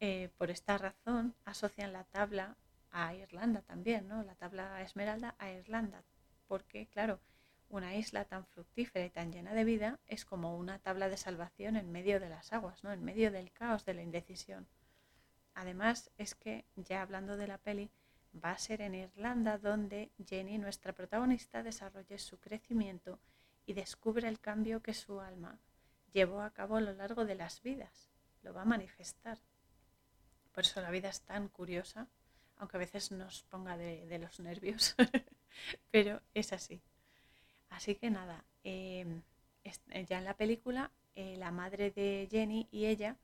Eh, 0.00 0.30
por 0.36 0.50
esta 0.50 0.76
razón 0.78 1.34
asocian 1.44 1.92
la 1.92 2.04
tabla 2.04 2.56
a 2.90 3.14
Irlanda 3.14 3.62
también, 3.62 4.08
¿no? 4.08 4.22
La 4.22 4.34
tabla 4.34 4.82
esmeralda 4.82 5.34
a 5.38 5.50
Irlanda, 5.50 6.02
porque 6.48 6.86
claro, 6.88 7.20
una 7.68 7.96
isla 7.96 8.24
tan 8.24 8.46
fructífera 8.46 9.04
y 9.04 9.10
tan 9.10 9.32
llena 9.32 9.54
de 9.54 9.64
vida 9.64 9.98
es 10.06 10.24
como 10.24 10.56
una 10.56 10.78
tabla 10.78 11.08
de 11.08 11.16
salvación 11.16 11.76
en 11.76 11.90
medio 11.90 12.20
de 12.20 12.28
las 12.28 12.52
aguas, 12.52 12.82
¿no? 12.84 12.92
En 12.92 13.04
medio 13.04 13.30
del 13.30 13.52
caos 13.52 13.84
de 13.84 13.94
la 13.94 14.02
indecisión. 14.02 14.66
Además, 15.54 16.10
es 16.18 16.34
que 16.34 16.64
ya 16.76 17.02
hablando 17.02 17.36
de 17.36 17.48
la 17.48 17.58
peli, 17.58 17.90
va 18.44 18.52
a 18.52 18.58
ser 18.58 18.82
en 18.82 18.94
Irlanda 18.94 19.58
donde 19.58 20.10
Jenny, 20.24 20.58
nuestra 20.58 20.92
protagonista, 20.92 21.62
desarrolle 21.62 22.18
su 22.18 22.38
crecimiento 22.38 23.18
y 23.64 23.72
descubre 23.72 24.28
el 24.28 24.38
cambio 24.38 24.82
que 24.82 24.94
su 24.94 25.20
alma 25.20 25.58
llevó 26.12 26.40
a 26.42 26.50
cabo 26.50 26.76
a 26.76 26.80
lo 26.80 26.92
largo 26.92 27.24
de 27.24 27.34
las 27.34 27.62
vidas. 27.62 28.10
Lo 28.42 28.54
va 28.54 28.62
a 28.62 28.66
manifestar. 28.66 29.38
Por 30.52 30.64
eso 30.64 30.80
la 30.80 30.90
vida 30.90 31.08
es 31.08 31.22
tan 31.22 31.48
curiosa, 31.48 32.08
aunque 32.56 32.76
a 32.76 32.80
veces 32.80 33.10
nos 33.10 33.42
ponga 33.44 33.76
de, 33.76 34.18
los 34.18 34.40
nervios, 34.40 34.94
pero 35.90 36.22
es 36.32 36.52
así. 36.52 36.80
Así 37.70 37.94
que 37.94 38.10
nada, 38.10 38.44
em, 38.64 39.22
ya 40.08 40.18
en 40.18 40.24
la 40.24 40.34
película, 40.34 40.90
eh, 41.14 41.36
la 41.38 41.50
madre 41.50 41.90
de 41.90 42.28
Jenny 42.30 42.68
y 42.70 42.86
ella 42.86 43.16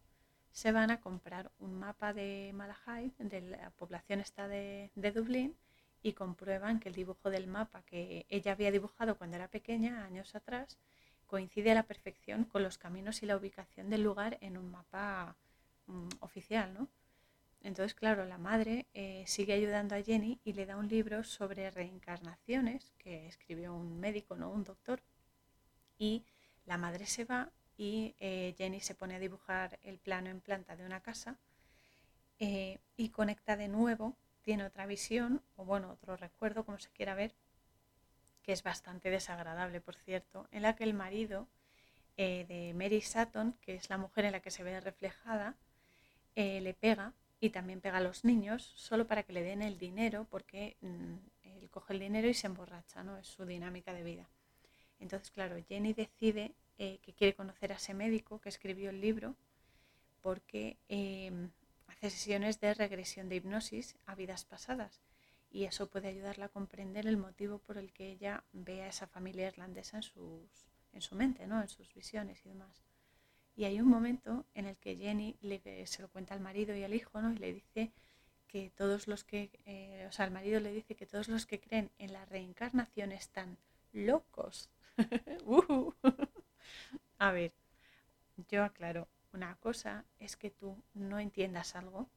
se 0.52 0.72
van 0.72 0.90
a 0.90 1.00
comprar 1.00 1.50
un 1.58 1.78
mapa 1.78 2.12
de 2.12 2.52
Malahide, 2.54 3.12
de 3.18 3.40
la 3.40 3.70
población 3.70 4.20
esta 4.20 4.48
de, 4.48 4.90
Dublín, 5.14 5.56
y 6.02 6.12
comprueban 6.14 6.80
que 6.80 6.88
el 6.88 6.94
dibujo 6.94 7.30
del 7.30 7.46
mapa 7.46 7.82
que 7.82 8.26
ella 8.28 8.52
había 8.52 8.70
dibujado 8.70 9.16
cuando 9.16 9.36
era 9.36 9.48
pequeña, 9.48 10.04
años 10.04 10.34
atrás, 10.34 10.78
coincide 11.26 11.70
a 11.72 11.74
la 11.74 11.84
perfección 11.84 12.44
con 12.44 12.62
los 12.62 12.76
caminos 12.76 13.22
y 13.22 13.26
la 13.26 13.36
ubicación 13.36 13.88
del 13.88 14.02
lugar 14.02 14.38
en 14.40 14.58
un 14.58 14.70
mapa 14.70 15.36
mm, 15.86 16.08
oficial, 16.20 16.74
¿no? 16.74 16.88
Entonces, 17.64 17.94
claro, 17.94 18.24
la 18.24 18.38
madre 18.38 18.86
eh, 18.92 19.22
sigue 19.26 19.52
ayudando 19.52 19.94
a 19.94 20.02
Jenny 20.02 20.40
y 20.42 20.52
le 20.54 20.66
da 20.66 20.76
un 20.76 20.88
libro 20.88 21.22
sobre 21.22 21.70
reencarnaciones 21.70 22.92
que 22.98 23.28
escribió 23.28 23.72
un 23.72 24.00
médico, 24.00 24.36
no 24.36 24.50
un 24.50 24.64
doctor. 24.64 25.00
Y 25.96 26.24
la 26.66 26.76
madre 26.76 27.06
se 27.06 27.24
va 27.24 27.52
y 27.76 28.16
eh, 28.18 28.54
Jenny 28.58 28.80
se 28.80 28.96
pone 28.96 29.14
a 29.14 29.20
dibujar 29.20 29.78
el 29.84 29.98
plano 29.98 30.28
en 30.28 30.40
planta 30.40 30.74
de 30.74 30.84
una 30.84 31.00
casa 31.00 31.38
eh, 32.40 32.80
y 32.96 33.10
conecta 33.10 33.56
de 33.56 33.68
nuevo, 33.68 34.16
tiene 34.42 34.64
otra 34.64 34.86
visión, 34.86 35.40
o 35.54 35.64
bueno, 35.64 35.90
otro 35.90 36.16
recuerdo, 36.16 36.64
como 36.64 36.78
se 36.80 36.90
quiera 36.90 37.14
ver, 37.14 37.32
que 38.42 38.52
es 38.52 38.64
bastante 38.64 39.08
desagradable, 39.08 39.80
por 39.80 39.94
cierto, 39.94 40.48
en 40.50 40.62
la 40.62 40.74
que 40.74 40.82
el 40.82 40.94
marido 40.94 41.46
de 42.16 42.72
Mary 42.76 43.00
Sutton, 43.00 43.54
que 43.62 43.74
es 43.74 43.88
la 43.88 43.98
mujer 43.98 44.24
en 44.26 44.32
la 44.32 44.40
que 44.40 44.50
se 44.50 44.62
ve 44.62 44.80
reflejada, 44.80 45.56
le 46.34 46.74
pega 46.74 47.14
y 47.42 47.50
también 47.50 47.80
pega 47.80 47.98
a 47.98 48.00
los 48.00 48.24
niños 48.24 48.72
solo 48.76 49.08
para 49.08 49.24
que 49.24 49.32
le 49.32 49.42
den 49.42 49.62
el 49.62 49.76
dinero, 49.76 50.28
porque 50.30 50.76
mm, 50.80 51.14
él 51.42 51.70
coge 51.70 51.92
el 51.92 51.98
dinero 51.98 52.28
y 52.28 52.34
se 52.34 52.46
emborracha, 52.46 53.02
¿no? 53.02 53.18
Es 53.18 53.26
su 53.26 53.44
dinámica 53.44 53.92
de 53.92 54.04
vida. 54.04 54.28
Entonces, 55.00 55.32
claro, 55.32 55.56
Jenny 55.68 55.92
decide 55.92 56.54
eh, 56.78 57.00
que 57.02 57.12
quiere 57.12 57.34
conocer 57.34 57.72
a 57.72 57.76
ese 57.76 57.94
médico 57.94 58.40
que 58.40 58.48
escribió 58.48 58.90
el 58.90 59.00
libro 59.00 59.34
porque 60.20 60.76
em, 60.88 61.50
hace 61.88 62.10
sesiones 62.10 62.60
de 62.60 62.74
regresión 62.74 63.28
de 63.28 63.34
hipnosis 63.34 63.96
a 64.06 64.14
vidas 64.14 64.44
pasadas 64.44 65.02
y 65.50 65.64
eso 65.64 65.90
puede 65.90 66.06
ayudarla 66.06 66.44
a 66.44 66.48
comprender 66.48 67.08
el 67.08 67.16
motivo 67.16 67.58
por 67.58 67.76
el 67.76 67.92
que 67.92 68.12
ella 68.12 68.44
ve 68.52 68.82
a 68.82 68.86
esa 68.86 69.08
familia 69.08 69.48
irlandesa 69.48 69.96
en, 69.96 70.04
sus, 70.04 70.68
en 70.92 71.02
su 71.02 71.16
mente, 71.16 71.48
¿no? 71.48 71.60
en 71.60 71.68
sus 71.68 71.92
visiones 71.92 72.40
y 72.46 72.50
demás. 72.50 72.84
Y 73.54 73.64
hay 73.64 73.80
un 73.80 73.88
momento 73.88 74.46
en 74.54 74.66
el 74.66 74.76
que 74.78 74.96
Jenny 74.96 75.36
le, 75.40 75.86
se 75.86 76.02
lo 76.02 76.08
cuenta 76.08 76.34
al 76.34 76.40
marido 76.40 76.74
y 76.74 76.84
al 76.84 76.94
hijo 76.94 77.20
¿no? 77.20 77.32
y 77.32 77.36
le 77.36 77.52
dice 77.52 77.92
que 78.48 78.70
todos 78.70 79.08
los 79.08 79.24
que, 79.24 79.50
eh, 79.64 80.06
o 80.08 80.12
sea, 80.12 80.26
el 80.26 80.30
marido 80.30 80.60
le 80.60 80.72
dice 80.72 80.94
que 80.94 81.06
todos 81.06 81.28
los 81.28 81.46
que 81.46 81.60
creen 81.60 81.90
en 81.98 82.12
la 82.12 82.24
reencarnación 82.26 83.12
están 83.12 83.58
locos. 83.92 84.68
Uh. 85.46 85.92
A 87.18 87.32
ver, 87.32 87.52
yo 88.48 88.62
aclaro, 88.62 89.08
una 89.32 89.56
cosa 89.56 90.04
es 90.18 90.36
que 90.36 90.50
tú 90.50 90.76
no 90.92 91.18
entiendas 91.18 91.74
algo 91.76 92.08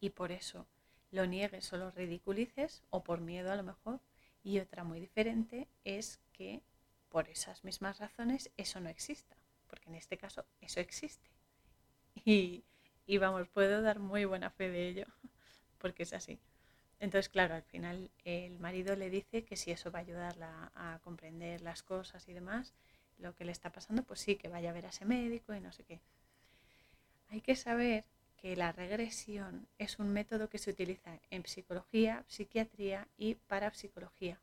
y 0.00 0.10
por 0.10 0.32
eso 0.32 0.66
lo 1.10 1.26
niegues 1.26 1.72
o 1.72 1.78
lo 1.78 1.90
ridiculices 1.90 2.82
o 2.90 3.02
por 3.02 3.20
miedo 3.20 3.50
a 3.50 3.56
lo 3.56 3.62
mejor 3.62 4.00
y 4.42 4.58
otra 4.58 4.84
muy 4.84 5.00
diferente 5.00 5.68
es 5.84 6.20
que 6.32 6.62
por 7.08 7.28
esas 7.28 7.64
mismas 7.64 7.98
razones 7.98 8.50
eso 8.56 8.80
no 8.80 8.90
exista, 8.90 9.36
porque 9.68 9.88
en 9.88 9.94
este 9.94 10.16
caso 10.16 10.44
eso 10.60 10.80
existe. 10.80 11.28
Y, 12.24 12.64
vamos, 13.18 13.48
puedo 13.48 13.80
dar 13.82 14.00
muy 14.00 14.24
buena 14.24 14.50
fe 14.50 14.68
de 14.68 14.88
ello, 14.88 15.06
porque 15.78 16.02
es 16.02 16.12
así. 16.12 16.38
Entonces, 17.00 17.28
claro, 17.28 17.54
al 17.54 17.62
final 17.62 18.10
el 18.24 18.58
marido 18.58 18.96
le 18.96 19.08
dice 19.08 19.44
que 19.44 19.56
si 19.56 19.70
eso 19.70 19.92
va 19.92 20.00
a 20.00 20.02
ayudarla 20.02 20.72
a 20.74 20.98
comprender 21.04 21.60
las 21.60 21.82
cosas 21.82 22.28
y 22.28 22.32
demás, 22.32 22.74
lo 23.18 23.34
que 23.34 23.44
le 23.44 23.52
está 23.52 23.70
pasando, 23.70 24.02
pues 24.02 24.20
sí, 24.20 24.36
que 24.36 24.48
vaya 24.48 24.70
a 24.70 24.72
ver 24.72 24.86
a 24.86 24.90
ese 24.90 25.04
médico 25.04 25.54
y 25.54 25.60
no 25.60 25.72
sé 25.72 25.84
qué. 25.84 26.00
Hay 27.30 27.40
que 27.40 27.56
saber 27.56 28.04
que 28.36 28.56
la 28.56 28.72
regresión 28.72 29.68
es 29.78 29.98
un 29.98 30.12
método 30.12 30.48
que 30.48 30.58
se 30.58 30.70
utiliza 30.70 31.18
en 31.30 31.44
psicología, 31.44 32.24
psiquiatría 32.28 33.08
y 33.16 33.34
parapsicología, 33.34 34.40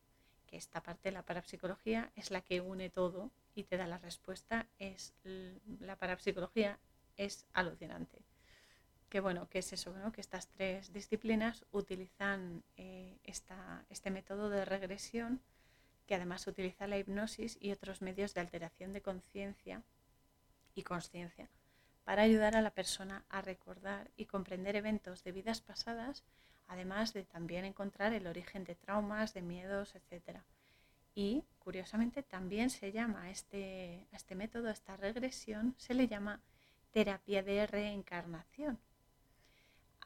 que 0.48 0.58
esta 0.58 0.82
parte 0.82 1.10
de 1.10 1.14
la 1.14 1.24
parapsicología 1.24 2.12
es 2.16 2.30
la 2.30 2.42
que 2.42 2.62
une 2.62 2.90
todo 2.90 3.32
y 3.56 3.64
te 3.64 3.78
da 3.78 3.88
la 3.88 3.98
respuesta, 3.98 4.68
es 4.78 5.14
la 5.24 5.96
parapsicología 5.96 6.78
es 7.18 7.48
alucinante. 7.54 8.22
Que 9.10 9.22
bueno, 9.22 9.50
que 9.50 9.60
es 9.60 9.72
eso, 9.72 9.94
que 10.12 10.22
estas 10.22 10.50
tres 10.50 10.92
disciplinas 10.92 11.66
utilizan 11.72 12.64
eh, 12.76 13.18
este 13.24 14.12
método 14.12 14.50
de 14.50 14.66
regresión 14.66 15.42
que 16.06 16.16
además 16.16 16.46
utiliza 16.48 16.88
la 16.88 16.98
hipnosis 16.98 17.58
y 17.60 17.72
otros 17.72 18.02
medios 18.02 18.34
de 18.34 18.42
alteración 18.42 18.94
de 18.94 19.02
conciencia 19.02 19.82
y 20.76 20.84
conciencia 20.84 21.50
para 22.04 22.22
ayudar 22.22 22.56
a 22.56 22.62
la 22.62 22.70
persona 22.70 23.26
a 23.30 23.42
recordar 23.42 24.12
y 24.16 24.26
comprender 24.26 24.76
eventos 24.76 25.24
de 25.24 25.32
vidas 25.32 25.62
pasadas, 25.62 26.24
además 26.68 27.14
de 27.14 27.24
también 27.24 27.66
encontrar 27.66 28.14
el 28.14 28.28
origen 28.28 28.64
de 28.64 28.76
traumas, 28.76 29.34
de 29.34 29.42
miedos, 29.42 29.96
etc. 29.96 30.40
Y 31.16 31.44
curiosamente 31.60 32.22
también 32.22 32.70
se 32.70 32.92
llama 32.92 33.32
este, 33.32 34.06
a 34.12 34.18
este 34.18 34.36
método, 34.36 34.68
a 34.68 34.72
esta 34.72 34.98
regresión, 34.98 35.74
se 35.78 35.94
le 35.94 36.08
llama 36.08 36.42
terapia 36.92 37.42
de 37.42 37.66
reencarnación. 37.66 38.78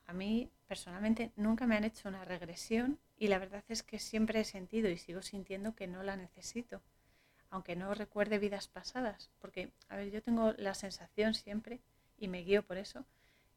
A 0.05 0.13
mí 0.13 0.49
personalmente 0.67 1.31
nunca 1.35 1.67
me 1.67 1.75
han 1.75 1.83
hecho 1.83 2.09
una 2.09 2.25
regresión 2.25 2.99
y 3.17 3.27
la 3.27 3.39
verdad 3.39 3.63
es 3.67 3.83
que 3.83 3.99
siempre 3.99 4.39
he 4.39 4.45
sentido 4.45 4.89
y 4.89 4.97
sigo 4.97 5.21
sintiendo 5.21 5.75
que 5.75 5.87
no 5.87 6.03
la 6.03 6.15
necesito, 6.15 6.81
aunque 7.49 7.75
no 7.75 7.93
recuerde 7.93 8.39
vidas 8.39 8.67
pasadas, 8.67 9.29
porque, 9.39 9.71
a 9.89 9.97
ver, 9.97 10.11
yo 10.11 10.21
tengo 10.21 10.53
la 10.53 10.73
sensación 10.73 11.33
siempre, 11.33 11.79
y 12.17 12.27
me 12.27 12.43
guío 12.43 12.63
por 12.63 12.77
eso, 12.77 13.05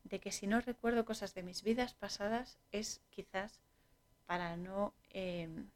de 0.05 0.21
que 0.21 0.33
si 0.33 0.47
no 0.47 0.61
recuerdo 0.61 1.05
cosas 1.05 1.35
de 1.35 1.43
mis 1.43 1.63
vidas 1.63 1.95
pasadas 1.95 2.59
es 2.71 3.01
quizás 3.11 3.61
para 4.27 4.57
no, 4.57 4.95
em, 5.11 5.69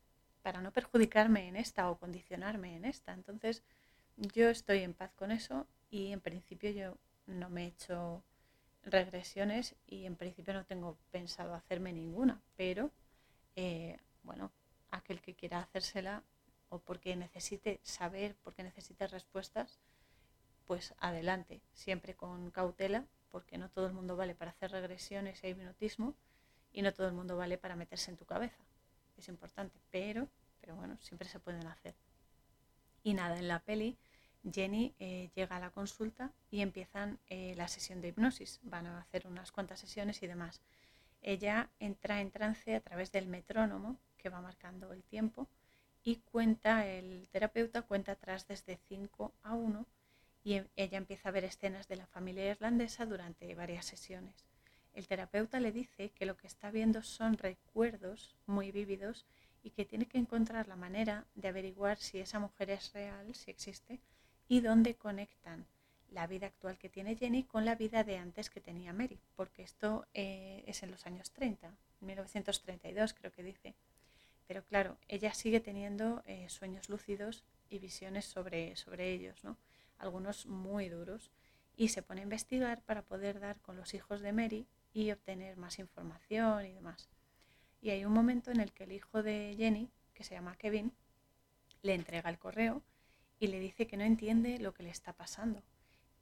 para 0.47 0.61
no 0.61 0.71
perjudicarme 0.71 1.49
en 1.49 1.57
esta 1.57 1.91
o 1.91 1.99
condicionarme 1.99 2.77
en 2.77 2.85
esta. 2.85 3.13
Entonces, 3.13 3.65
yo 4.17 4.49
estoy 4.49 4.79
en 4.85 4.95
paz 4.95 5.13
con 5.17 5.33
eso 5.33 5.67
y 5.91 6.13
en 6.13 6.21
principio 6.21 6.71
yo 6.71 6.97
no 7.27 7.51
me 7.51 7.65
he 7.65 7.67
hecho 7.67 8.23
regresiones 8.85 9.75
y 9.89 10.07
en 10.07 10.15
principio 10.15 10.55
no 10.55 10.65
tengo 10.65 10.99
pensado 11.11 11.53
hacerme 11.53 11.93
ninguna, 11.93 12.41
pero 12.55 12.93
eh, 13.57 13.99
bueno, 14.23 14.53
aquel 14.93 15.21
que 15.21 15.35
quiera 15.35 15.59
hacérsela 15.59 16.23
o 16.69 16.79
porque 16.79 17.17
necesite 17.17 17.81
saber, 17.83 18.37
porque 18.45 18.63
necesite 18.63 19.09
respuestas, 19.09 19.81
pues 20.69 20.95
adelante, 20.99 21.61
siempre 21.73 22.15
con 22.15 22.53
cautela, 22.53 23.05
porque 23.33 23.59
no 23.59 23.69
todo 23.69 23.89
el 23.89 23.95
mundo 23.95 24.15
vale 24.15 24.37
para 24.37 24.53
hacer 24.53 24.71
regresiones 24.71 25.43
e 25.43 25.49
hipnotismo 25.49 26.15
y 26.73 26.83
no 26.83 26.95
todo 26.95 27.09
el 27.09 27.15
mundo 27.15 27.37
vale 27.37 27.59
para 27.59 27.75
meterse 27.75 28.13
en 28.13 28.17
tu 28.17 28.27
cabeza. 28.27 28.66
Es 29.17 29.29
importante, 29.29 29.79
pero, 29.91 30.29
pero 30.61 30.77
bueno, 30.77 30.99
siempre 31.01 31.29
se 31.29 31.41
pueden 31.41 31.67
hacer. 31.67 31.95
Y 33.03 33.15
nada, 33.15 33.39
en 33.39 33.49
la 33.49 33.61
peli 33.61 33.97
Jenny 34.53 34.95
eh, 34.99 35.31
llega 35.35 35.57
a 35.57 35.61
la 35.61 35.71
consulta 35.71 36.33
y 36.51 36.61
empiezan 36.61 37.19
eh, 37.29 37.55
la 37.57 37.69
sesión 37.69 38.01
de 38.01 38.09
hipnosis. 38.09 38.61
Van 38.63 38.87
a 38.87 39.01
hacer 39.01 39.27
unas 39.27 39.53
cuantas 39.53 39.81
sesiones 39.81 40.23
y 40.23 40.27
demás. 40.27 40.61
Ella 41.23 41.71
entra 41.81 42.21
en 42.21 42.31
trance 42.31 42.75
a 42.75 42.81
través 42.81 43.11
del 43.13 43.27
metrónomo 43.27 43.99
que 44.17 44.29
va 44.29 44.41
marcando 44.41 44.93
el 44.93 45.03
tiempo 45.03 45.49
y 46.05 46.17
cuenta, 46.17 46.87
el 46.87 47.29
terapeuta 47.31 47.83
cuenta 47.83 48.13
atrás 48.13 48.47
desde 48.47 48.79
5 48.89 49.33
a 49.43 49.55
1 49.55 49.87
y 50.45 50.55
em, 50.55 50.67
ella 50.77 50.99
empieza 50.99 51.29
a 51.29 51.33
ver 51.33 51.45
escenas 51.45 51.89
de 51.89 51.97
la 51.97 52.07
familia 52.07 52.49
irlandesa 52.49 53.07
durante 53.07 53.53
varias 53.57 53.87
sesiones. 53.87 54.45
El 54.97 55.07
terapeuta 55.09 55.61
le 55.61 55.73
dice 55.73 56.09
que 56.09 56.25
lo 56.25 56.39
que 56.39 56.47
está 56.47 56.71
viendo 56.71 57.03
son 57.03 57.37
recuerdos 57.37 58.35
muy 58.47 58.73
vívidos 58.73 59.27
y 59.63 59.73
que 59.73 59.85
tiene 59.85 60.07
que 60.07 60.17
encontrar 60.17 60.69
la 60.69 60.75
manera 60.75 61.27
de 61.35 61.49
averiguar 61.49 61.99
si 61.99 62.19
esa 62.19 62.39
mujer 62.39 62.71
es 62.71 62.95
real, 62.95 63.35
si 63.35 63.51
existe, 63.51 64.01
y 64.49 64.61
dónde 64.61 64.95
conectan 64.95 65.67
la 66.09 66.27
vida 66.27 66.47
actual 66.47 66.79
que 66.79 66.89
tiene 66.89 67.15
Jenny 67.15 67.45
con 67.45 67.67
la 67.67 67.75
vida 67.75 68.05
de 68.05 68.17
antes 68.17 68.49
que 68.49 68.63
tenía 68.63 68.95
Mary, 68.95 69.21
porque 69.35 69.63
esto 69.63 70.07
eh, 70.15 70.65
es 70.67 70.83
en 70.83 70.93
los 70.93 71.05
años 71.05 71.31
30, 71.31 71.77
1932 72.01 73.13
creo 73.13 73.33
que 73.33 73.43
dice. 73.43 73.75
Pero 74.47 74.65
claro, 74.65 74.97
ella 75.09 75.35
sigue 75.35 75.61
teniendo 75.61 76.23
eh, 76.25 76.49
sueños 76.49 76.89
lúcidos 76.89 77.45
y 77.69 77.81
visiones 77.81 78.25
sobre, 78.25 78.77
sobre 78.77 79.13
ellos, 79.13 79.45
¿no? 79.45 79.59
algunos 79.99 80.47
muy 80.47 80.89
duros, 80.89 81.31
y 81.77 81.89
se 81.89 82.01
pone 82.01 82.23
a 82.23 82.25
investigar 82.25 82.81
para 82.81 83.03
poder 83.03 83.41
dar 83.41 83.61
con 83.61 83.77
los 83.77 83.93
hijos 83.93 84.23
de 84.23 84.33
Mary 84.33 84.67
y 84.97 85.13
obtener 85.13 85.59
más 85.59 85.79
información 85.79 86.65
y 86.65 86.73
demás. 86.73 87.11
Y 87.83 87.91
hay 87.91 88.07
un 88.07 88.15
momento 88.15 88.51
en 88.51 88.61
el 88.61 88.73
que 88.73 88.85
el 88.85 88.93
hijo 88.93 89.23
de 89.23 89.55
Jenny, 89.59 89.91
que 90.15 90.25
se 90.25 90.35
llama 90.35 90.57
Kevin, 90.57 90.91
le 91.83 91.93
entrega 91.93 92.31
el 92.31 92.39
correo 92.39 92.83
y 93.39 93.49
le 93.49 93.61
dice 93.61 93.87
que 93.87 93.99
no 93.99 94.05
entiende 94.05 94.59
lo 94.59 94.73
que 94.73 94.85
le 94.85 94.89
está 94.89 95.13
pasando, 95.13 95.63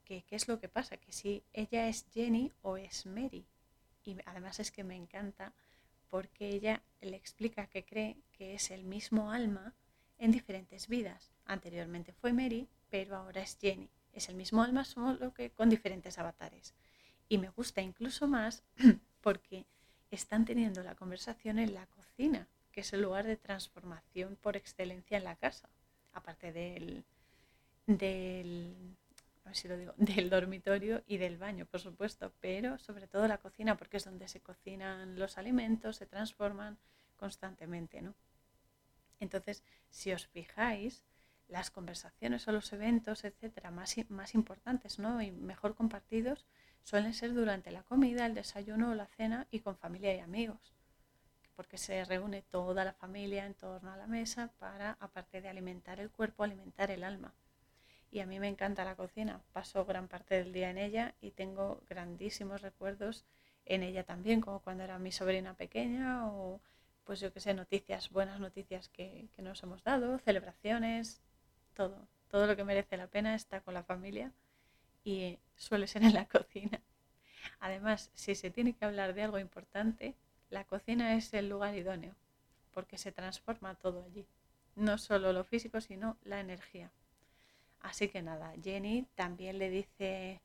que 0.05 0.25
qué 0.25 0.35
es 0.35 0.49
lo 0.49 0.59
que 0.59 0.69
pasa, 0.69 0.97
que 0.97 1.13
si 1.13 1.45
ella 1.53 1.87
es 1.87 2.05
Jenny 2.13 2.51
o 2.63 2.77
es 2.77 3.07
Mary. 3.07 3.47
Y 4.03 4.17
además 4.27 4.59
es 4.59 4.73
que 4.73 4.83
me 4.83 4.97
encanta 4.97 5.55
porque 6.11 6.49
ella 6.49 6.83
le 7.01 7.17
explica 7.17 7.69
que 7.69 7.85
cree 7.85 8.17
que 8.33 8.55
es 8.55 8.73
el 8.73 8.83
mismo 8.83 9.31
alma 9.31 9.73
en 10.19 10.33
diferentes 10.33 10.89
vidas. 10.89 11.31
Anteriormente 11.45 12.13
fue 12.13 12.33
Mary, 12.33 12.69
pero 12.91 13.19
ahora 13.19 13.41
es 13.41 13.57
Jenny. 13.57 13.89
Es 14.13 14.29
el 14.29 14.35
mismo 14.35 14.65
alma, 14.65 14.85
solo 14.85 15.33
que 15.33 15.51
con 15.51 15.71
diferentes 15.71 16.19
avatares. 16.19 16.75
Y 17.29 17.39
me 17.39 17.51
gusta 17.51 17.81
incluso 17.83 18.27
más 18.27 18.63
porque 19.21 19.67
están 20.11 20.45
teniendo 20.45 20.83
la 20.83 20.95
conversación 20.95 21.59
en 21.59 21.75
la 21.75 21.87
cocina, 21.87 22.47
que 22.73 22.81
es 22.81 22.93
el 22.93 23.03
lugar 23.03 23.27
de 23.27 23.37
transformación 23.37 24.37
por 24.41 24.57
excelencia 24.57 25.17
en 25.17 25.25
la 25.25 25.37
casa 25.37 25.69
aparte 26.13 26.53
del, 26.53 27.05
del, 27.87 28.97
del 29.97 30.31
dormitorio 30.31 31.03
y 31.07 31.19
del 31.19 31.37
baño, 31.37 31.67
por 31.67 31.81
supuesto, 31.81 32.33
pero 32.41 32.79
sobre 32.79 33.07
todo 33.07 33.29
la 33.29 33.39
cocina, 33.39 33.77
porque 33.77 33.99
es 33.99 34.05
donde 34.05 34.29
se 34.29 34.41
cocinan 34.41 35.19
los 35.19 35.39
alimentos, 35.39 35.97
se 35.97 36.07
transforman 36.07 36.79
constantemente, 37.17 38.01
¿no? 38.01 38.15
Entonces, 39.21 39.63
si 39.91 40.13
os 40.13 40.27
fijáis, 40.27 41.05
las 41.49 41.71
conversaciones 41.71 42.49
o 42.49 42.53
los 42.53 42.73
eventos, 42.73 43.25
etcétera, 43.25 43.71
más, 43.71 43.95
más 44.09 44.35
importantes 44.35 44.99
¿no? 44.99 45.21
y 45.23 45.31
mejor 45.31 45.75
compartidos, 45.75 46.47
suelen 46.85 47.15
ser 47.15 47.35
durante 47.35 47.73
la 47.73 47.83
comida, 47.83 48.27
el 48.27 48.35
desayuno 48.35 48.93
o 48.93 48.95
la 48.95 49.07
cena 49.07 49.49
y 49.51 49.61
con 49.61 49.77
familia 49.77 50.15
y 50.15 50.21
amigos 50.21 50.75
porque 51.57 51.79
se 51.79 52.05
reúne 52.05 52.43
toda 52.43 52.85
la 52.85 52.93
familia 52.93 53.47
en 53.47 53.55
torno 53.55 53.93
a 53.93 53.97
la 53.97 54.07
mesa 54.07 54.51
para, 54.59 54.97
aparte 55.01 55.41
de 55.41 55.49
alimentar 55.49 56.01
el 56.01 56.11
cuerpo, 56.11 56.45
alimentar 56.45 56.91
el 56.91 57.05
alma. 57.05 57.33
Y 58.11 58.21
a 58.21 58.27
mí 58.27 58.39
me 58.39 58.49
encanta 58.49 58.85
la 58.85 58.97
cocina, 58.97 59.41
paso 59.53 59.85
gran 59.85 60.09
parte 60.09 60.37
del 60.37 60.53
día 60.53 60.71
en 60.71 60.79
ella 60.79 61.15
y 61.21 61.33
tengo 61.33 61.83
grandísimos 61.89 62.63
recuerdos 62.63 63.25
en 63.67 63.83
ella 63.83 64.05
también, 64.05 64.41
como 64.41 64.61
cuando 64.61 64.85
era 64.85 64.99
mi 64.99 65.11
sobrina 65.11 65.55
pequeña 65.55 66.29
o 66.29 66.61
pues 67.05 67.21
yo 67.21 67.33
que 67.33 67.41
sé, 67.41 67.55
noticias, 67.55 68.11
buenas 68.11 68.41
noticias 68.41 68.89
que, 68.89 69.29
que 69.35 69.43
nos 69.43 69.63
hemos 69.63 69.83
dado, 69.83 70.19
celebraciones, 70.21 71.21
todo, 71.75 72.09
todo 72.29 72.47
lo 72.47 72.57
que 72.57 72.65
merece 72.65 72.97
la 72.97 73.09
pena 73.09 73.35
está 73.35 73.61
con 73.61 73.75
la 73.75 73.83
familia 73.83 74.33
y 75.05 75.39
suele 75.57 75.87
ser 75.87 76.03
en 76.03 76.15
la 76.15 76.27
cocina. 76.27 76.81
Además, 77.61 78.11
si 78.15 78.35
se 78.35 78.51
tiene 78.51 78.75
que 78.75 78.85
hablar 78.85 79.15
de 79.15 79.23
algo 79.23 79.39
importante, 79.39 80.15
la 80.51 80.65
cocina 80.65 81.15
es 81.15 81.33
el 81.35 81.49
lugar 81.49 81.75
idóneo, 81.77 82.15
porque 82.73 82.99
se 82.99 83.13
transforma 83.13 83.75
todo 83.75 84.05
allí, 84.05 84.27
no 84.77 84.99
solo 84.99 85.33
lo 85.33 85.45
físico, 85.45 85.81
sino 85.81 86.17
la 86.25 86.41
energía. 86.41 86.91
Así 87.81 88.09
que 88.09 88.23
nada, 88.23 88.55
Jenny 88.63 89.07
también 89.15 89.59
le 89.59 89.71
dice 89.71 90.41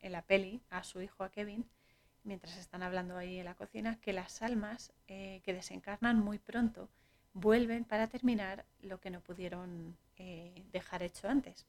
en 0.00 0.12
la 0.12 0.22
peli 0.22 0.62
a 0.70 0.82
su 0.84 1.02
hijo, 1.02 1.24
a 1.24 1.30
Kevin, 1.30 1.66
mientras 2.24 2.56
están 2.56 2.82
hablando 2.82 3.16
ahí 3.16 3.38
en 3.38 3.44
la 3.44 3.54
cocina, 3.54 3.98
que 4.00 4.12
las 4.12 4.42
almas 4.42 4.92
eh, 5.08 5.40
que 5.44 5.54
desencarnan 5.54 6.18
muy 6.18 6.38
pronto 6.38 6.88
vuelven 7.34 7.84
para 7.84 8.06
terminar 8.06 8.64
lo 8.82 9.00
que 9.00 9.10
no 9.10 9.20
pudieron 9.20 9.96
eh, 10.16 10.64
dejar 10.72 11.02
hecho 11.02 11.28
antes. 11.28 11.66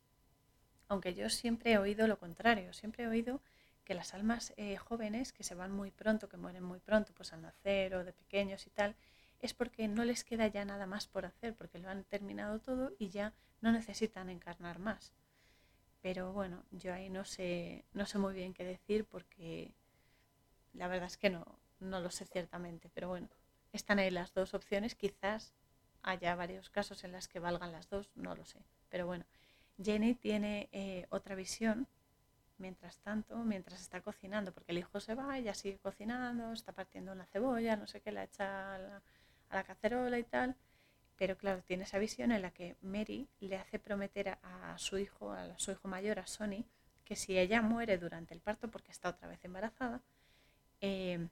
Aunque 0.87 1.13
yo 1.13 1.29
siempre 1.29 1.73
he 1.73 1.77
oído 1.77 2.07
lo 2.07 2.17
contrario, 2.17 2.73
siempre 2.73 3.03
he 3.03 3.07
oído 3.07 3.41
que 3.83 3.93
las 3.93 4.13
almas 4.13 4.53
eh, 4.57 4.77
jóvenes 4.77 5.31
que 5.33 5.43
se 5.43 5.55
van 5.55 5.71
muy 5.71 5.91
pronto, 5.91 6.27
que 6.29 6.37
mueren 6.37 6.63
muy 6.63 6.79
pronto, 6.79 7.13
pues 7.13 7.33
al 7.33 7.41
nacer 7.41 7.95
o 7.95 8.03
de 8.03 8.13
pequeños 8.13 8.67
y 8.67 8.69
tal, 8.69 8.95
es 9.39 9.53
porque 9.53 9.87
no 9.87 10.03
les 10.03 10.23
queda 10.23 10.47
ya 10.47 10.65
nada 10.65 10.85
más 10.85 11.07
por 11.07 11.25
hacer, 11.25 11.55
porque 11.55 11.79
lo 11.79 11.89
han 11.89 12.03
terminado 12.03 12.59
todo 12.59 12.93
y 12.99 13.09
ya 13.09 13.33
no 13.61 13.71
necesitan 13.71 14.29
encarnar 14.29 14.79
más. 14.79 15.13
Pero 16.01 16.31
bueno, 16.31 16.63
yo 16.71 16.93
ahí 16.93 17.09
no 17.09 17.25
sé, 17.25 17.85
no 17.93 18.05
sé 18.05 18.17
muy 18.17 18.33
bien 18.33 18.53
qué 18.53 18.63
decir 18.63 19.05
porque 19.05 19.73
la 20.73 20.87
verdad 20.87 21.07
es 21.07 21.17
que 21.17 21.29
no, 21.29 21.59
no 21.79 21.99
lo 21.99 22.11
sé 22.11 22.25
ciertamente. 22.25 22.89
Pero 22.93 23.09
bueno, 23.09 23.27
están 23.73 23.99
ahí 23.99 24.09
las 24.11 24.33
dos 24.33 24.53
opciones. 24.53 24.95
Quizás 24.95 25.53
haya 26.03 26.35
varios 26.35 26.69
casos 26.69 27.03
en 27.03 27.11
las 27.11 27.27
que 27.27 27.39
valgan 27.39 27.71
las 27.71 27.89
dos, 27.89 28.09
no 28.15 28.35
lo 28.35 28.45
sé. 28.45 28.59
Pero 28.89 29.05
bueno, 29.05 29.25
Jenny 29.81 30.15
tiene 30.15 30.69
eh, 30.71 31.05
otra 31.09 31.35
visión 31.35 31.87
mientras 32.57 32.97
tanto, 32.99 33.37
mientras 33.37 33.81
está 33.81 34.01
cocinando, 34.01 34.51
porque 34.51 34.71
el 34.71 34.79
hijo 34.79 34.99
se 34.99 35.15
va, 35.15 35.37
ella 35.37 35.53
sigue 35.53 35.77
cocinando, 35.79 36.51
está 36.53 36.71
partiendo 36.71 37.11
una 37.11 37.25
cebolla, 37.27 37.75
no 37.75 37.87
sé 37.87 38.01
qué, 38.01 38.11
la 38.11 38.23
echa 38.23 38.75
a 38.75 39.01
la, 39.51 39.63
cacerola 39.63 40.17
y 40.19 40.23
tal. 40.23 40.55
Pero 41.17 41.37
claro, 41.37 41.63
tiene 41.63 41.83
esa 41.83 41.97
visión 41.97 42.31
en 42.31 42.41
la 42.41 42.51
que 42.51 42.75
Mary 42.81 43.27
le 43.39 43.57
hace 43.57 43.79
prometer 43.79 44.37
a, 44.43 44.77
su 44.77 44.97
hijo, 44.97 45.31
a 45.31 45.57
su 45.57 45.71
hijo 45.71 45.87
mayor, 45.87 46.19
a 46.19 46.27
Sonny, 46.27 46.65
que 47.05 47.15
si 47.15 47.37
ella 47.37 47.61
muere 47.61 47.97
durante 47.97 48.33
el 48.33 48.41
parto 48.41 48.69
porque 48.69 48.91
está 48.91 49.09
otra 49.09 49.27
vez 49.27 49.43
embarazada, 49.43 50.01
eh, 50.81 51.27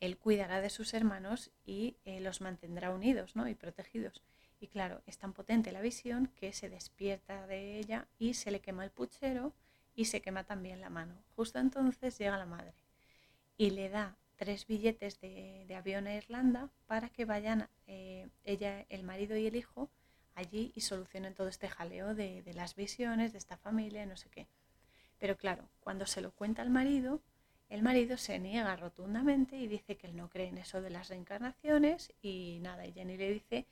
él 0.00 0.18
cuidará 0.18 0.60
de 0.60 0.68
sus 0.68 0.92
hermanos 0.94 1.52
y 1.64 1.96
eh, 2.04 2.20
los 2.20 2.40
mantendrá 2.40 2.90
unidos 2.90 3.36
¿no? 3.36 3.48
y 3.48 3.54
protegidos. 3.54 4.22
Y 4.62 4.68
claro, 4.68 5.02
es 5.06 5.18
tan 5.18 5.32
potente 5.32 5.72
la 5.72 5.80
visión 5.80 6.28
que 6.36 6.52
se 6.52 6.70
despierta 6.70 7.48
de 7.48 7.80
ella 7.80 8.06
y 8.20 8.34
se 8.34 8.52
le 8.52 8.60
quema 8.60 8.84
el 8.84 8.92
puchero 8.92 9.52
y 9.96 10.04
se 10.04 10.22
quema 10.22 10.44
también 10.44 10.80
la 10.80 10.88
mano. 10.88 11.16
Justo 11.34 11.58
entonces 11.58 12.16
llega 12.16 12.38
la 12.38 12.46
madre 12.46 12.72
y 13.56 13.70
le 13.70 13.88
da 13.88 14.16
tres 14.36 14.68
billetes 14.68 15.20
de, 15.20 15.66
avión 15.76 16.06
a 16.06 16.14
Irlanda 16.14 16.70
para 16.86 17.08
que 17.08 17.24
vayan 17.24 17.68
eh, 17.88 18.28
ella, 18.44 18.86
el 18.88 19.02
marido 19.02 19.36
y 19.36 19.48
el 19.48 19.56
hijo 19.56 19.90
allí 20.36 20.70
y 20.76 20.82
solucionen 20.82 21.34
todo 21.34 21.48
este 21.48 21.68
jaleo 21.68 22.14
de, 22.14 22.42
de 22.42 22.54
las 22.54 22.76
visiones, 22.76 23.32
de 23.32 23.38
esta 23.38 23.56
familia, 23.56 24.06
no 24.06 24.16
sé 24.16 24.28
qué. 24.28 24.46
Pero 25.18 25.36
claro, 25.36 25.68
cuando 25.80 26.06
se 26.06 26.20
lo 26.20 26.30
cuenta 26.30 26.62
al 26.62 26.70
marido, 26.70 27.20
el 27.68 27.82
marido 27.82 28.16
se 28.16 28.38
niega 28.38 28.76
rotundamente 28.76 29.56
y 29.56 29.66
dice 29.66 29.96
que 29.96 30.06
él 30.06 30.14
no 30.16 30.30
cree 30.30 30.46
en 30.46 30.58
eso 30.58 30.80
de 30.80 30.90
las 30.90 31.08
reencarnaciones 31.08 32.12
y 32.22 32.60
nada, 32.62 32.86
y 32.86 32.92
Jenny 32.92 33.16
le 33.16 33.32
dice 33.32 33.66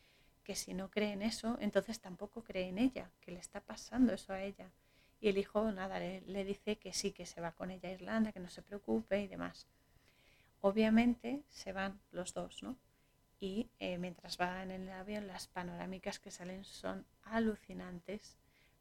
que 0.51 0.57
si 0.57 0.75
no 0.75 0.91
cree 0.91 1.13
en 1.13 1.23
eso, 1.23 1.57
entonces 1.61 2.01
tampoco 2.01 2.43
cree 2.43 2.67
en 2.67 2.79
ella, 2.79 3.09
que 3.21 3.31
le 3.31 3.39
está 3.39 3.61
pasando 3.61 4.13
eso 4.13 4.33
a 4.33 4.43
ella. 4.43 4.69
Y 5.21 5.29
el 5.29 5.39
hijo, 5.39 5.71
nada, 5.71 6.01
le, 6.01 6.45
dice 6.45 6.75
que 6.75 6.93
sí, 6.93 7.13
que 7.13 7.25
se 7.25 7.41
va 7.41 7.53
con 7.53 7.71
ella 7.71 7.89
a 7.89 7.93
Irlanda, 7.93 8.33
que 8.33 8.41
no 8.41 8.51
se 8.51 8.61
preocupe 8.61 9.23
y 9.23 9.29
demás. 9.29 9.69
Obviamente 10.61 11.45
se 11.51 11.73
van 11.73 12.01
los 12.11 12.35
dos, 12.35 12.65
¿no? 12.65 12.77
Y 13.39 13.71
eh, 13.79 13.97
mientras 13.99 14.39
van 14.39 14.73
en 14.73 14.89
el 14.89 14.93
avión, 14.93 15.29
las 15.29 15.47
panorámicas 15.47 16.19
que 16.19 16.33
salen 16.33 16.65
son 16.65 17.07
alucinantes, 17.23 18.37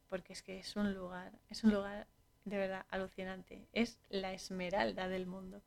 porque 0.07 0.33
es 0.33 0.41
que 0.41 0.57
es 0.57 0.75
un 0.75 0.95
lugar, 0.95 1.33
es 1.51 1.63
un 1.63 1.71
lugar 1.71 2.07
de 2.45 2.57
verdad 2.57 2.87
alucinante. 2.89 3.67
Es 3.73 3.99
la 4.09 4.33
esmeralda 4.33 5.07
del 5.07 5.27
mundo. 5.27 5.61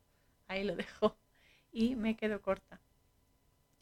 Ahí 0.49 0.65
lo 0.65 0.75
dejo. 0.75 1.15
Y 1.71 1.95
me 1.95 2.17
quedo 2.17 2.43
corta. 2.43 2.81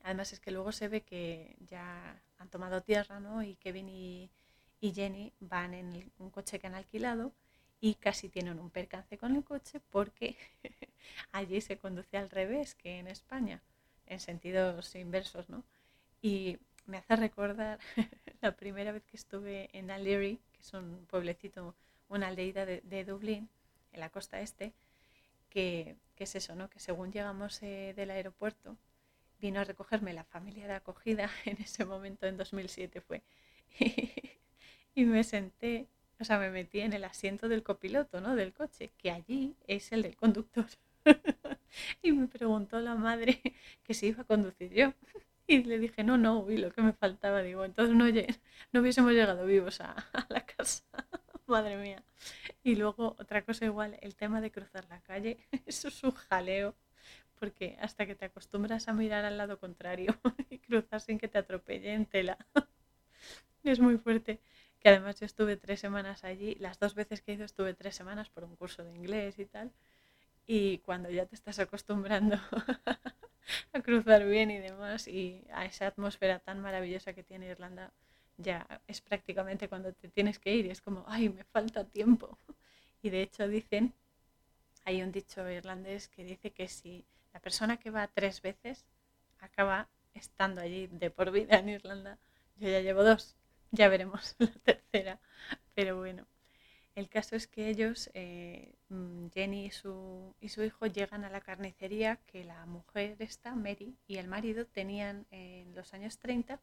Además 0.03 0.33
es 0.33 0.41
que 0.41 0.51
luego 0.51 0.73
se 0.73 0.89
ve 0.89 1.03
que 1.03 1.57
ya 1.61 2.21
han 2.39 2.49
tomado 2.49 2.83
tierra, 2.83 3.21
¿no? 3.21 3.43
Y 3.43 3.55
Kevin 3.57 3.89
y, 3.89 4.31
Jenny 4.83 5.33
van 5.41 5.75
en 5.75 6.11
un 6.19 6.31
coche 6.31 6.59
que 6.59 6.67
han 6.67 6.75
alquilado 6.75 7.35
y 7.81 7.97
casi 7.97 8.31
tienen 8.31 8.59
un 8.59 8.71
percance 8.71 9.19
con 9.19 9.37
el 9.37 9.45
coche 9.45 9.81
porque 9.91 10.37
allí 11.33 11.61
se 11.61 11.77
conduce 11.77 12.17
al 12.17 12.31
revés 12.31 12.75
que 12.75 12.99
en 12.99 13.07
España, 13.07 13.63
en 14.07 14.21
sentidos 14.21 14.95
inversos, 14.95 15.51
¿no? 15.51 15.65
Y 16.23 16.59
me 16.87 16.99
hace 16.99 17.17
recordar 17.17 17.79
la 18.41 18.57
primera 18.57 18.93
vez 18.93 19.05
que 19.05 19.17
estuve 19.17 19.69
en 19.73 19.91
Allery, 19.91 20.41
que 20.53 20.63
es 20.63 20.73
un 20.73 21.07
pueblecito, 21.11 21.75
una 22.09 22.29
aldeida 22.29 22.65
de, 22.65 23.05
Dublín, 23.05 23.49
en 23.93 24.01
la 24.01 24.11
costa 24.11 24.41
este, 24.41 24.73
que, 25.51 25.97
es 26.17 26.35
eso, 26.35 26.55
¿no? 26.55 26.69
Que 26.69 26.81
según 26.81 27.13
llegamos 27.13 27.63
eh, 27.63 27.95
del 27.97 28.11
aeropuerto, 28.11 28.77
vino 29.40 29.61
a 29.61 29.64
recogerme 29.64 30.12
la 30.12 30.24
familia 30.24 30.66
de 30.66 30.74
acogida, 30.74 31.31
en 31.44 31.61
ese 31.61 31.85
momento, 31.85 32.26
en 32.26 32.37
2007 32.37 33.00
fue, 33.00 33.22
y 34.94 35.05
me 35.05 35.24
senté, 35.24 35.88
o 36.18 36.24
sea, 36.24 36.38
me 36.38 36.50
metí 36.50 36.81
en 36.81 36.92
el 36.92 37.05
asiento 37.05 37.48
del 37.48 37.62
copiloto, 37.62 38.20
¿no? 38.20 38.37
Del 38.37 38.53
coche, 38.53 38.92
que 38.98 39.11
allí 39.11 39.57
es 39.66 39.92
el 39.92 40.03
del 40.03 40.16
conductor. 40.16 40.66
y 42.03 42.12
me 42.12 42.26
preguntó 42.26 42.81
la 42.81 42.94
madre 42.94 43.40
que 43.83 43.94
si 43.94 44.09
iba 44.09 44.22
a 44.22 44.26
conducir 44.26 44.72
yo. 44.72 44.92
Y 45.46 45.64
le 45.64 45.79
dije, 45.79 46.05
no, 46.05 46.16
no, 46.16 46.40
uy, 46.40 46.59
lo 46.59 46.70
que 46.72 46.83
me 46.83 46.92
faltaba, 46.92 47.42
digo, 47.42 47.64
entonces 47.64 47.96
no, 47.96 48.05
no 48.72 48.81
hubiésemos 48.81 49.12
llegado 49.12 49.46
vivos 49.46 49.81
a, 49.81 49.92
a 50.12 50.26
la 50.29 50.44
casa. 50.46 50.85
Madre 51.46 51.76
mía. 51.76 52.05
Y 52.62 52.76
luego 52.76 53.16
otra 53.18 53.42
cosa 53.42 53.64
igual, 53.64 53.98
el 54.03 54.14
tema 54.14 54.40
de 54.40 54.53
cruzar 54.53 54.87
la 54.88 55.00
calle, 55.00 55.38
eso 55.66 55.88
es 55.88 56.05
un 56.05 56.12
jaleo 56.12 56.76
porque 57.40 57.76
hasta 57.81 58.07
que 58.07 58.14
te 58.14 58.26
acostumbras 58.26 58.87
a 58.87 58.92
mirar 58.92 59.24
al 59.24 59.38
lado 59.38 59.59
contrario 59.59 60.14
y 60.50 60.59
cruzar 60.59 61.00
sin 61.00 61.18
que 61.18 61.26
te 61.26 61.38
atropellen 61.38 62.07
tela. 62.07 62.38
es 63.64 63.81
muy 63.81 63.96
fuerte. 63.96 64.38
Que 64.79 64.90
además 64.90 65.18
yo 65.20 65.26
estuve 65.26 65.57
tres 65.57 65.81
semanas 65.81 66.24
allí, 66.24 66.55
las 66.61 66.79
dos 66.79 66.94
veces 66.94 67.20
que 67.20 67.33
ido 67.33 67.44
estuve 67.44 67.74
tres 67.74 67.96
semanas 67.96 68.31
por 68.31 68.44
un 68.44 68.57
curso 68.57 68.85
de 68.85 68.94
inglés 68.94 69.38
y 69.38 69.46
tal. 69.46 69.72
Y 70.46 70.79
cuando 70.79 71.11
ya 71.11 71.26
te 71.26 71.35
estás 71.35 71.59
acostumbrando 71.59 72.37
a 73.72 73.81
cruzar 73.83 74.26
bien 74.26 74.50
y 74.50 74.59
demás 74.59 75.09
y 75.09 75.44
a 75.53 75.64
esa 75.64 75.87
atmósfera 75.87 76.38
tan 76.38 76.61
maravillosa 76.61 77.12
que 77.12 77.22
tiene 77.22 77.48
Irlanda, 77.48 77.92
ya 78.38 78.66
es 78.87 79.00
prácticamente 79.00 79.68
cuando 79.68 79.92
te 79.92 80.09
tienes 80.09 80.38
que 80.38 80.55
ir 80.55 80.66
y 80.66 80.70
es 80.70 80.81
como, 80.81 81.05
ay, 81.07 81.29
me 81.29 81.44
falta 81.44 81.85
tiempo. 81.85 82.38
Y 83.03 83.11
de 83.11 83.22
hecho 83.22 83.48
dicen, 83.48 83.94
hay 84.85 85.03
un 85.03 85.12
dicho 85.12 85.48
irlandés 85.50 86.09
que 86.09 86.24
dice 86.24 86.50
que 86.50 86.68
si 86.68 87.05
la 87.33 87.40
persona 87.40 87.77
que 87.79 87.90
va 87.90 88.09
tres 88.09 88.43
veces 88.43 88.85
acaba 89.38 89.88
estando 90.14 90.61
allí 90.61 90.87
de 90.88 91.11
por 91.11 91.31
vida 91.31 91.59
en 91.59 91.69
Irlanda. 91.69 92.19
Yo 92.57 92.69
ya 92.69 92.81
llevo 92.81 93.03
dos, 93.05 93.37
ya 93.71 93.88
veremos 93.88 94.37
la 94.38 94.53
tercera. 94.64 95.21
Pero 95.75 95.99
bueno, 95.99 96.27
el 96.95 97.09
caso 97.09 97.37
es 97.37 97.47
que 97.47 97.69
ellos, 97.69 98.11
eh, 98.14 98.75
mm, 98.88 99.29
Jenny 99.33 99.66
y 99.66 99.71
su, 99.71 100.35
y 100.40 100.49
su 100.49 100.62
hijo, 100.64 100.87
llegan 100.87 101.25
a 101.25 101.31
la 101.31 101.40
carnicería 101.40 102.16
que 102.27 102.45
la 102.45 102.66
mujer 102.66 103.16
esta, 103.21 103.55
Mary, 103.55 103.97
y 104.07 104.16
el 104.19 104.29
marido 104.29 104.66
tenían 104.66 105.27
en 105.31 105.75
los 105.75 105.95
años 105.95 106.19
30, 106.19 106.61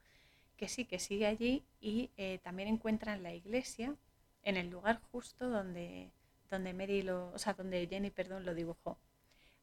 que 0.58 0.67
sí, 0.67 0.86
que 0.86 0.99
sigue 0.99 1.27
allí, 1.27 1.63
y 1.80 2.12
eh, 2.17 2.39
también 2.43 2.69
encuentran 2.69 3.23
la 3.23 3.34
iglesia 3.34 3.95
en 4.43 4.58
el 4.58 4.69
lugar 4.69 5.01
justo 5.12 5.49
donde, 5.49 6.12
donde 6.49 6.73
Mary 6.73 7.01
lo, 7.01 7.32
o 7.34 7.38
sea, 7.39 7.53
donde 7.53 7.88
Jenny, 7.88 8.12
perdón, 8.12 8.45
lo 8.45 8.53
dibujó. 8.53 8.97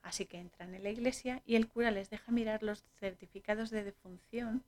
Así 0.04 0.26
que 0.26 0.38
entran 0.38 0.74
en 0.74 0.82
la 0.82 0.90
iglesia 0.90 1.42
y 1.46 1.56
el 1.56 1.66
cura 1.66 1.90
les 1.90 2.10
deja 2.10 2.30
mirar 2.30 2.62
los 2.62 2.84
certificados 3.00 3.70
de 3.70 3.82
defunción 3.82 4.62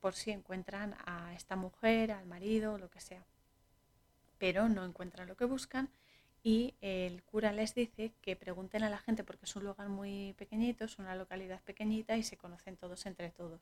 por 0.00 0.14
si 0.14 0.32
encuentran 0.32 0.96
a 1.06 1.32
esta 1.34 1.54
mujer, 1.54 2.10
al 2.10 2.26
marido, 2.26 2.76
lo 2.76 2.90
que 2.90 3.00
sea. 3.00 3.24
Pero 4.36 4.68
no 4.68 4.84
encuentran 4.84 5.28
lo 5.28 5.36
que 5.36 5.44
buscan 5.44 5.88
y 6.42 6.74
el 6.80 7.22
cura 7.22 7.52
les 7.52 7.74
dice 7.76 8.12
que 8.20 8.34
pregunten 8.34 8.82
a 8.82 8.90
la 8.90 8.98
gente 8.98 9.22
porque 9.22 9.44
es 9.44 9.54
un 9.54 9.64
lugar 9.64 9.88
muy 9.88 10.34
pequeñito, 10.36 10.84
es 10.84 10.98
una 10.98 11.14
localidad 11.14 11.60
pequeñita 11.62 12.16
y 12.16 12.24
se 12.24 12.36
conocen 12.36 12.76
todos 12.76 13.06
entre 13.06 13.30
todos. 13.30 13.60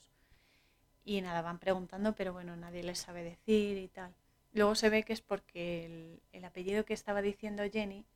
Y 1.04 1.20
nada, 1.20 1.42
van 1.42 1.59
preguntando, 1.59 2.14
pero 2.14 2.32
bueno, 2.32 2.56
nadie 2.56 2.82
les 2.82 2.98
sabe 2.98 3.22
decir 3.22 3.76
y 3.76 3.88
tal. 3.88 4.14
Luego 4.54 4.74
se 4.74 4.88
ve 4.88 5.02
que 5.02 5.12
es 5.12 5.20
porque 5.20 5.85
el, 5.85 6.22
el 6.32 6.44
apellido 6.46 6.87
que 6.87 6.94
estaba 6.94 7.20
diciendo 7.20 7.62
Jenny 7.70 8.06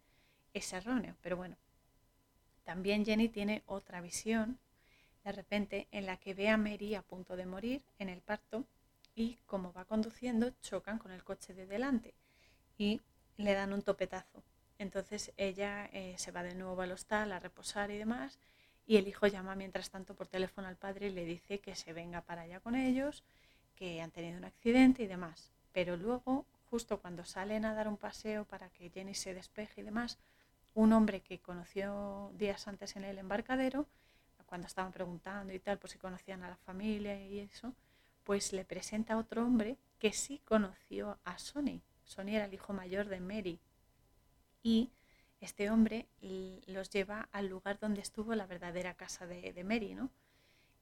es 0.54 0.72
erróneo, 0.72 1.14
pero 1.20 1.36
bueno, 1.36 1.56
también 2.64 3.04
Jenny 3.04 3.28
tiene 3.28 3.62
otra 3.66 4.00
visión, 4.00 4.58
de 5.24 5.32
repente, 5.32 5.88
en 5.90 6.06
la 6.06 6.16
que 6.16 6.34
ve 6.34 6.48
a 6.48 6.56
Mary 6.56 6.94
a 6.94 7.02
punto 7.02 7.36
de 7.36 7.46
morir 7.46 7.82
en 7.98 8.08
el 8.08 8.20
parto 8.20 8.64
y 9.14 9.38
como 9.46 9.72
va 9.72 9.84
conduciendo 9.84 10.50
chocan 10.62 10.98
con 10.98 11.12
el 11.12 11.24
coche 11.24 11.54
de 11.54 11.66
delante 11.66 12.14
y 12.78 13.00
le 13.36 13.54
dan 13.54 13.72
un 13.72 13.82
topetazo. 13.82 14.42
Entonces 14.78 15.32
ella 15.36 15.90
eh, 15.92 16.14
se 16.16 16.30
va 16.30 16.42
de 16.42 16.54
nuevo 16.54 16.80
al 16.80 16.92
hostal 16.92 17.32
a 17.32 17.38
reposar 17.38 17.90
y 17.90 17.98
demás 17.98 18.38
y 18.86 18.96
el 18.96 19.06
hijo 19.06 19.26
llama 19.26 19.54
mientras 19.54 19.90
tanto 19.90 20.14
por 20.14 20.26
teléfono 20.26 20.66
al 20.66 20.76
padre 20.76 21.08
y 21.08 21.10
le 21.10 21.24
dice 21.24 21.58
que 21.58 21.76
se 21.76 21.92
venga 21.92 22.22
para 22.22 22.42
allá 22.42 22.60
con 22.60 22.74
ellos, 22.74 23.22
que 23.76 24.00
han 24.00 24.10
tenido 24.10 24.38
un 24.38 24.44
accidente 24.44 25.02
y 25.02 25.06
demás. 25.06 25.52
Pero 25.72 25.96
luego, 25.96 26.46
justo 26.70 26.98
cuando 26.98 27.24
salen 27.24 27.64
a 27.64 27.74
dar 27.74 27.88
un 27.88 27.96
paseo 27.96 28.44
para 28.44 28.68
que 28.70 28.90
Jenny 28.90 29.14
se 29.14 29.34
despeje 29.34 29.82
y 29.82 29.84
demás, 29.84 30.18
un 30.74 30.92
hombre 30.92 31.20
que 31.20 31.40
conoció 31.40 32.30
días 32.34 32.68
antes 32.68 32.96
en 32.96 33.04
el 33.04 33.18
embarcadero, 33.18 33.86
cuando 34.50 34.66
estaban 34.66 34.92
preguntando 34.92 35.52
y 35.52 35.60
tal, 35.60 35.78
por 35.78 35.90
si 35.90 35.98
conocían 35.98 36.42
a 36.42 36.48
la 36.48 36.56
familia 36.56 37.24
y 37.24 37.38
eso, 37.38 37.72
pues 38.24 38.52
le 38.52 38.64
presenta 38.64 39.14
a 39.14 39.18
otro 39.18 39.46
hombre 39.46 39.78
que 40.00 40.12
sí 40.12 40.40
conoció 40.44 41.18
a 41.24 41.38
Sonny. 41.38 41.82
Sonny 42.04 42.34
era 42.34 42.46
el 42.46 42.54
hijo 42.54 42.72
mayor 42.72 43.08
de 43.08 43.20
Mary. 43.20 43.60
Y 44.62 44.90
este 45.40 45.70
hombre 45.70 46.08
los 46.66 46.90
lleva 46.90 47.28
al 47.30 47.46
lugar 47.46 47.78
donde 47.78 48.00
estuvo 48.00 48.34
la 48.34 48.46
verdadera 48.46 48.94
casa 48.94 49.26
de, 49.26 49.64
Mary, 49.64 49.94
¿no? 49.94 50.10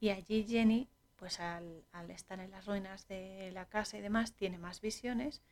Y 0.00 0.10
allí 0.10 0.46
Jenny, 0.48 0.88
pues 1.16 1.38
al 1.38 1.84
estar 2.08 2.40
en 2.40 2.50
las 2.50 2.64
ruinas 2.64 3.06
de 3.06 3.50
la 3.52 3.66
casa 3.66 3.98
y 3.98 4.00
demás, 4.00 4.32
tiene 4.32 4.56
más 4.56 4.80
visiones 4.80 5.42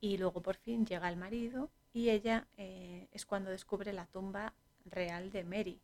y 0.00 0.16
luego 0.16 0.40
por 0.40 0.56
fin 0.56 0.86
llega 0.86 1.08
el 1.08 1.16
marido 1.16 1.70
y 1.92 2.10
ella 2.10 2.46
eh, 2.56 3.08
es 3.12 3.26
cuando 3.26 3.50
descubre 3.50 3.92
la 3.92 4.06
tumba 4.06 4.54
real 4.84 5.30
de 5.30 5.44
Mary. 5.44 5.80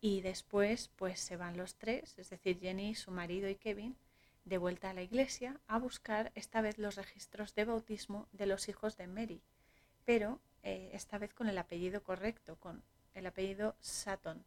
Y 0.00 0.22
después 0.22 0.90
pues 0.96 1.20
se 1.20 1.36
van 1.36 1.56
los 1.56 1.74
tres, 1.76 2.18
es 2.18 2.30
decir, 2.30 2.58
Jenny, 2.60 2.94
su 2.94 3.10
marido 3.10 3.48
y 3.48 3.56
Kevin, 3.56 3.96
de 4.44 4.58
vuelta 4.58 4.90
a 4.90 4.94
la 4.94 5.02
iglesia 5.02 5.60
a 5.66 5.78
buscar 5.78 6.32
esta 6.34 6.62
vez 6.62 6.78
los 6.78 6.96
registros 6.96 7.54
de 7.54 7.64
bautismo 7.64 8.26
de 8.32 8.46
los 8.46 8.68
hijos 8.68 8.96
de 8.96 9.06
Mary, 9.06 9.42
pero 10.04 10.40
eh, 10.62 10.90
esta 10.92 11.18
vez 11.18 11.34
con 11.34 11.48
el 11.48 11.58
apellido 11.58 12.02
correcto, 12.02 12.56
con 12.56 12.82
el 13.14 13.26
apellido 13.26 13.76
Sutton. 13.80 14.44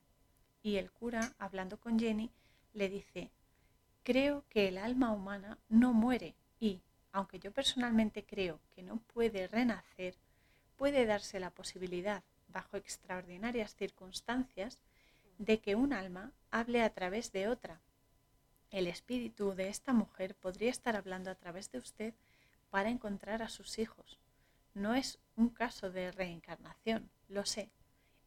Y 0.62 0.78
el 0.78 0.91
cura, 0.91 1.34
hablando 1.38 1.80
con 1.80 2.00
Jenny, 2.00 2.32
le 2.74 2.89
dice, 2.89 3.32
creo 4.04 4.43
que 4.50 4.67
el 4.67 4.78
alma 4.78 5.12
humana 5.12 5.60
no 5.69 5.93
muere 5.93 6.36
y, 6.60 6.82
aunque 7.13 7.39
yo 7.39 7.52
personalmente 7.52 8.26
creo 8.26 8.60
que 8.76 8.82
no 8.82 8.97
puede 8.97 9.47
renacer, 9.47 10.15
puede 10.76 11.06
darse 11.06 11.39
la 11.39 11.52
posibilidad, 11.52 12.23
bajo 12.47 12.76
extraordinarias 12.76 13.76
circunstancias, 13.76 14.80
de 15.38 15.60
que 15.60 15.76
un 15.76 15.93
alma 15.93 16.34
hable 16.49 16.82
a 16.82 16.89
través 16.89 17.32
de 17.32 17.47
otra. 17.47 17.80
El 18.71 18.88
espíritu 18.88 19.54
de 19.54 19.69
esta 19.69 19.93
mujer 19.93 20.36
podría 20.36 20.71
estar 20.71 20.95
hablando 20.95 21.30
a 21.30 21.36
través 21.36 21.71
de 21.71 21.78
usted 21.78 22.15
para 22.71 22.89
encontrar 22.89 23.43
a 23.43 23.49
sus 23.49 23.78
hijos. 23.78 24.19
No 24.73 24.95
es 24.95 25.19
un 25.36 25.49
caso 25.49 25.91
de 25.91 26.12
reencarnación, 26.12 27.12
lo 27.28 27.45
sé, 27.45 27.69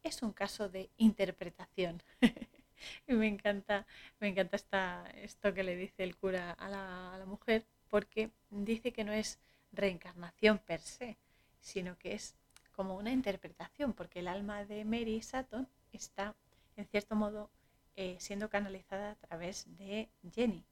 es 0.03 0.21
un 0.23 0.31
caso 0.31 0.69
de 0.69 0.89
interpretación. 0.95 2.01
me 3.07 3.27
encanta, 3.27 3.85
me 4.21 4.29
encanta 4.29 4.55
esta, 4.55 5.09
esto 5.15 5.53
que 5.53 5.63
le 5.63 5.75
dice 5.75 6.03
el 6.03 6.15
cura 6.15 6.53
a 6.53 6.69
la 6.69 7.25
mujer 7.25 7.65
porque 7.89 8.31
dice 8.49 8.91
que 8.91 9.03
no 9.03 9.11
es 9.13 9.39
reencarnación 9.71 10.59
per 10.59 10.81
se, 10.81 11.17
sino 11.59 11.97
que 11.97 12.13
es 12.13 12.35
como 12.73 12.95
una 12.95 13.11
interpretación, 13.11 13.93
porque 13.93 14.19
el 14.19 14.27
alma 14.27 14.65
de 14.65 14.85
Mary 14.85 15.21
Sutton 15.21 15.67
está, 15.91 16.35
en 16.75 16.85
cierto 16.85 17.15
modo, 17.15 17.49
eh, 17.95 18.17
siendo 18.19 18.49
canalizada 18.49 19.11
a 19.11 19.15
través 19.15 19.65
de 19.77 20.09
Jenny. 20.31 20.63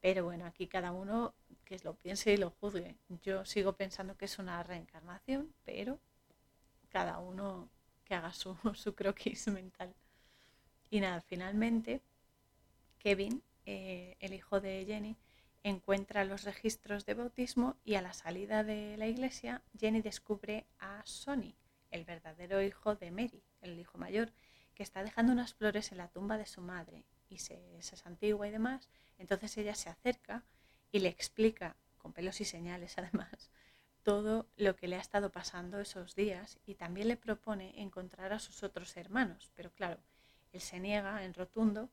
Pero 0.00 0.24
bueno, 0.24 0.46
aquí 0.46 0.66
cada 0.66 0.92
uno 0.92 1.34
que 1.64 1.78
lo 1.84 1.94
piense 1.94 2.32
y 2.32 2.36
lo 2.36 2.50
juzgue. 2.50 2.96
Yo 3.22 3.44
sigo 3.44 3.74
pensando 3.74 4.16
que 4.16 4.24
es 4.24 4.38
una 4.38 4.62
reencarnación, 4.62 5.52
pero 5.64 5.98
cada 6.88 7.18
uno 7.18 7.68
que 8.04 8.14
haga 8.14 8.32
su, 8.32 8.56
su 8.74 8.94
croquis 8.94 9.48
mental. 9.48 9.94
Y 10.90 11.00
nada, 11.00 11.20
finalmente, 11.20 12.00
Kevin, 12.98 13.42
eh, 13.66 14.16
el 14.20 14.32
hijo 14.32 14.60
de 14.60 14.84
Jenny, 14.86 15.16
encuentra 15.62 16.24
los 16.24 16.44
registros 16.44 17.04
de 17.04 17.14
bautismo 17.14 17.76
y 17.84 17.94
a 17.94 18.02
la 18.02 18.12
salida 18.12 18.64
de 18.64 18.96
la 18.96 19.06
iglesia, 19.06 19.62
Jenny 19.78 20.00
descubre 20.00 20.66
a 20.78 21.02
Sonny, 21.04 21.56
el 21.90 22.04
verdadero 22.04 22.62
hijo 22.62 22.94
de 22.94 23.10
Mary, 23.10 23.42
el 23.60 23.78
hijo 23.78 23.98
mayor, 23.98 24.32
que 24.74 24.82
está 24.82 25.02
dejando 25.02 25.32
unas 25.32 25.54
flores 25.54 25.90
en 25.92 25.98
la 25.98 26.08
tumba 26.08 26.38
de 26.38 26.46
su 26.46 26.60
madre 26.60 27.04
y 27.28 27.38
se, 27.38 27.76
es 27.78 28.06
antigua 28.06 28.46
y 28.46 28.50
demás. 28.50 28.88
Entonces 29.18 29.56
ella 29.56 29.74
se 29.74 29.90
acerca 29.90 30.44
y 30.92 31.00
le 31.00 31.08
explica, 31.08 31.76
con 31.98 32.12
pelos 32.12 32.40
y 32.40 32.44
señales 32.44 32.96
además, 32.98 33.50
todo 34.02 34.48
lo 34.56 34.76
que 34.76 34.88
le 34.88 34.96
ha 34.96 35.00
estado 35.00 35.30
pasando 35.32 35.80
esos 35.80 36.14
días 36.14 36.58
y 36.64 36.76
también 36.76 37.08
le 37.08 37.16
propone 37.16 37.82
encontrar 37.82 38.32
a 38.32 38.38
sus 38.38 38.62
otros 38.62 38.96
hermanos. 38.96 39.50
Pero 39.54 39.72
claro, 39.72 40.00
él 40.52 40.60
se 40.60 40.80
niega 40.80 41.24
en 41.24 41.34
rotundo 41.34 41.90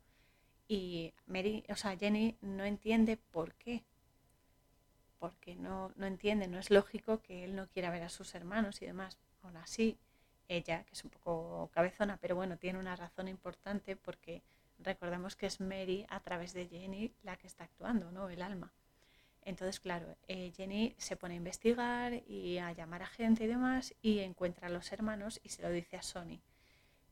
y 0.68 1.14
Mary, 1.28 1.64
o 1.70 1.76
sea, 1.76 1.98
Jenny 1.98 2.38
no 2.42 2.64
entiende 2.64 3.18
por 3.18 3.54
qué. 3.56 3.84
Porque 5.20 5.56
no, 5.56 5.92
no 5.96 6.06
entiende, 6.06 6.48
no 6.48 6.60
es 6.60 6.70
lógico 6.70 7.22
que 7.22 7.44
él 7.44 7.56
no 7.56 7.68
quiera 7.68 7.90
ver 7.90 8.04
a 8.04 8.10
sus 8.10 8.36
hermanos 8.36 8.82
y 8.82 8.86
demás. 8.86 9.18
Aún 9.44 9.58
así, 9.58 9.98
ella, 10.48 10.84
que 10.84 10.94
es 10.94 11.04
un 11.04 11.10
poco 11.10 11.70
cabezona, 11.74 12.18
pero 12.18 12.36
bueno, 12.36 12.58
tiene 12.58 12.80
una 12.80 12.96
razón 12.96 13.28
importante 13.28 13.96
porque 13.96 14.44
recordemos 14.80 15.36
que 15.36 15.46
es 15.46 15.60
Mary 15.60 16.06
a 16.10 16.20
través 16.20 16.54
de 16.54 16.68
Jenny 16.68 17.14
la 17.24 17.38
que 17.38 17.48
está 17.48 17.64
actuando, 17.64 18.12
¿no? 18.12 18.30
El 18.30 18.42
alma. 18.42 18.74
Entonces, 19.42 19.80
claro, 19.80 20.18
eh, 20.28 20.52
Jenny 20.56 20.96
se 20.98 21.16
pone 21.16 21.36
a 21.36 21.38
investigar 21.38 22.14
y 22.28 22.58
a 22.58 22.72
llamar 22.72 23.04
a 23.04 23.08
gente 23.08 23.44
y 23.44 23.48
demás 23.48 23.94
y 24.02 24.20
encuentra 24.20 24.68
a 24.68 24.72
los 24.72 24.92
hermanos 24.92 25.40
y 25.44 25.50
se 25.50 25.62
lo 25.62 25.70
dice 25.70 25.98
a 25.98 26.02
Sony, 26.02 26.42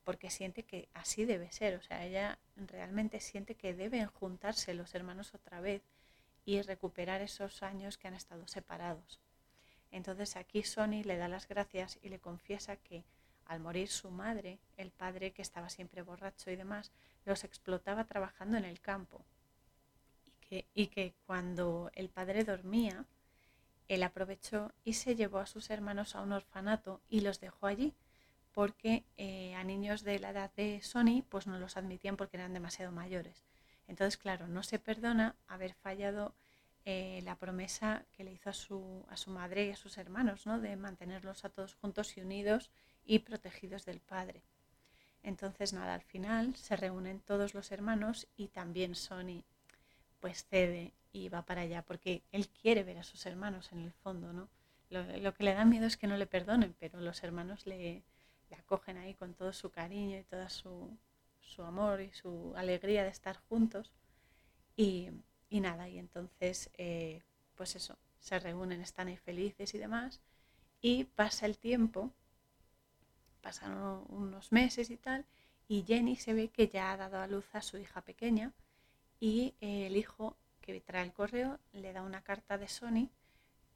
porque 0.04 0.30
siente 0.30 0.64
que 0.64 0.90
así 0.94 1.26
debe 1.26 1.52
ser, 1.52 1.76
o 1.76 1.82
sea, 1.82 2.06
ella 2.06 2.38
realmente 2.56 3.20
siente 3.20 3.56
que 3.56 3.74
deben 3.74 4.08
juntarse 4.08 4.74
los 4.74 4.94
hermanos 4.96 5.34
otra 5.34 5.62
vez 5.62 5.82
y 6.46 6.62
recuperar 6.62 7.22
esos 7.22 7.64
años 7.64 7.98
que 7.98 8.08
han 8.08 8.14
estado 8.14 8.48
separados. 8.48 9.20
Entonces 9.92 10.36
aquí 10.36 10.64
Sony 10.64 11.04
le 11.04 11.18
da 11.18 11.28
las 11.28 11.48
gracias 11.48 12.00
y 12.02 12.10
le 12.10 12.20
confiesa 12.20 12.76
que 12.78 13.04
al 13.46 13.60
morir 13.60 13.90
su 13.90 14.10
madre, 14.10 14.60
el 14.78 14.92
padre 14.92 15.32
que 15.32 15.42
estaba 15.42 15.70
siempre 15.70 16.02
borracho 16.02 16.50
y 16.50 16.56
demás, 16.56 16.92
los 17.26 17.44
explotaba 17.44 18.06
trabajando 18.06 18.58
en 18.58 18.66
el 18.66 18.80
campo 18.82 19.24
y 20.74 20.88
que 20.88 21.16
cuando 21.26 21.90
el 21.96 22.10
padre 22.10 22.44
dormía, 22.44 23.06
él 23.88 24.04
aprovechó 24.04 24.72
y 24.84 24.94
se 24.94 25.16
llevó 25.16 25.40
a 25.40 25.46
sus 25.46 25.70
hermanos 25.70 26.16
a 26.16 26.22
un 26.22 26.32
orfanato 26.32 27.02
y 27.10 27.22
los 27.22 27.40
dejó 27.40 27.68
allí, 27.68 27.94
porque 28.54 29.04
eh, 29.18 29.56
a 29.56 29.64
niños 29.64 30.04
de 30.04 30.20
la 30.20 30.30
edad 30.30 30.54
de 30.56 30.82
Sony 30.82 31.24
pues 31.28 31.48
no 31.48 31.60
los 31.60 31.76
admitían 31.76 32.18
porque 32.18 32.38
eran 32.38 32.54
demasiado 32.54 32.92
mayores. 32.92 33.44
Entonces, 33.88 34.18
claro, 34.18 34.48
no 34.48 34.64
se 34.64 34.80
perdona 34.80 35.36
haber 35.48 35.74
fallado 35.74 36.36
eh, 36.86 37.22
la 37.24 37.36
promesa 37.38 38.06
que 38.12 38.24
le 38.24 38.32
hizo 38.32 38.50
a 38.50 38.54
su, 38.54 39.06
a 39.10 39.18
su 39.18 39.32
madre 39.32 39.66
y 39.66 39.72
a 39.72 39.76
sus 39.76 39.98
hermanos, 39.98 40.46
¿no? 40.46 40.60
de 40.60 40.76
mantenerlos 40.76 41.44
a 41.44 41.50
todos 41.50 41.76
juntos 41.76 42.18
y 42.18 42.22
unidos 42.22 42.72
y 43.06 43.20
protegidos 43.20 43.86
del 43.86 44.00
padre. 44.00 44.44
Entonces, 45.24 45.74
nada, 45.74 45.94
al 45.94 46.04
final 46.04 46.56
se 46.56 46.76
reúnen 46.76 47.20
todos 47.22 47.54
los 47.54 47.72
hermanos 47.72 48.28
y 48.36 48.50
también 48.50 48.96
Sony 48.96 49.44
pues 50.20 50.46
cede 50.46 50.94
y 51.12 51.30
va 51.30 51.46
para 51.46 51.62
allá, 51.62 51.82
porque 51.84 52.24
él 52.32 52.48
quiere 52.50 52.84
ver 52.84 52.98
a 52.98 53.04
sus 53.04 53.26
hermanos 53.26 53.72
en 53.72 53.80
el 53.80 53.92
fondo, 53.92 54.34
¿no? 54.34 54.50
Lo, 54.90 55.34
que 55.34 55.44
le 55.44 55.54
da 55.54 55.66
miedo 55.66 55.88
es 55.88 55.98
que 55.98 56.08
no 56.08 56.18
le 56.18 56.28
perdonen, 56.28 56.76
pero 56.80 57.00
los 57.00 57.24
hermanos 57.24 57.66
le, 57.66 58.04
acogen 58.54 58.98
ahí 58.98 59.14
con 59.14 59.34
todo 59.34 59.54
su 59.54 59.70
cariño 59.72 60.18
y 60.18 60.24
todo 60.24 60.50
su, 60.50 60.98
amor 61.64 62.02
y 62.02 62.12
su 62.12 62.54
alegría 62.56 63.04
de 63.04 63.10
estar 63.10 63.38
juntos. 63.50 63.92
Y, 64.76 65.10
nada, 65.50 65.88
y 65.88 66.00
entonces, 66.00 66.70
eh, 66.78 67.22
pues 67.56 67.76
eso, 67.76 67.98
se 68.20 68.40
reúnen, 68.40 68.82
están 68.82 69.08
ahí 69.08 69.18
felices 69.18 69.74
y 69.74 69.78
demás. 69.78 70.22
Y 70.82 71.06
pasa 71.06 71.46
el 71.46 71.58
tiempo, 71.58 72.12
pasan 73.42 74.04
unos 74.10 74.52
meses 74.52 74.90
y 74.90 74.98
tal, 74.98 75.26
y 75.68 75.84
Jenny 75.84 76.16
se 76.16 76.34
ve 76.34 76.50
que 76.50 76.68
ya 76.68 76.92
ha 76.92 76.98
dado 76.98 77.20
a 77.20 77.28
luz 77.28 77.46
a 77.54 77.62
su 77.62 77.78
hija 77.78 78.02
pequeña 78.02 78.52
y 79.20 79.56
eh, 79.62 79.88
el 79.88 79.96
hijo 79.96 80.36
que 80.62 80.80
trae 80.82 81.04
el 81.04 81.14
correo 81.14 81.60
le 81.72 81.94
da 81.94 82.02
una 82.02 82.22
carta 82.22 82.58
de 82.58 82.68
Sony 82.68 83.10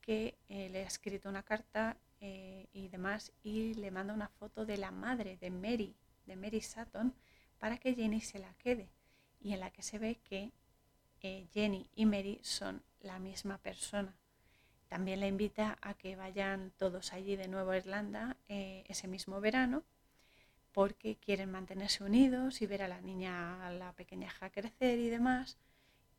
que 0.00 0.38
eh, 0.48 0.68
le 0.70 0.84
ha 0.84 0.86
escrito 0.86 1.28
una 1.28 1.42
carta 1.42 1.96
eh, 2.20 2.66
y 2.72 2.88
demás 2.88 3.32
y 3.42 3.74
le 3.74 3.90
manda 3.90 4.14
una 4.14 4.28
foto 4.28 4.66
de 4.66 4.76
la 4.76 4.90
madre 4.90 5.36
de 5.36 5.50
Mary, 5.50 5.94
de 6.26 6.36
Mary 6.36 6.60
Sutton, 6.60 7.14
para 7.58 7.78
que 7.78 7.94
Jenny 7.94 8.20
se 8.20 8.38
la 8.38 8.52
quede 8.54 8.88
y 9.40 9.52
en 9.52 9.60
la 9.60 9.70
que 9.70 9.82
se 9.82 9.98
ve 9.98 10.16
que 10.24 10.52
Jenny 11.52 11.88
y 11.94 12.06
Mary 12.06 12.38
son 12.42 12.82
la 13.00 13.18
misma 13.18 13.58
persona. 13.58 14.14
También 14.88 15.20
le 15.20 15.28
invita 15.28 15.76
a 15.82 15.94
que 15.94 16.16
vayan 16.16 16.72
todos 16.76 17.12
allí 17.12 17.36
de 17.36 17.48
nuevo 17.48 17.72
a 17.72 17.76
Irlanda 17.76 18.36
ese 18.48 19.06
mismo 19.08 19.40
verano 19.40 19.82
porque 20.72 21.16
quieren 21.16 21.50
mantenerse 21.50 22.04
unidos 22.04 22.62
y 22.62 22.66
ver 22.66 22.82
a 22.82 22.88
la 22.88 23.00
niña, 23.00 23.66
a 23.66 23.70
la 23.72 23.92
pequeña 23.92 24.28
hija 24.28 24.50
crecer 24.50 24.98
y 24.98 25.08
demás. 25.08 25.58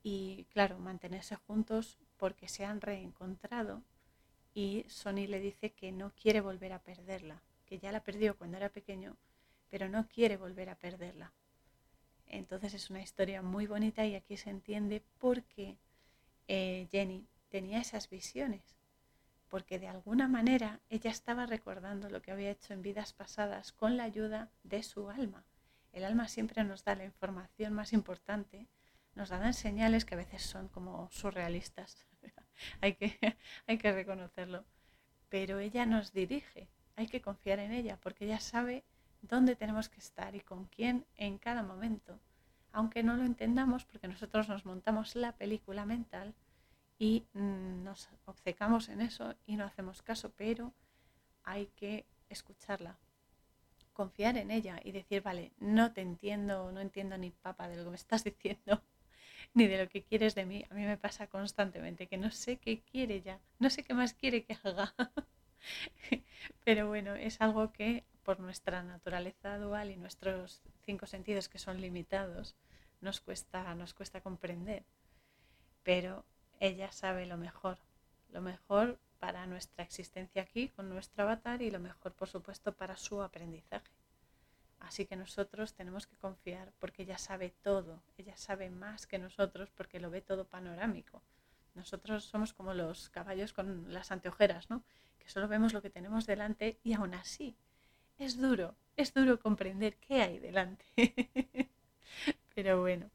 Y 0.03 0.45
claro, 0.51 0.79
mantenerse 0.79 1.35
juntos 1.35 1.97
porque 2.17 2.47
se 2.47 2.65
han 2.65 2.81
reencontrado 2.81 3.81
y 4.59 4.85
Sony 4.89 5.25
le 5.25 5.39
dice 5.39 5.71
que 5.71 5.93
no 5.93 6.11
quiere 6.11 6.41
volver 6.41 6.73
a 6.73 6.79
perderla, 6.79 7.41
que 7.65 7.79
ya 7.79 7.93
la 7.93 8.03
perdió 8.03 8.37
cuando 8.37 8.57
era 8.57 8.67
pequeño, 8.67 9.15
pero 9.69 9.87
no 9.87 10.09
quiere 10.09 10.35
volver 10.35 10.69
a 10.69 10.75
perderla. 10.75 11.31
Entonces 12.27 12.73
es 12.73 12.89
una 12.89 13.01
historia 13.01 13.41
muy 13.41 13.67
bonita 13.67 14.05
y 14.05 14.15
aquí 14.15 14.35
se 14.35 14.49
entiende 14.49 15.01
por 15.17 15.43
qué 15.43 15.77
eh, 16.49 16.89
Jenny 16.91 17.25
tenía 17.47 17.79
esas 17.79 18.09
visiones 18.09 18.75
porque 19.47 19.79
de 19.79 19.87
alguna 19.87 20.27
manera 20.27 20.81
ella 20.89 21.09
estaba 21.09 21.45
recordando 21.45 22.09
lo 22.09 22.21
que 22.21 22.31
había 22.31 22.51
hecho 22.51 22.73
en 22.73 22.81
vidas 22.81 23.13
pasadas 23.13 23.71
con 23.71 23.95
la 23.95 24.03
ayuda 24.03 24.51
de 24.63 24.83
su 24.83 25.09
alma. 25.09 25.45
El 25.93 26.03
alma 26.03 26.27
siempre 26.27 26.65
nos 26.65 26.83
da 26.83 26.95
la 26.95 27.05
información 27.05 27.73
más 27.73 27.93
importante, 27.93 28.67
nos 29.15 29.29
da 29.29 29.53
señales 29.53 30.03
que 30.03 30.15
a 30.15 30.17
veces 30.17 30.43
son 30.43 30.67
como 30.67 31.09
surrealistas, 31.11 32.08
hay, 32.81 32.93
que, 32.95 33.17
hay 33.67 33.77
que 33.77 33.91
reconocerlo, 33.91 34.65
pero 35.29 35.59
ella 35.59 35.85
nos 35.85 36.13
dirige, 36.13 36.67
hay 36.95 37.07
que 37.07 37.21
confiar 37.21 37.59
en 37.59 37.71
ella 37.71 37.97
porque 38.01 38.25
ella 38.25 38.39
sabe 38.39 38.83
dónde 39.21 39.55
tenemos 39.55 39.89
que 39.89 39.99
estar 39.99 40.35
y 40.35 40.41
con 40.41 40.65
quién 40.65 41.05
en 41.17 41.37
cada 41.37 41.63
momento, 41.63 42.19
aunque 42.71 43.03
no 43.03 43.15
lo 43.17 43.23
entendamos 43.23 43.85
porque 43.85 44.07
nosotros 44.07 44.47
nos 44.47 44.65
montamos 44.65 45.15
la 45.15 45.33
película 45.33 45.85
mental 45.85 46.33
y 46.97 47.25
mm, 47.33 47.83
nos 47.83 48.09
obcecamos 48.25 48.89
en 48.89 49.01
eso 49.01 49.35
y 49.45 49.55
no 49.55 49.65
hacemos 49.65 50.01
caso, 50.01 50.31
pero 50.35 50.73
hay 51.43 51.67
que 51.67 52.05
escucharla, 52.29 52.97
confiar 53.93 54.37
en 54.37 54.51
ella 54.51 54.79
y 54.83 54.91
decir, 54.91 55.21
vale, 55.21 55.51
no 55.59 55.93
te 55.93 56.01
entiendo, 56.01 56.71
no 56.71 56.79
entiendo 56.79 57.17
ni 57.17 57.31
papa 57.31 57.67
de 57.67 57.77
lo 57.77 57.85
que 57.85 57.89
me 57.89 57.95
estás 57.95 58.23
diciendo, 58.31 58.81
ni 59.53 59.67
de 59.67 59.77
lo 59.77 59.89
que 59.89 60.03
quieres 60.03 60.35
de 60.35 60.45
mí. 60.45 60.65
A 60.69 60.73
mí 60.73 60.85
me 60.85 60.97
pasa 60.97 61.27
constantemente 61.27 62.07
que 62.07 62.17
no 62.17 62.31
sé 62.31 62.57
qué 62.57 62.81
quiere 62.81 63.21
ya, 63.21 63.39
no 63.59 63.69
sé 63.69 63.83
qué 63.83 63.93
más 63.93 64.13
quiere 64.13 64.43
que 64.43 64.57
haga. 64.63 64.93
Pero 66.63 66.87
bueno, 66.87 67.15
es 67.15 67.41
algo 67.41 67.71
que 67.71 68.05
por 68.23 68.39
nuestra 68.39 68.83
naturaleza 68.83 69.57
dual 69.57 69.91
y 69.91 69.97
nuestros 69.97 70.61
cinco 70.85 71.05
sentidos 71.07 71.49
que 71.49 71.59
son 71.59 71.81
limitados, 71.81 72.55
nos 73.01 73.21
cuesta, 73.21 73.73
nos 73.75 73.93
cuesta 73.93 74.21
comprender. 74.21 74.83
Pero 75.83 76.25
ella 76.59 76.91
sabe 76.91 77.25
lo 77.25 77.37
mejor, 77.37 77.77
lo 78.29 78.41
mejor 78.41 78.99
para 79.19 79.45
nuestra 79.47 79.83
existencia 79.83 80.41
aquí 80.43 80.69
con 80.69 80.89
nuestro 80.89 81.23
avatar 81.23 81.61
y 81.61 81.71
lo 81.71 81.79
mejor, 81.79 82.13
por 82.13 82.29
supuesto, 82.29 82.73
para 82.73 82.95
su 82.97 83.21
aprendizaje. 83.21 83.89
Así 84.79 85.05
que 85.05 85.15
nosotros 85.15 85.73
tenemos 85.73 86.07
que 86.07 86.15
confiar 86.15 86.71
porque 86.79 87.03
ella 87.03 87.17
sabe 87.17 87.53
todo, 87.61 88.01
ella 88.17 88.35
sabe 88.37 88.69
más 88.69 89.07
que 89.07 89.19
nosotros 89.19 89.69
porque 89.71 89.99
lo 89.99 90.09
ve 90.09 90.21
todo 90.21 90.45
panorámico. 90.45 91.21
Nosotros 91.75 92.25
somos 92.25 92.53
como 92.53 92.73
los 92.73 93.09
caballos 93.09 93.53
con 93.53 93.93
las 93.93 94.11
anteojeras, 94.11 94.69
¿no? 94.69 94.83
Que 95.19 95.29
solo 95.29 95.47
vemos 95.47 95.73
lo 95.73 95.81
que 95.81 95.89
tenemos 95.89 96.25
delante 96.25 96.79
y 96.83 96.93
aún 96.93 97.13
así 97.13 97.55
es 98.17 98.37
duro, 98.37 98.75
es 98.97 99.13
duro 99.13 99.39
comprender 99.39 99.95
qué 99.97 100.21
hay 100.21 100.39
delante. 100.39 100.85
Pero 102.55 102.81
bueno, 102.81 103.09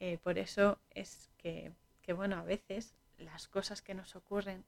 eh, 0.00 0.18
por 0.18 0.38
eso 0.38 0.78
es 0.90 1.30
que 1.38 1.72
que 2.06 2.12
bueno, 2.12 2.36
a 2.36 2.44
veces 2.44 2.94
las 3.18 3.48
cosas 3.48 3.82
que 3.82 3.92
nos 3.92 4.14
ocurren 4.14 4.64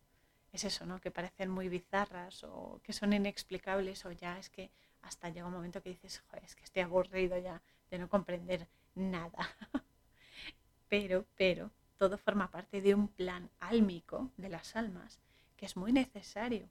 es 0.53 0.65
eso, 0.65 0.85
¿no? 0.87 1.01
Que 1.01 1.13
parecen 1.13 1.49
muy 1.49 1.69
bizarras 1.69 2.43
o 2.43 2.81
que 2.83 2.93
son 2.93 3.13
inexplicables 3.13 4.05
o 4.05 4.11
ya 4.11 4.39
es 4.41 4.51
que 4.51 4.71
hasta 5.03 5.29
llega 5.29 5.47
un 5.47 5.53
momento 5.53 5.83
que 5.83 5.91
dices, 5.91 6.23
es 6.43 6.55
que 6.55 6.65
estoy 6.65 6.83
aburrido 6.83 7.39
ya 7.39 7.63
de 7.91 7.99
no 7.99 8.09
comprender 8.09 8.69
nada. 8.95 9.39
pero, 10.89 11.27
pero, 11.37 11.71
todo 11.97 12.19
forma 12.19 12.51
parte 12.51 12.81
de 12.81 12.95
un 12.95 13.09
plan 13.09 13.51
álmico 13.61 14.31
de 14.37 14.49
las 14.49 14.77
almas 14.77 15.19
que 15.57 15.67
es 15.67 15.77
muy 15.77 15.93
necesario, 15.93 16.69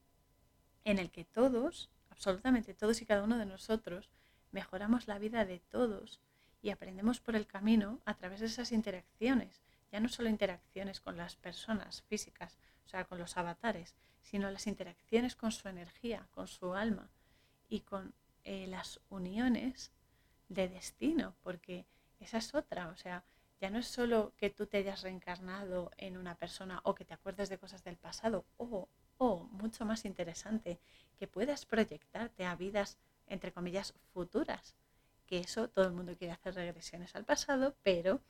en 0.86 1.00
el 1.00 1.12
que 1.12 1.26
todos, 1.26 1.90
absolutamente 2.10 2.74
todos 2.74 3.02
y 3.02 3.06
cada 3.06 3.24
uno 3.24 3.38
de 3.38 3.46
nosotros, 3.46 4.10
mejoramos 4.52 5.08
la 5.08 5.20
vida 5.20 5.44
de 5.44 5.60
todos 5.60 6.22
y 6.62 6.70
aprendemos 6.70 7.20
por 7.20 7.36
el 7.36 7.46
camino 7.46 8.00
a 8.06 8.14
través 8.14 8.40
de 8.40 8.46
esas 8.46 8.72
interacciones, 8.72 9.62
ya 9.92 10.00
no 10.00 10.08
solo 10.08 10.30
interacciones 10.30 11.02
con 11.02 11.18
las 11.18 11.36
personas 11.36 12.04
físicas, 12.04 12.58
o 12.86 12.90
sea, 12.90 13.04
con 13.04 13.18
los 13.18 13.36
avatares, 13.36 13.96
sino 14.22 14.50
las 14.50 14.68
interacciones 14.68 15.36
con 15.36 15.52
su 15.52 15.68
energía, 15.68 16.28
con 16.32 16.48
su 16.48 16.74
alma 16.74 17.10
y 17.70 17.82
con 17.82 18.14
eh, 18.44 18.68
las 18.68 19.00
uniones 19.10 19.92
de 20.50 20.70
destino, 20.70 21.36
porque 21.44 21.86
esa 22.20 22.38
es 22.38 22.54
otra, 22.56 22.90
o 22.90 22.96
sea, 22.96 23.24
ya 23.60 23.70
no 23.70 23.80
es 23.80 23.88
solo 23.88 24.34
que 24.38 24.50
tú 24.50 24.68
te 24.68 24.78
hayas 24.78 25.02
reencarnado 25.02 25.92
en 25.98 26.18
una 26.18 26.36
persona 26.36 26.80
o 26.84 26.96
que 26.96 27.06
te 27.06 27.14
acuerdes 27.14 27.50
de 27.50 27.58
cosas 27.58 27.84
del 27.84 27.98
pasado, 27.98 28.46
o, 28.58 28.88
o 29.18 29.44
mucho 29.46 29.86
más 29.86 30.06
interesante, 30.06 30.80
que 31.18 31.28
puedas 31.28 31.66
proyectarte 31.66 32.46
a 32.46 32.56
vidas, 32.56 32.98
entre 33.28 33.52
comillas, 33.52 33.94
futuras, 34.14 34.76
que 35.26 35.40
eso 35.40 35.70
todo 35.70 35.86
el 35.86 35.94
mundo 35.94 36.16
quiere 36.18 36.34
hacer 36.34 36.56
regresiones 36.56 37.16
al 37.16 37.26
pasado, 37.26 37.76
pero 37.84 38.22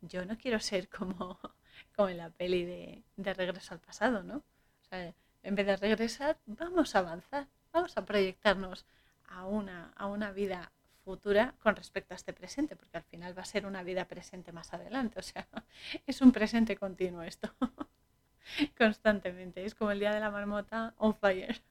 yo 0.00 0.24
no 0.24 0.38
quiero 0.38 0.60
ser 0.60 0.88
como, 0.88 1.38
como 1.96 2.08
en 2.08 2.18
la 2.18 2.30
peli 2.30 2.64
de, 2.64 3.02
de 3.16 3.34
regreso 3.34 3.74
al 3.74 3.80
pasado, 3.80 4.22
¿no? 4.22 4.36
O 4.36 4.84
sea, 4.88 5.14
en 5.42 5.54
vez 5.54 5.66
de 5.66 5.76
regresar, 5.76 6.38
vamos 6.46 6.94
a 6.94 7.00
avanzar, 7.00 7.48
vamos 7.78 7.96
a 7.96 8.04
proyectarnos 8.04 8.86
a 9.28 9.46
una, 9.46 9.92
a 9.94 10.06
una 10.06 10.32
vida 10.32 10.72
futura 11.04 11.54
con 11.60 11.76
respecto 11.76 12.12
a 12.12 12.16
este 12.16 12.32
presente, 12.32 12.74
porque 12.74 12.96
al 12.96 13.04
final 13.04 13.38
va 13.38 13.42
a 13.42 13.46
ser 13.46 13.66
una 13.66 13.84
vida 13.84 14.06
presente 14.06 14.50
más 14.50 14.74
adelante. 14.74 15.20
O 15.20 15.22
sea, 15.22 15.46
es 16.06 16.20
un 16.20 16.32
presente 16.32 16.76
continuo 16.76 17.22
esto, 17.22 17.54
constantemente. 18.76 19.64
Es 19.64 19.76
como 19.76 19.92
el 19.92 20.00
día 20.00 20.12
de 20.12 20.18
la 20.18 20.32
marmota 20.32 20.94
on 20.98 21.14
fire. 21.14 21.62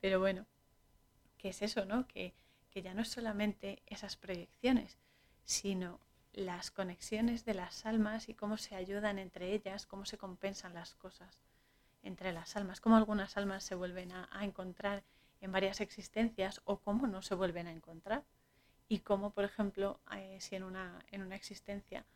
Pero 0.00 0.20
bueno, 0.20 0.46
¿qué 1.36 1.50
es 1.50 1.60
eso, 1.60 1.84
no? 1.84 2.08
Que, 2.08 2.32
que 2.70 2.80
ya 2.80 2.94
no 2.94 3.02
es 3.02 3.08
solamente 3.08 3.82
esas 3.86 4.16
proyecciones, 4.16 4.96
sino 5.44 6.00
las 6.32 6.70
conexiones 6.70 7.44
de 7.44 7.52
las 7.52 7.84
almas 7.84 8.30
y 8.30 8.34
cómo 8.34 8.56
se 8.56 8.74
ayudan 8.74 9.18
entre 9.18 9.52
ellas, 9.52 9.84
cómo 9.84 10.06
se 10.06 10.16
compensan 10.16 10.72
las 10.72 10.94
cosas 10.94 11.42
entre 12.02 12.32
las 12.32 12.56
almas, 12.56 12.80
cómo 12.80 12.96
algunas 12.96 13.36
almas 13.36 13.64
se 13.64 13.74
vuelven 13.74 14.12
a, 14.12 14.30
a 14.32 14.46
encontrar 14.46 15.04
en 15.42 15.52
varias 15.52 15.80
existencias 15.80 16.62
o 16.64 16.78
cómo 16.78 17.06
no 17.06 17.20
se 17.20 17.34
vuelven 17.34 17.66
a 17.66 17.72
encontrar. 17.72 18.24
Y 18.88 19.00
cómo, 19.00 19.30
por 19.30 19.44
ejemplo, 19.44 20.00
eh, 20.16 20.38
si 20.40 20.54
en 20.56 20.62
una, 20.62 21.04
en 21.10 21.22
una 21.22 21.36
existencia 21.36 22.06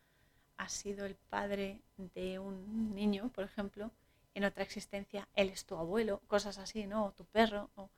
ha 0.57 0.69
sido 0.69 1.05
el 1.05 1.15
padre 1.15 1.81
de 1.97 2.39
un 2.39 2.95
niño, 2.95 3.29
por 3.29 3.43
ejemplo, 3.43 3.91
en 4.33 4.43
otra 4.43 4.63
existencia 4.63 5.27
él 5.35 5.49
es 5.49 5.65
tu 5.65 5.75
abuelo, 5.75 6.21
cosas 6.27 6.57
así, 6.57 6.87
¿no? 6.87 7.05
O 7.05 7.11
tu 7.11 7.25
perro, 7.25 7.69
o 7.75 7.89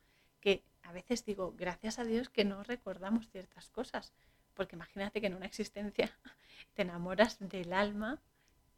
que 0.42 0.64
a 0.84 0.92
veces 0.92 1.26
digo, 1.26 1.54
gracias 1.58 2.00
a 2.00 2.04
Dios 2.04 2.30
que 2.30 2.46
no 2.46 2.64
recordamos 2.64 3.30
ciertas 3.30 3.70
cosas, 3.70 4.14
porque 4.54 4.76
imagínate 4.76 5.22
que 5.22 5.28
en 5.28 5.36
una 5.36 5.46
existencia 5.46 6.12
te 6.74 6.82
enamoras 6.82 7.38
del 7.40 7.74
alma 7.74 8.22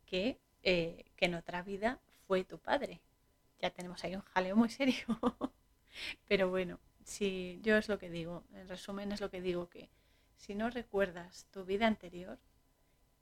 que, 0.05 0.39
eh, 0.63 1.05
que 1.15 1.25
en 1.25 1.35
otra 1.35 1.61
vida 1.61 1.99
fue 2.27 2.43
tu 2.43 2.59
padre. 2.59 3.01
Ya 3.59 3.69
tenemos 3.69 4.03
ahí 4.03 4.15
un 4.15 4.21
jaleo 4.21 4.55
muy 4.55 4.69
serio. 4.69 5.05
Pero 6.27 6.49
bueno, 6.49 6.79
si 7.03 7.59
yo 7.63 7.77
es 7.77 7.89
lo 7.89 7.99
que 7.99 8.09
digo, 8.09 8.43
en 8.53 8.67
resumen 8.67 9.11
es 9.11 9.21
lo 9.21 9.29
que 9.29 9.41
digo 9.41 9.69
que 9.69 9.89
si 10.37 10.55
no 10.55 10.69
recuerdas 10.69 11.45
tu 11.51 11.65
vida 11.65 11.87
anterior 11.87 12.39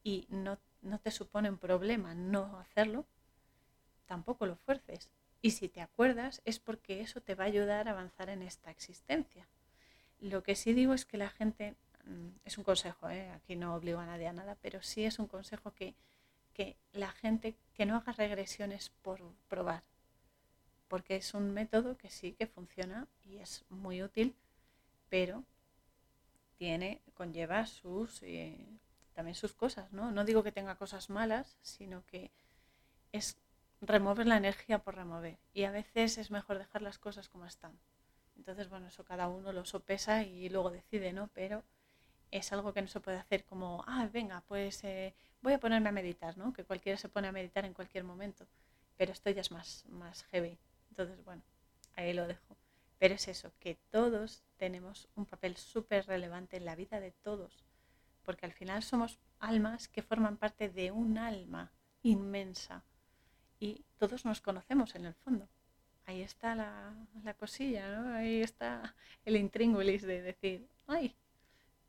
y 0.04 0.26
no, 0.30 0.58
no 0.82 1.00
te 1.00 1.12
supone 1.12 1.50
un 1.50 1.58
problema 1.58 2.14
no 2.14 2.60
hacerlo, 2.60 3.06
tampoco 4.06 4.46
lo 4.46 4.56
fuerces. 4.56 5.10
Y 5.42 5.52
si 5.52 5.70
te 5.70 5.82
acuerdas 5.82 6.42
es 6.46 6.60
porque 6.60 7.02
eso 7.02 7.22
te 7.22 7.36
va 7.36 7.46
a 7.46 7.48
ayudar 7.48 7.88
a 7.88 7.92
avanzar 7.92 8.30
en 8.30 8.42
esta 8.42 8.72
existencia. 8.72 9.48
Lo 10.20 10.44
que 10.44 10.56
sí 10.56 10.74
digo 10.74 10.94
es 10.94 11.06
que 11.06 11.18
la 11.18 11.30
gente, 11.30 11.76
mm, 12.06 12.28
es 12.46 12.58
un 12.58 12.64
consejo, 12.64 13.10
¿eh? 13.10 13.30
aquí 13.30 13.56
no 13.56 13.76
obligo 13.76 14.00
a 14.00 14.06
nadie 14.06 14.28
a 14.28 14.34
nada, 14.34 14.58
pero 14.62 14.82
sí 14.82 15.06
es 15.06 15.20
un 15.20 15.28
consejo 15.28 15.74
que, 15.74 15.96
que 16.54 16.76
la 16.92 17.12
gente 17.12 17.56
que 17.74 17.86
no 17.86 17.96
haga 17.96 18.12
regresiones 18.12 18.90
por 19.02 19.22
probar, 19.48 19.84
porque 20.90 21.16
es 21.16 21.34
un 21.34 21.52
método 21.54 21.98
que 21.98 22.10
sí 22.10 22.34
que 22.34 22.48
funciona 22.48 23.08
y 23.24 23.38
es 23.38 23.64
muy 23.70 24.04
útil, 24.04 24.36
pero 25.08 25.46
tiene, 26.58 27.02
conlleva 27.14 27.66
sus 27.66 28.22
eh, 28.24 28.58
también 29.14 29.36
sus 29.36 29.54
cosas, 29.54 29.92
¿no? 29.94 30.12
No 30.12 30.26
digo 30.26 30.44
que 30.44 30.52
tenga 30.52 30.76
cosas 30.76 31.10
malas, 31.10 31.58
sino 31.62 32.06
que 32.06 32.32
es 33.12 33.38
remover 33.82 34.28
la 34.28 34.38
energía 34.38 34.80
por 34.80 34.96
remover. 34.96 35.38
Y 35.54 35.64
a 35.64 35.72
veces 35.72 36.18
es 36.18 36.32
mejor 36.32 36.58
dejar 36.58 36.82
las 36.82 36.98
cosas 36.98 37.30
como 37.30 37.46
están. 37.46 37.78
Entonces, 38.38 38.70
bueno, 38.70 38.88
eso 38.88 39.04
cada 39.04 39.28
uno 39.28 39.52
lo 39.52 39.66
sopesa 39.66 40.24
y 40.24 40.50
luego 40.50 40.70
decide, 40.72 41.12
¿no? 41.12 41.30
Pero 41.34 41.64
es 42.32 42.52
algo 42.54 42.74
que 42.74 42.82
no 42.82 42.88
se 42.88 43.00
puede 43.00 43.18
hacer 43.18 43.44
como, 43.46 43.84
ah, 43.88 44.08
venga, 44.12 44.42
pues 44.48 44.84
eh, 44.84 45.14
voy 45.42 45.54
a 45.54 45.60
ponerme 45.60 45.90
a 45.90 45.94
meditar, 45.94 46.38
¿no? 46.38 46.54
Que 46.54 46.64
cualquiera 46.64 46.98
se 46.98 47.10
pone 47.10 47.28
a 47.28 47.34
meditar 47.34 47.66
en 47.66 47.74
cualquier 47.74 48.04
momento. 48.04 48.48
Pero 48.98 49.12
esto 49.12 49.30
ya 49.30 49.42
es 49.42 49.52
más, 49.52 49.86
más 49.90 50.24
heavy. 50.32 50.58
Entonces, 51.00 51.24
bueno, 51.24 51.42
ahí 51.96 52.12
lo 52.12 52.28
dejo. 52.28 52.58
Pero 52.98 53.16
es 53.16 53.30
eso, 53.30 53.54
que 53.62 53.76
todos 53.90 54.44
tenemos 54.58 55.08
un 55.16 55.26
papel 55.26 55.56
súper 55.56 56.06
relevante 56.08 56.58
en 56.58 56.66
la 56.66 56.76
vida 56.76 57.00
de 57.00 57.12
todos, 57.12 57.64
porque 58.24 58.46
al 58.46 58.52
final 58.52 58.84
somos 58.84 59.18
almas 59.40 59.88
que 59.88 60.02
forman 60.02 60.36
parte 60.36 60.68
de 60.68 60.92
un 60.92 61.18
alma 61.18 61.72
inmensa 62.04 62.84
y 63.62 63.86
todos 63.98 64.26
nos 64.26 64.42
conocemos 64.42 64.94
en 64.96 65.06
el 65.06 65.14
fondo. 65.14 65.48
Ahí 66.06 66.22
está 66.22 66.54
la, 66.54 66.94
la 67.24 67.34
cosilla, 67.34 67.88
¿no? 67.96 68.14
Ahí 68.14 68.42
está 68.42 68.94
el 69.24 69.38
intríngulis 69.38 70.02
de 70.02 70.22
decir, 70.22 70.68
ay, 70.86 71.16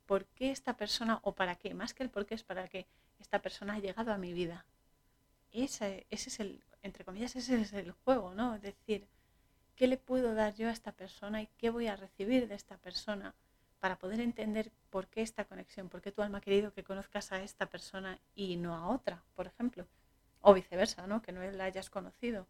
¿por 0.06 0.24
qué 0.26 0.52
esta 0.52 0.76
persona 0.76 1.18
o 1.24 1.34
para 1.34 1.56
qué? 1.56 1.74
Más 1.74 1.94
que 1.94 2.04
el 2.04 2.11
por 2.11 2.26
qué 2.26 2.36
es 2.36 2.44
para 2.44 2.68
qué 2.68 2.86
esta 3.18 3.42
persona 3.42 3.74
ha 3.74 3.80
llegado 3.80 4.12
a 4.12 4.18
mi 4.18 4.32
vida. 4.32 4.66
Ese, 5.50 6.06
ese 6.11 6.28
es 6.28 6.38
el, 6.38 6.62
entre 6.83 7.05
comillas, 7.05 7.37
ese 7.37 7.61
es 7.61 7.72
el 7.72 7.93
juego, 7.93 8.35
¿no? 8.35 8.55
Es 8.55 8.62
decir, 8.62 9.07
¿qué 9.76 9.87
le 9.87 9.97
puedo 9.97 10.35
dar 10.35 10.55
yo 10.55 10.68
a 10.68 10.72
esta 10.72 10.93
persona 10.93 11.43
y 11.43 11.49
qué 11.59 11.70
voy 11.70 11.87
a 11.87 11.97
recibir 11.97 12.49
de 12.49 12.55
esta 12.55 12.76
persona 12.78 13.35
para 13.81 13.99
poder 13.99 14.20
entender 14.20 14.70
por 14.91 15.09
qué 15.09 15.22
esta 15.22 15.45
conexión, 15.45 15.89
por 15.89 16.03
qué 16.03 16.12
tu 16.12 16.22
alma 16.22 16.39
ha 16.39 16.43
querido 16.43 16.72
que 16.72 16.85
conozcas 16.85 17.33
a 17.33 17.43
esta 17.43 17.66
persona 17.66 18.18
y 18.35 18.57
no 18.57 18.74
a 18.74 18.89
otra, 18.89 19.22
por 19.35 19.47
ejemplo, 19.47 19.87
o 20.43 20.55
viceversa, 20.55 21.07
¿no? 21.07 21.22
Que 21.22 21.33
no 21.33 21.43
la 21.43 21.64
hayas 21.64 21.91
conocido 21.91 22.47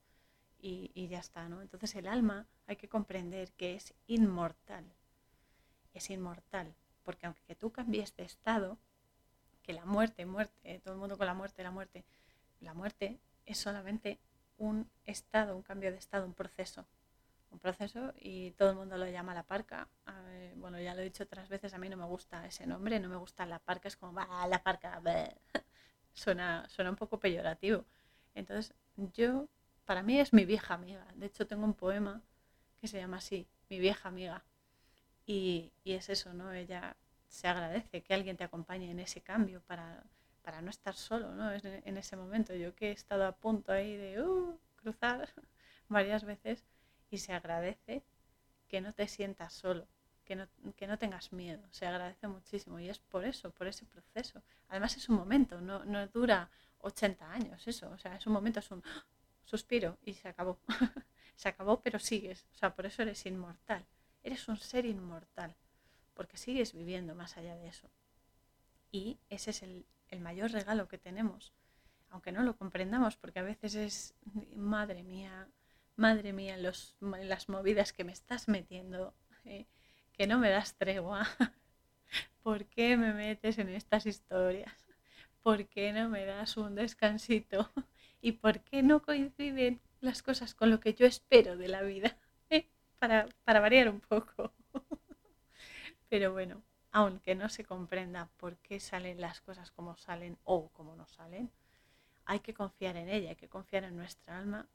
y, 0.58 0.90
y 0.94 1.08
ya 1.08 1.20
está, 1.20 1.48
¿no? 1.48 1.62
Entonces 1.62 1.94
el 1.94 2.08
alma 2.08 2.46
hay 2.66 2.76
que 2.76 2.88
comprender 2.88 3.52
que 3.52 3.74
es 3.74 3.94
inmortal, 4.08 4.84
es 5.94 6.10
inmortal, 6.10 6.74
porque 7.04 7.26
aunque 7.26 7.54
tú 7.54 7.70
cambies 7.70 8.14
de 8.16 8.24
estado, 8.24 8.78
que 9.62 9.72
la 9.72 9.84
muerte, 9.84 10.26
muerte, 10.26 10.80
todo 10.82 10.94
el 10.94 11.00
mundo 11.00 11.16
con 11.16 11.26
la 11.26 11.34
muerte, 11.34 11.62
la 11.62 11.70
muerte, 11.70 12.04
la 12.60 12.74
muerte 12.74 13.20
es 13.46 13.58
solamente 13.58 14.18
un 14.58 14.88
estado, 15.06 15.56
un 15.56 15.62
cambio 15.62 15.90
de 15.90 15.98
estado, 15.98 16.26
un 16.26 16.34
proceso. 16.34 16.86
Un 17.50 17.58
proceso 17.58 18.14
y 18.20 18.52
todo 18.52 18.70
el 18.70 18.76
mundo 18.76 18.96
lo 18.96 19.08
llama 19.08 19.34
la 19.34 19.42
parca. 19.42 19.88
bueno, 20.56 20.78
ya 20.80 20.94
lo 20.94 21.00
he 21.00 21.04
dicho 21.04 21.24
otras 21.24 21.48
veces, 21.48 21.74
a 21.74 21.78
mí 21.78 21.88
no 21.88 21.96
me 21.96 22.04
gusta 22.04 22.46
ese 22.46 22.66
nombre, 22.66 23.00
no 23.00 23.08
me 23.08 23.16
gusta 23.16 23.44
la 23.46 23.58
parca, 23.58 23.88
es 23.88 23.96
como, 23.96 24.12
va, 24.12 24.46
la 24.46 24.62
parca, 24.62 25.02
suena, 26.12 26.68
suena 26.68 26.90
un 26.90 26.96
poco 26.96 27.18
peyorativo. 27.18 27.84
Entonces, 28.34 28.74
yo, 28.96 29.48
para 29.84 30.02
mí 30.02 30.20
es 30.20 30.32
mi 30.32 30.44
vieja 30.44 30.74
amiga. 30.74 31.06
De 31.16 31.26
hecho, 31.26 31.46
tengo 31.46 31.64
un 31.64 31.74
poema 31.74 32.22
que 32.80 32.86
se 32.88 32.98
llama 32.98 33.16
así, 33.18 33.48
mi 33.68 33.78
vieja 33.80 34.08
amiga. 34.08 34.44
Y, 35.26 35.72
y 35.84 35.92
es 35.94 36.08
eso, 36.08 36.32
¿no? 36.32 36.52
Ella 36.52 36.96
se 37.28 37.48
agradece 37.48 38.02
que 38.02 38.14
alguien 38.14 38.36
te 38.36 38.44
acompañe 38.44 38.90
en 38.90 39.00
ese 39.00 39.22
cambio 39.22 39.62
para 39.62 40.04
para 40.42 40.62
no 40.62 40.70
estar 40.70 40.94
solo 40.94 41.32
¿no? 41.34 41.50
en, 41.52 41.96
ese 41.96 42.16
momento. 42.16 42.54
Yo 42.54 42.74
que 42.74 42.88
he 42.88 42.92
estado 42.92 43.26
a 43.26 43.32
punto 43.32 43.72
ahí 43.72 43.96
de 43.96 44.22
uh, 44.22 44.58
cruzar 44.76 45.28
varias 45.88 46.24
veces 46.24 46.64
y 47.10 47.18
se 47.18 47.32
agradece 47.32 48.02
que 48.68 48.80
no 48.80 48.92
te 48.92 49.08
sientas 49.08 49.52
solo, 49.52 49.86
que 50.24 50.36
no, 50.36 50.46
que 50.76 50.86
no 50.86 50.98
tengas 50.98 51.32
miedo, 51.32 51.62
se 51.70 51.86
agradece 51.86 52.28
muchísimo 52.28 52.78
y 52.78 52.88
es 52.88 52.98
por 52.98 53.24
eso, 53.24 53.50
por 53.50 53.66
ese 53.66 53.84
proceso. 53.84 54.42
Además 54.68 54.96
es 54.96 55.08
un 55.08 55.16
momento, 55.16 55.60
no, 55.60 55.84
no 55.84 56.06
dura 56.06 56.50
80 56.78 57.32
años 57.32 57.66
eso, 57.66 57.90
o 57.90 57.98
sea, 57.98 58.16
es 58.16 58.26
un 58.26 58.32
momento, 58.32 58.60
es 58.60 58.70
un 58.70 58.82
suspiro 59.44 59.98
y 60.04 60.14
se 60.14 60.28
acabó. 60.28 60.60
se 61.34 61.48
acabó, 61.48 61.80
pero 61.80 61.98
sigues, 61.98 62.46
o 62.52 62.54
sea, 62.54 62.74
por 62.74 62.86
eso 62.86 63.02
eres 63.02 63.24
inmortal. 63.26 63.84
Eres 64.22 64.46
un 64.48 64.58
ser 64.58 64.84
inmortal, 64.84 65.56
porque 66.14 66.36
sigues 66.36 66.74
viviendo 66.74 67.14
más 67.14 67.36
allá 67.38 67.56
de 67.56 67.68
eso. 67.68 67.90
Y 68.92 69.18
ese 69.30 69.50
es 69.50 69.62
el, 69.62 69.86
el 70.10 70.20
mayor 70.20 70.50
regalo 70.50 70.88
que 70.88 70.98
tenemos. 70.98 71.52
aunque 72.12 72.32
no 72.32 72.42
lo 72.42 72.56
comprendamos, 72.56 73.16
porque 73.16 73.38
a 73.38 73.44
veces 73.44 73.74
es, 73.76 74.14
madre 74.56 75.04
mía, 75.04 75.48
madre 75.94 76.32
mía, 76.32 76.56
los, 76.56 76.96
las 77.00 77.48
movidas 77.48 77.92
que 77.92 78.02
me 78.02 78.12
estás 78.12 78.48
metiendo, 78.48 79.14
eh, 79.44 79.66
que 80.12 80.26
no 80.26 80.38
me 80.38 80.50
das 80.50 80.74
tregua. 80.74 81.28
¿Por 82.42 82.66
qué 82.66 82.96
me 82.96 83.12
metes 83.12 83.58
en 83.58 83.68
estas 83.68 84.06
historias? 84.06 84.74
¿Por 85.42 85.68
qué 85.68 85.92
no 85.92 86.08
me 86.08 86.24
das 86.26 86.56
un 86.56 86.74
descansito? 86.74 87.70
¿Y 88.20 88.32
por 88.32 88.60
qué 88.60 88.82
no 88.82 89.02
coinciden 89.02 89.80
las 90.00 90.22
cosas 90.22 90.54
con 90.54 90.70
lo 90.70 90.80
que 90.80 90.94
yo 90.94 91.06
espero 91.06 91.56
de 91.56 91.68
la 91.68 91.82
vida? 91.82 92.16
Para, 92.98 93.26
para 93.44 93.60
variar 93.60 93.88
un 93.88 94.00
poco. 94.00 94.52
Pero 96.10 96.32
bueno, 96.32 96.62
aunque 96.92 97.34
no 97.34 97.48
se 97.48 97.64
comprenda 97.64 98.28
por 98.36 98.56
qué 98.58 98.80
salen 98.80 99.20
las 99.20 99.40
cosas 99.40 99.70
como 99.70 99.96
salen 99.96 100.38
o 100.44 100.68
como 100.70 100.96
no 100.96 101.06
salen, 101.06 101.50
hay 102.24 102.40
que 102.40 102.54
confiar 102.54 102.96
en 102.96 103.08
ella, 103.08 103.30
hay 103.30 103.36
que 103.36 103.48
confiar 103.48 103.84
en 103.84 103.96
nuestra 103.96 104.38
alma 104.38 104.68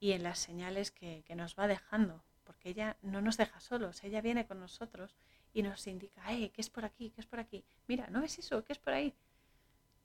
y 0.00 0.12
en 0.12 0.22
las 0.22 0.38
señales 0.38 0.90
que, 0.90 1.24
nos 1.36 1.56
va 1.56 1.66
dejando, 1.66 2.22
porque 2.44 2.70
ella 2.70 2.96
no 3.02 3.20
nos 3.20 3.36
deja 3.36 3.60
solos, 3.60 4.02
ella 4.04 4.20
viene 4.20 4.46
con 4.46 4.60
nosotros 4.60 5.14
y 5.54 5.62
nos 5.62 5.86
indica, 5.86 6.32
eh, 6.32 6.50
¿qué 6.50 6.60
es 6.60 6.70
por 6.70 6.84
aquí? 6.84 7.10
¿Qué 7.10 7.20
es 7.20 7.26
por 7.26 7.38
aquí? 7.38 7.64
Mira, 7.86 8.08
¿no 8.08 8.20
ves 8.20 8.38
eso? 8.38 8.64
¿Qué 8.64 8.72
es 8.72 8.78
por 8.78 8.94
ahí? 8.94 9.14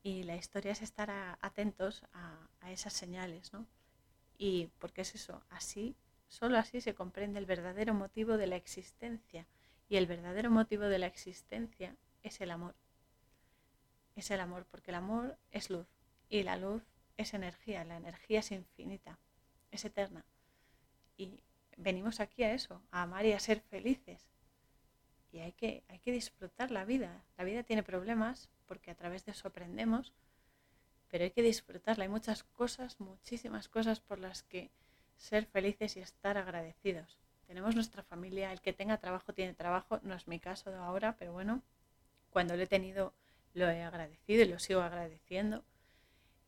Y 0.03 0.23
la 0.23 0.35
historia 0.35 0.71
es 0.71 0.81
estar 0.81 1.09
atentos 1.41 2.03
a, 2.13 2.47
a, 2.61 2.71
esas 2.71 2.93
señales, 2.93 3.51
¿no? 3.53 3.65
Y 4.37 4.67
porque 4.79 5.01
es 5.01 5.15
eso, 5.15 5.41
así, 5.49 5.95
solo 6.27 6.57
así 6.57 6.79
se 6.79 6.93
comprende 6.93 7.39
el 7.39 7.45
verdadero 7.45 7.93
motivo 7.93 8.37
de 8.37 8.47
la 8.47 8.55
existencia. 8.55 9.47
Y 9.89 9.97
el 9.97 10.07
verdadero 10.07 10.51
motivo 10.51 10.83
de 10.85 10.99
la 10.99 11.07
existencia 11.07 11.95
es 12.23 12.41
el 12.41 12.51
amor. 12.51 12.75
Es 14.15 14.31
el 14.31 14.39
amor, 14.39 14.65
porque 14.69 14.91
el 14.91 14.95
amor 14.95 15.37
es 15.51 15.69
luz 15.69 15.87
y 16.29 16.43
la 16.43 16.57
luz 16.57 16.83
es 17.17 17.33
energía, 17.33 17.85
la 17.85 17.97
energía 17.97 18.39
es 18.39 18.51
infinita, 18.51 19.19
es 19.71 19.85
eterna. 19.85 20.25
Y 21.15 21.39
venimos 21.77 22.19
aquí 22.19 22.43
a 22.43 22.53
eso, 22.53 22.81
a 22.91 23.03
amar 23.03 23.25
y 23.25 23.33
a 23.33 23.39
ser 23.39 23.61
felices 23.61 24.27
y 25.31 25.39
hay 25.39 25.51
que, 25.51 25.83
hay 25.87 25.99
que 25.99 26.11
disfrutar 26.11 26.71
la 26.71 26.85
vida. 26.85 27.23
La 27.37 27.43
vida 27.43 27.63
tiene 27.63 27.83
problemas 27.83 28.49
porque 28.65 28.91
a 28.91 28.95
través 28.95 29.25
de 29.25 29.31
eso 29.31 29.47
aprendemos, 29.47 30.13
pero 31.09 31.23
hay 31.23 31.31
que 31.31 31.41
disfrutarla. 31.41 32.03
Hay 32.03 32.09
muchas 32.09 32.43
cosas, 32.43 32.99
muchísimas 32.99 33.69
cosas 33.69 33.99
por 33.99 34.19
las 34.19 34.43
que 34.43 34.71
ser 35.15 35.45
felices 35.45 35.97
y 35.97 35.99
estar 35.99 36.37
agradecidos. 36.37 37.17
Tenemos 37.47 37.75
nuestra 37.75 38.03
familia, 38.03 38.51
el 38.51 38.61
que 38.61 38.73
tenga 38.73 38.97
trabajo 38.97 39.33
tiene 39.33 39.53
trabajo, 39.53 39.99
no 40.03 40.13
es 40.15 40.27
mi 40.27 40.39
caso 40.39 40.69
de 40.69 40.77
ahora, 40.77 41.15
pero 41.17 41.33
bueno, 41.33 41.63
cuando 42.29 42.55
lo 42.55 42.63
he 42.63 42.67
tenido 42.67 43.13
lo 43.53 43.69
he 43.69 43.83
agradecido 43.83 44.43
y 44.43 44.47
lo 44.47 44.59
sigo 44.59 44.81
agradeciendo. 44.81 45.63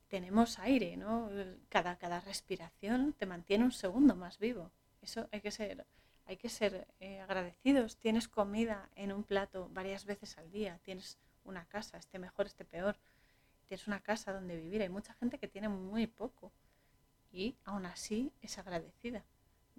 Tenemos 0.10 0.60
aire, 0.60 0.96
¿no? 0.98 1.30
Cada, 1.70 1.98
cada 1.98 2.20
respiración 2.20 3.14
te 3.14 3.26
mantiene 3.26 3.64
un 3.64 3.72
segundo 3.72 4.16
más 4.16 4.38
vivo. 4.38 4.72
Eso 5.02 5.28
hay 5.32 5.42
que 5.42 5.52
ser 5.52 5.86
hay 6.26 6.38
que 6.38 6.50
ser 6.50 6.88
eh, 7.00 7.20
agradecidos. 7.22 7.98
Tienes 7.98 8.28
comida 8.28 8.88
en 8.96 9.12
un 9.12 9.24
plato 9.24 9.68
varias 9.74 10.06
veces 10.06 10.38
al 10.38 10.52
día, 10.52 10.80
tienes 10.84 11.18
una 11.44 11.66
casa, 11.66 11.98
esté 11.98 12.20
mejor, 12.20 12.46
esté 12.46 12.66
peor, 12.66 12.98
tienes 13.68 13.88
una 13.88 14.00
casa 14.00 14.32
donde 14.32 14.56
vivir. 14.56 14.84
Hay 14.84 14.90
mucha 14.90 15.16
gente 15.16 15.40
que 15.40 15.48
tiene 15.48 15.70
muy 15.70 16.06
poco 16.06 16.52
y 17.32 17.56
aún 17.66 17.88
así 17.88 18.32
es 18.42 18.60
agradecida. 18.60 19.24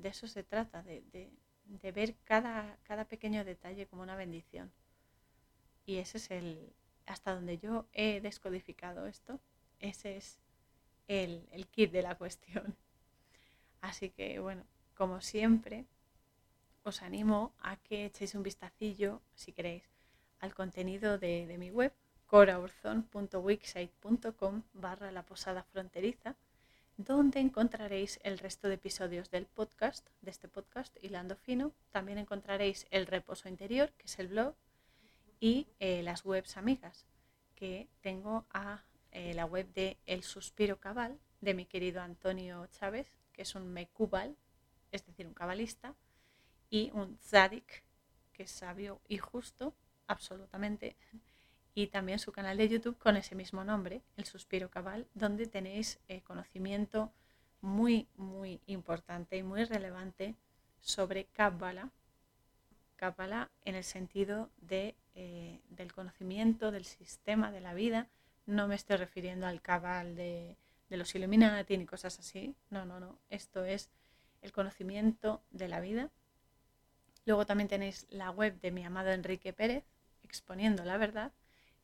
De 0.01 0.09
eso 0.09 0.27
se 0.27 0.43
trata, 0.43 0.83
de, 0.83 1.05
de, 1.13 1.31
ver 1.93 2.17
cada, 2.25 2.79
cada 2.85 3.05
pequeño 3.05 3.45
detalle 3.45 3.87
como 3.87 4.01
una 4.03 4.17
bendición. 4.17 4.73
Y 5.85 5.99
ese 5.99 6.17
es 6.17 6.31
el, 6.31 6.73
hasta 7.05 7.35
donde 7.35 7.59
yo 7.59 7.85
he 7.93 8.23
descodificado 8.23 9.07
esto, 9.07 9.39
ese 9.79 10.17
es 10.17 10.39
el, 11.07 11.47
el 11.53 11.67
kit 11.67 11.93
de 11.93 12.01
la 12.01 12.15
cuestión. 12.15 12.75
Así 13.83 14.09
que 14.09 14.41
bueno, 14.41 14.65
como 14.95 15.21
siempre, 15.21 15.85
os 16.83 17.03
animo 17.03 17.53
a 17.61 17.77
que 17.77 18.07
echéis 18.07 18.35
un 18.35 18.43
vistacillo, 18.43 19.21
si 19.35 19.53
queréis, 19.53 19.91
al 20.39 20.55
contenido 20.55 21.19
de, 21.19 21.47
de 21.47 21.59
mi 21.59 21.71
web, 21.71 21.93
coraurzon.wixsite.com 22.27 24.63
barra 24.73 25.13
la 25.13 25.27
posada 25.27 25.63
fronteriza, 25.65 26.37
donde 27.05 27.41
encontraréis 27.41 28.21
el 28.25 28.39
resto 28.39 28.69
de 28.69 28.75
episodios 28.75 29.31
del 29.31 29.47
podcast, 29.47 30.07
de 30.21 30.31
este 30.31 30.49
podcast 30.49 30.95
Hilando 31.03 31.35
Fino. 31.35 31.73
También 31.91 32.19
encontraréis 32.19 32.87
el 32.91 33.07
reposo 33.07 33.49
interior, 33.49 33.91
que 33.93 34.07
es 34.07 34.19
el 34.19 34.29
blog, 34.29 34.55
y 35.41 35.67
eh, 35.79 36.03
las 36.03 36.27
webs 36.27 36.59
amigas, 36.59 37.07
que 37.55 37.89
tengo 38.03 38.45
a 38.53 38.85
eh, 39.13 39.33
la 39.33 39.47
web 39.47 39.73
de 39.73 39.97
El 40.05 40.23
Suspiro 40.23 40.79
Cabal, 40.79 41.19
de 41.41 41.55
mi 41.55 41.65
querido 41.65 42.03
Antonio 42.03 42.67
Chávez, 42.67 43.11
que 43.33 43.43
es 43.43 43.55
un 43.55 43.73
mecubal, 43.73 44.37
es 44.93 45.07
decir, 45.07 45.27
un 45.27 45.33
cabalista, 45.33 45.95
y 46.69 46.91
un 46.93 47.17
tzadik, 47.17 47.83
que 48.35 48.43
es 48.43 48.51
sabio 48.51 49.01
y 49.09 49.17
justo, 49.17 49.75
absolutamente. 50.07 50.97
Y 51.75 51.89
también 51.89 52.19
su 52.19 52.33
canal 52.33 52.57
de 52.57 52.69
YouTube 52.69 52.99
con 52.99 53.17
ese 53.17 53.35
mismo 53.35 53.65
nombre, 53.65 54.03
El 54.17 54.25
Suspiro 54.25 54.71
Cabal, 54.71 55.07
donde 55.15 55.47
tenéis 55.47 55.99
eh, 56.09 56.21
conocimiento 56.23 57.13
muy, 57.61 58.09
muy 58.17 58.61
importante 58.67 59.37
y 59.37 59.43
muy 59.43 59.65
relevante 59.65 60.35
sobre 60.81 61.27
Kabbalah. 61.27 61.91
Kabbalah 62.97 63.51
en 63.65 63.77
el 63.77 63.85
sentido 63.85 64.51
de, 64.61 64.97
eh, 65.15 65.61
del 65.69 65.93
conocimiento 65.93 66.71
del 66.71 66.85
sistema 66.85 67.53
de 67.53 67.61
la 67.61 67.75
vida. 67.75 68.09
No 68.47 68.67
me 68.67 68.75
estoy 68.75 68.97
refiriendo 68.97 69.47
al 69.47 69.63
Kabbalah 69.63 70.05
de, 70.05 70.57
de 70.89 70.97
los 70.97 71.15
Illuminati 71.15 71.79
ni 71.79 71.87
cosas 71.87 72.19
así. 72.19 72.57
No, 72.71 72.85
no, 72.85 72.99
no. 72.99 73.19
Esto 73.29 73.65
es 73.65 73.91
el 74.43 74.53
conocimiento 74.53 75.43
de 75.51 75.69
la 75.69 75.81
vida 75.81 76.11
Luego 77.27 77.47
también 77.47 77.69
tenéis 77.69 78.07
la 78.11 78.31
web 78.31 78.61
de 78.61 78.71
mi 78.71 78.85
amado 78.85 79.11
Enrique 79.11 79.53
Pérez, 79.53 79.85
exponiendo 80.23 80.85
la 80.85 80.97
verdad, 80.97 81.33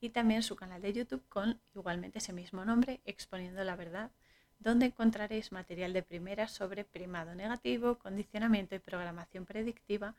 y 0.01 0.11
también 0.11 0.43
su 0.43 0.57
canal 0.57 0.83
de 0.83 0.93
YouTube 0.93 1.27
con 1.29 1.61
igualmente 1.75 2.19
ese 2.19 2.33
mismo 2.33 2.65
nombre, 2.65 3.01
exponiendo 3.05 3.63
la 3.65 3.77
verdad, 3.77 4.11
donde 4.59 4.87
encontraréis 4.87 5.53
material 5.53 5.93
de 5.93 6.03
primera 6.03 6.49
sobre 6.49 6.85
primado 6.85 7.35
negativo, 7.35 7.99
condicionamiento 7.99 8.75
y 8.75 8.79
programación 8.79 9.45
predictiva 9.45 10.15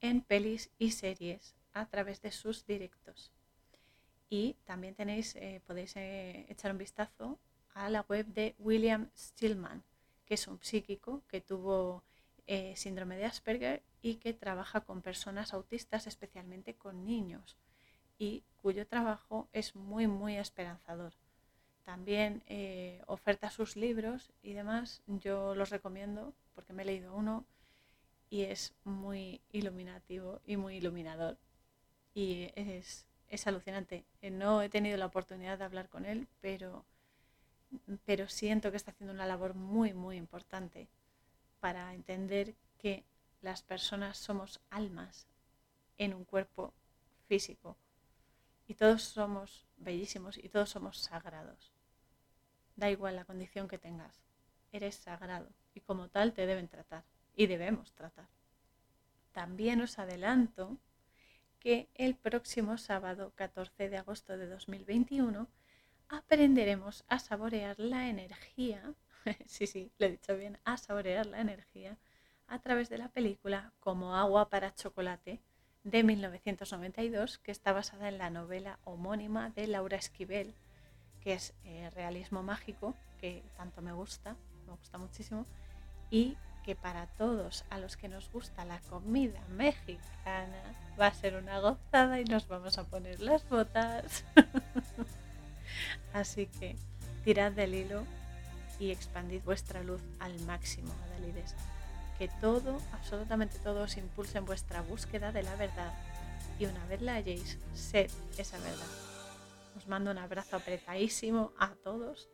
en 0.00 0.20
pelis 0.20 0.70
y 0.78 0.90
series 0.92 1.54
a 1.72 1.86
través 1.86 2.22
de 2.22 2.32
sus 2.32 2.66
directos. 2.66 3.32
Y 4.28 4.56
también 4.64 4.94
tenéis, 4.94 5.36
eh, 5.36 5.60
podéis 5.66 5.96
eh, 5.96 6.46
echar 6.48 6.72
un 6.72 6.78
vistazo 6.78 7.38
a 7.74 7.90
la 7.90 8.02
web 8.02 8.26
de 8.26 8.54
William 8.58 9.10
Stillman, 9.16 9.84
que 10.24 10.34
es 10.34 10.48
un 10.48 10.58
psíquico 10.62 11.22
que 11.28 11.40
tuvo 11.40 12.02
eh, 12.46 12.74
síndrome 12.76 13.16
de 13.16 13.26
Asperger 13.26 13.82
y 14.02 14.16
que 14.16 14.32
trabaja 14.32 14.80
con 14.80 15.02
personas 15.02 15.52
autistas, 15.52 16.06
especialmente 16.06 16.74
con 16.74 17.04
niños, 17.04 17.56
y 18.18 18.42
cuyo 18.62 18.86
trabajo 18.86 19.48
es 19.52 19.74
muy, 19.76 20.06
muy 20.06 20.36
esperanzador. 20.36 21.12
También 21.84 22.42
eh, 22.46 23.02
oferta 23.06 23.50
sus 23.50 23.76
libros 23.76 24.32
y 24.42 24.54
demás, 24.54 25.02
yo 25.06 25.54
los 25.54 25.70
recomiendo 25.70 26.34
porque 26.54 26.72
me 26.72 26.82
he 26.82 26.86
leído 26.86 27.14
uno 27.14 27.44
y 28.28 28.42
es 28.42 28.74
muy 28.84 29.40
iluminativo 29.52 30.40
y 30.44 30.56
muy 30.56 30.76
iluminador. 30.76 31.38
Y 32.12 32.50
es, 32.56 33.06
es 33.28 33.46
alucinante. 33.46 34.04
Eh, 34.20 34.30
no 34.30 34.62
he 34.62 34.68
tenido 34.68 34.96
la 34.96 35.06
oportunidad 35.06 35.58
de 35.58 35.64
hablar 35.64 35.88
con 35.88 36.06
él, 36.06 36.26
pero, 36.40 36.84
pero 38.04 38.28
siento 38.28 38.70
que 38.70 38.78
está 38.78 38.90
haciendo 38.90 39.14
una 39.14 39.26
labor 39.26 39.54
muy, 39.54 39.92
muy 39.92 40.16
importante 40.16 40.88
para 41.60 41.94
entender 41.94 42.54
que 42.78 43.04
las 43.42 43.62
personas 43.62 44.18
somos 44.18 44.60
almas 44.70 45.28
en 45.98 46.14
un 46.14 46.24
cuerpo 46.24 46.72
físico 47.28 47.76
y 48.66 48.74
todos 48.74 49.02
somos 49.02 49.66
bellísimos 49.76 50.38
y 50.38 50.48
todos 50.48 50.70
somos 50.70 50.98
sagrados. 50.98 51.72
Da 52.76 52.90
igual 52.90 53.16
la 53.16 53.24
condición 53.24 53.68
que 53.68 53.78
tengas, 53.78 54.20
eres 54.72 54.96
sagrado 54.96 55.48
y 55.74 55.80
como 55.80 56.08
tal 56.08 56.32
te 56.32 56.46
deben 56.46 56.68
tratar 56.68 57.04
y 57.34 57.46
debemos 57.46 57.92
tratar. 57.92 58.28
También 59.32 59.80
os 59.80 59.98
adelanto 59.98 60.78
que 61.58 61.88
el 61.94 62.16
próximo 62.16 62.78
sábado 62.78 63.32
14 63.34 63.88
de 63.88 63.98
agosto 63.98 64.36
de 64.36 64.46
2021 64.46 65.48
aprenderemos 66.08 67.04
a 67.08 67.18
saborear 67.18 67.78
la 67.78 68.08
energía 68.08 68.94
sí, 69.46 69.66
sí, 69.66 69.90
lo 69.98 70.06
he 70.06 70.10
dicho 70.10 70.36
bien, 70.36 70.58
a 70.64 70.76
saborear 70.76 71.26
la 71.26 71.40
energía 71.40 71.98
a 72.46 72.60
través 72.60 72.88
de 72.88 72.98
la 72.98 73.08
película 73.08 73.72
Como 73.80 74.14
agua 74.14 74.48
para 74.48 74.74
chocolate 74.74 75.40
de 75.86 76.02
1992, 76.02 77.38
que 77.38 77.52
está 77.52 77.72
basada 77.72 78.08
en 78.08 78.18
la 78.18 78.28
novela 78.28 78.80
homónima 78.82 79.50
de 79.50 79.68
Laura 79.68 79.96
Esquivel, 79.96 80.52
que 81.20 81.34
es 81.34 81.54
eh, 81.64 81.90
realismo 81.94 82.42
mágico, 82.42 82.96
que 83.20 83.44
tanto 83.56 83.82
me 83.82 83.92
gusta, 83.92 84.36
me 84.66 84.72
gusta 84.72 84.98
muchísimo, 84.98 85.46
y 86.10 86.36
que 86.64 86.74
para 86.74 87.06
todos 87.06 87.64
a 87.70 87.78
los 87.78 87.96
que 87.96 88.08
nos 88.08 88.32
gusta 88.32 88.64
la 88.64 88.80
comida 88.80 89.40
mexicana 89.50 90.60
va 90.98 91.06
a 91.06 91.14
ser 91.14 91.36
una 91.36 91.60
gozada 91.60 92.20
y 92.20 92.24
nos 92.24 92.48
vamos 92.48 92.78
a 92.78 92.84
poner 92.84 93.20
las 93.20 93.48
botas. 93.48 94.24
Así 96.12 96.46
que 96.46 96.74
tirad 97.24 97.52
del 97.52 97.74
hilo 97.74 98.04
y 98.80 98.90
expandid 98.90 99.42
vuestra 99.44 99.84
luz 99.84 100.02
al 100.18 100.36
máximo, 100.40 100.92
Adalides. 101.04 101.54
Que 102.18 102.28
todo, 102.40 102.80
absolutamente 102.92 103.58
todo, 103.58 103.82
os 103.82 103.96
impulse 103.96 104.38
en 104.38 104.46
vuestra 104.46 104.82
búsqueda 104.82 105.32
de 105.32 105.42
la 105.42 105.56
verdad 105.56 105.92
y 106.58 106.66
una 106.66 106.84
vez 106.86 107.02
la 107.02 107.16
halléis, 107.16 107.58
sed 107.74 108.10
esa 108.38 108.58
verdad. 108.58 108.86
Os 109.76 109.86
mando 109.86 110.10
un 110.10 110.16
abrazo 110.18 110.56
apretadísimo 110.56 111.52
a 111.58 111.74
todos 111.74 112.28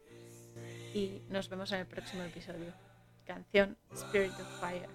y 0.94 1.22
nos 1.28 1.48
vemos 1.48 1.72
en 1.72 1.80
el 1.80 1.86
próximo 1.86 2.22
episodio. 2.22 2.72
Canción 3.26 3.76
Spirit 3.92 4.38
of 4.38 4.60
Fire. 4.60 4.88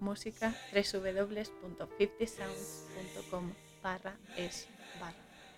Música 0.00 0.52
www.50sounds.com 0.72 3.52
barra. 3.82 4.16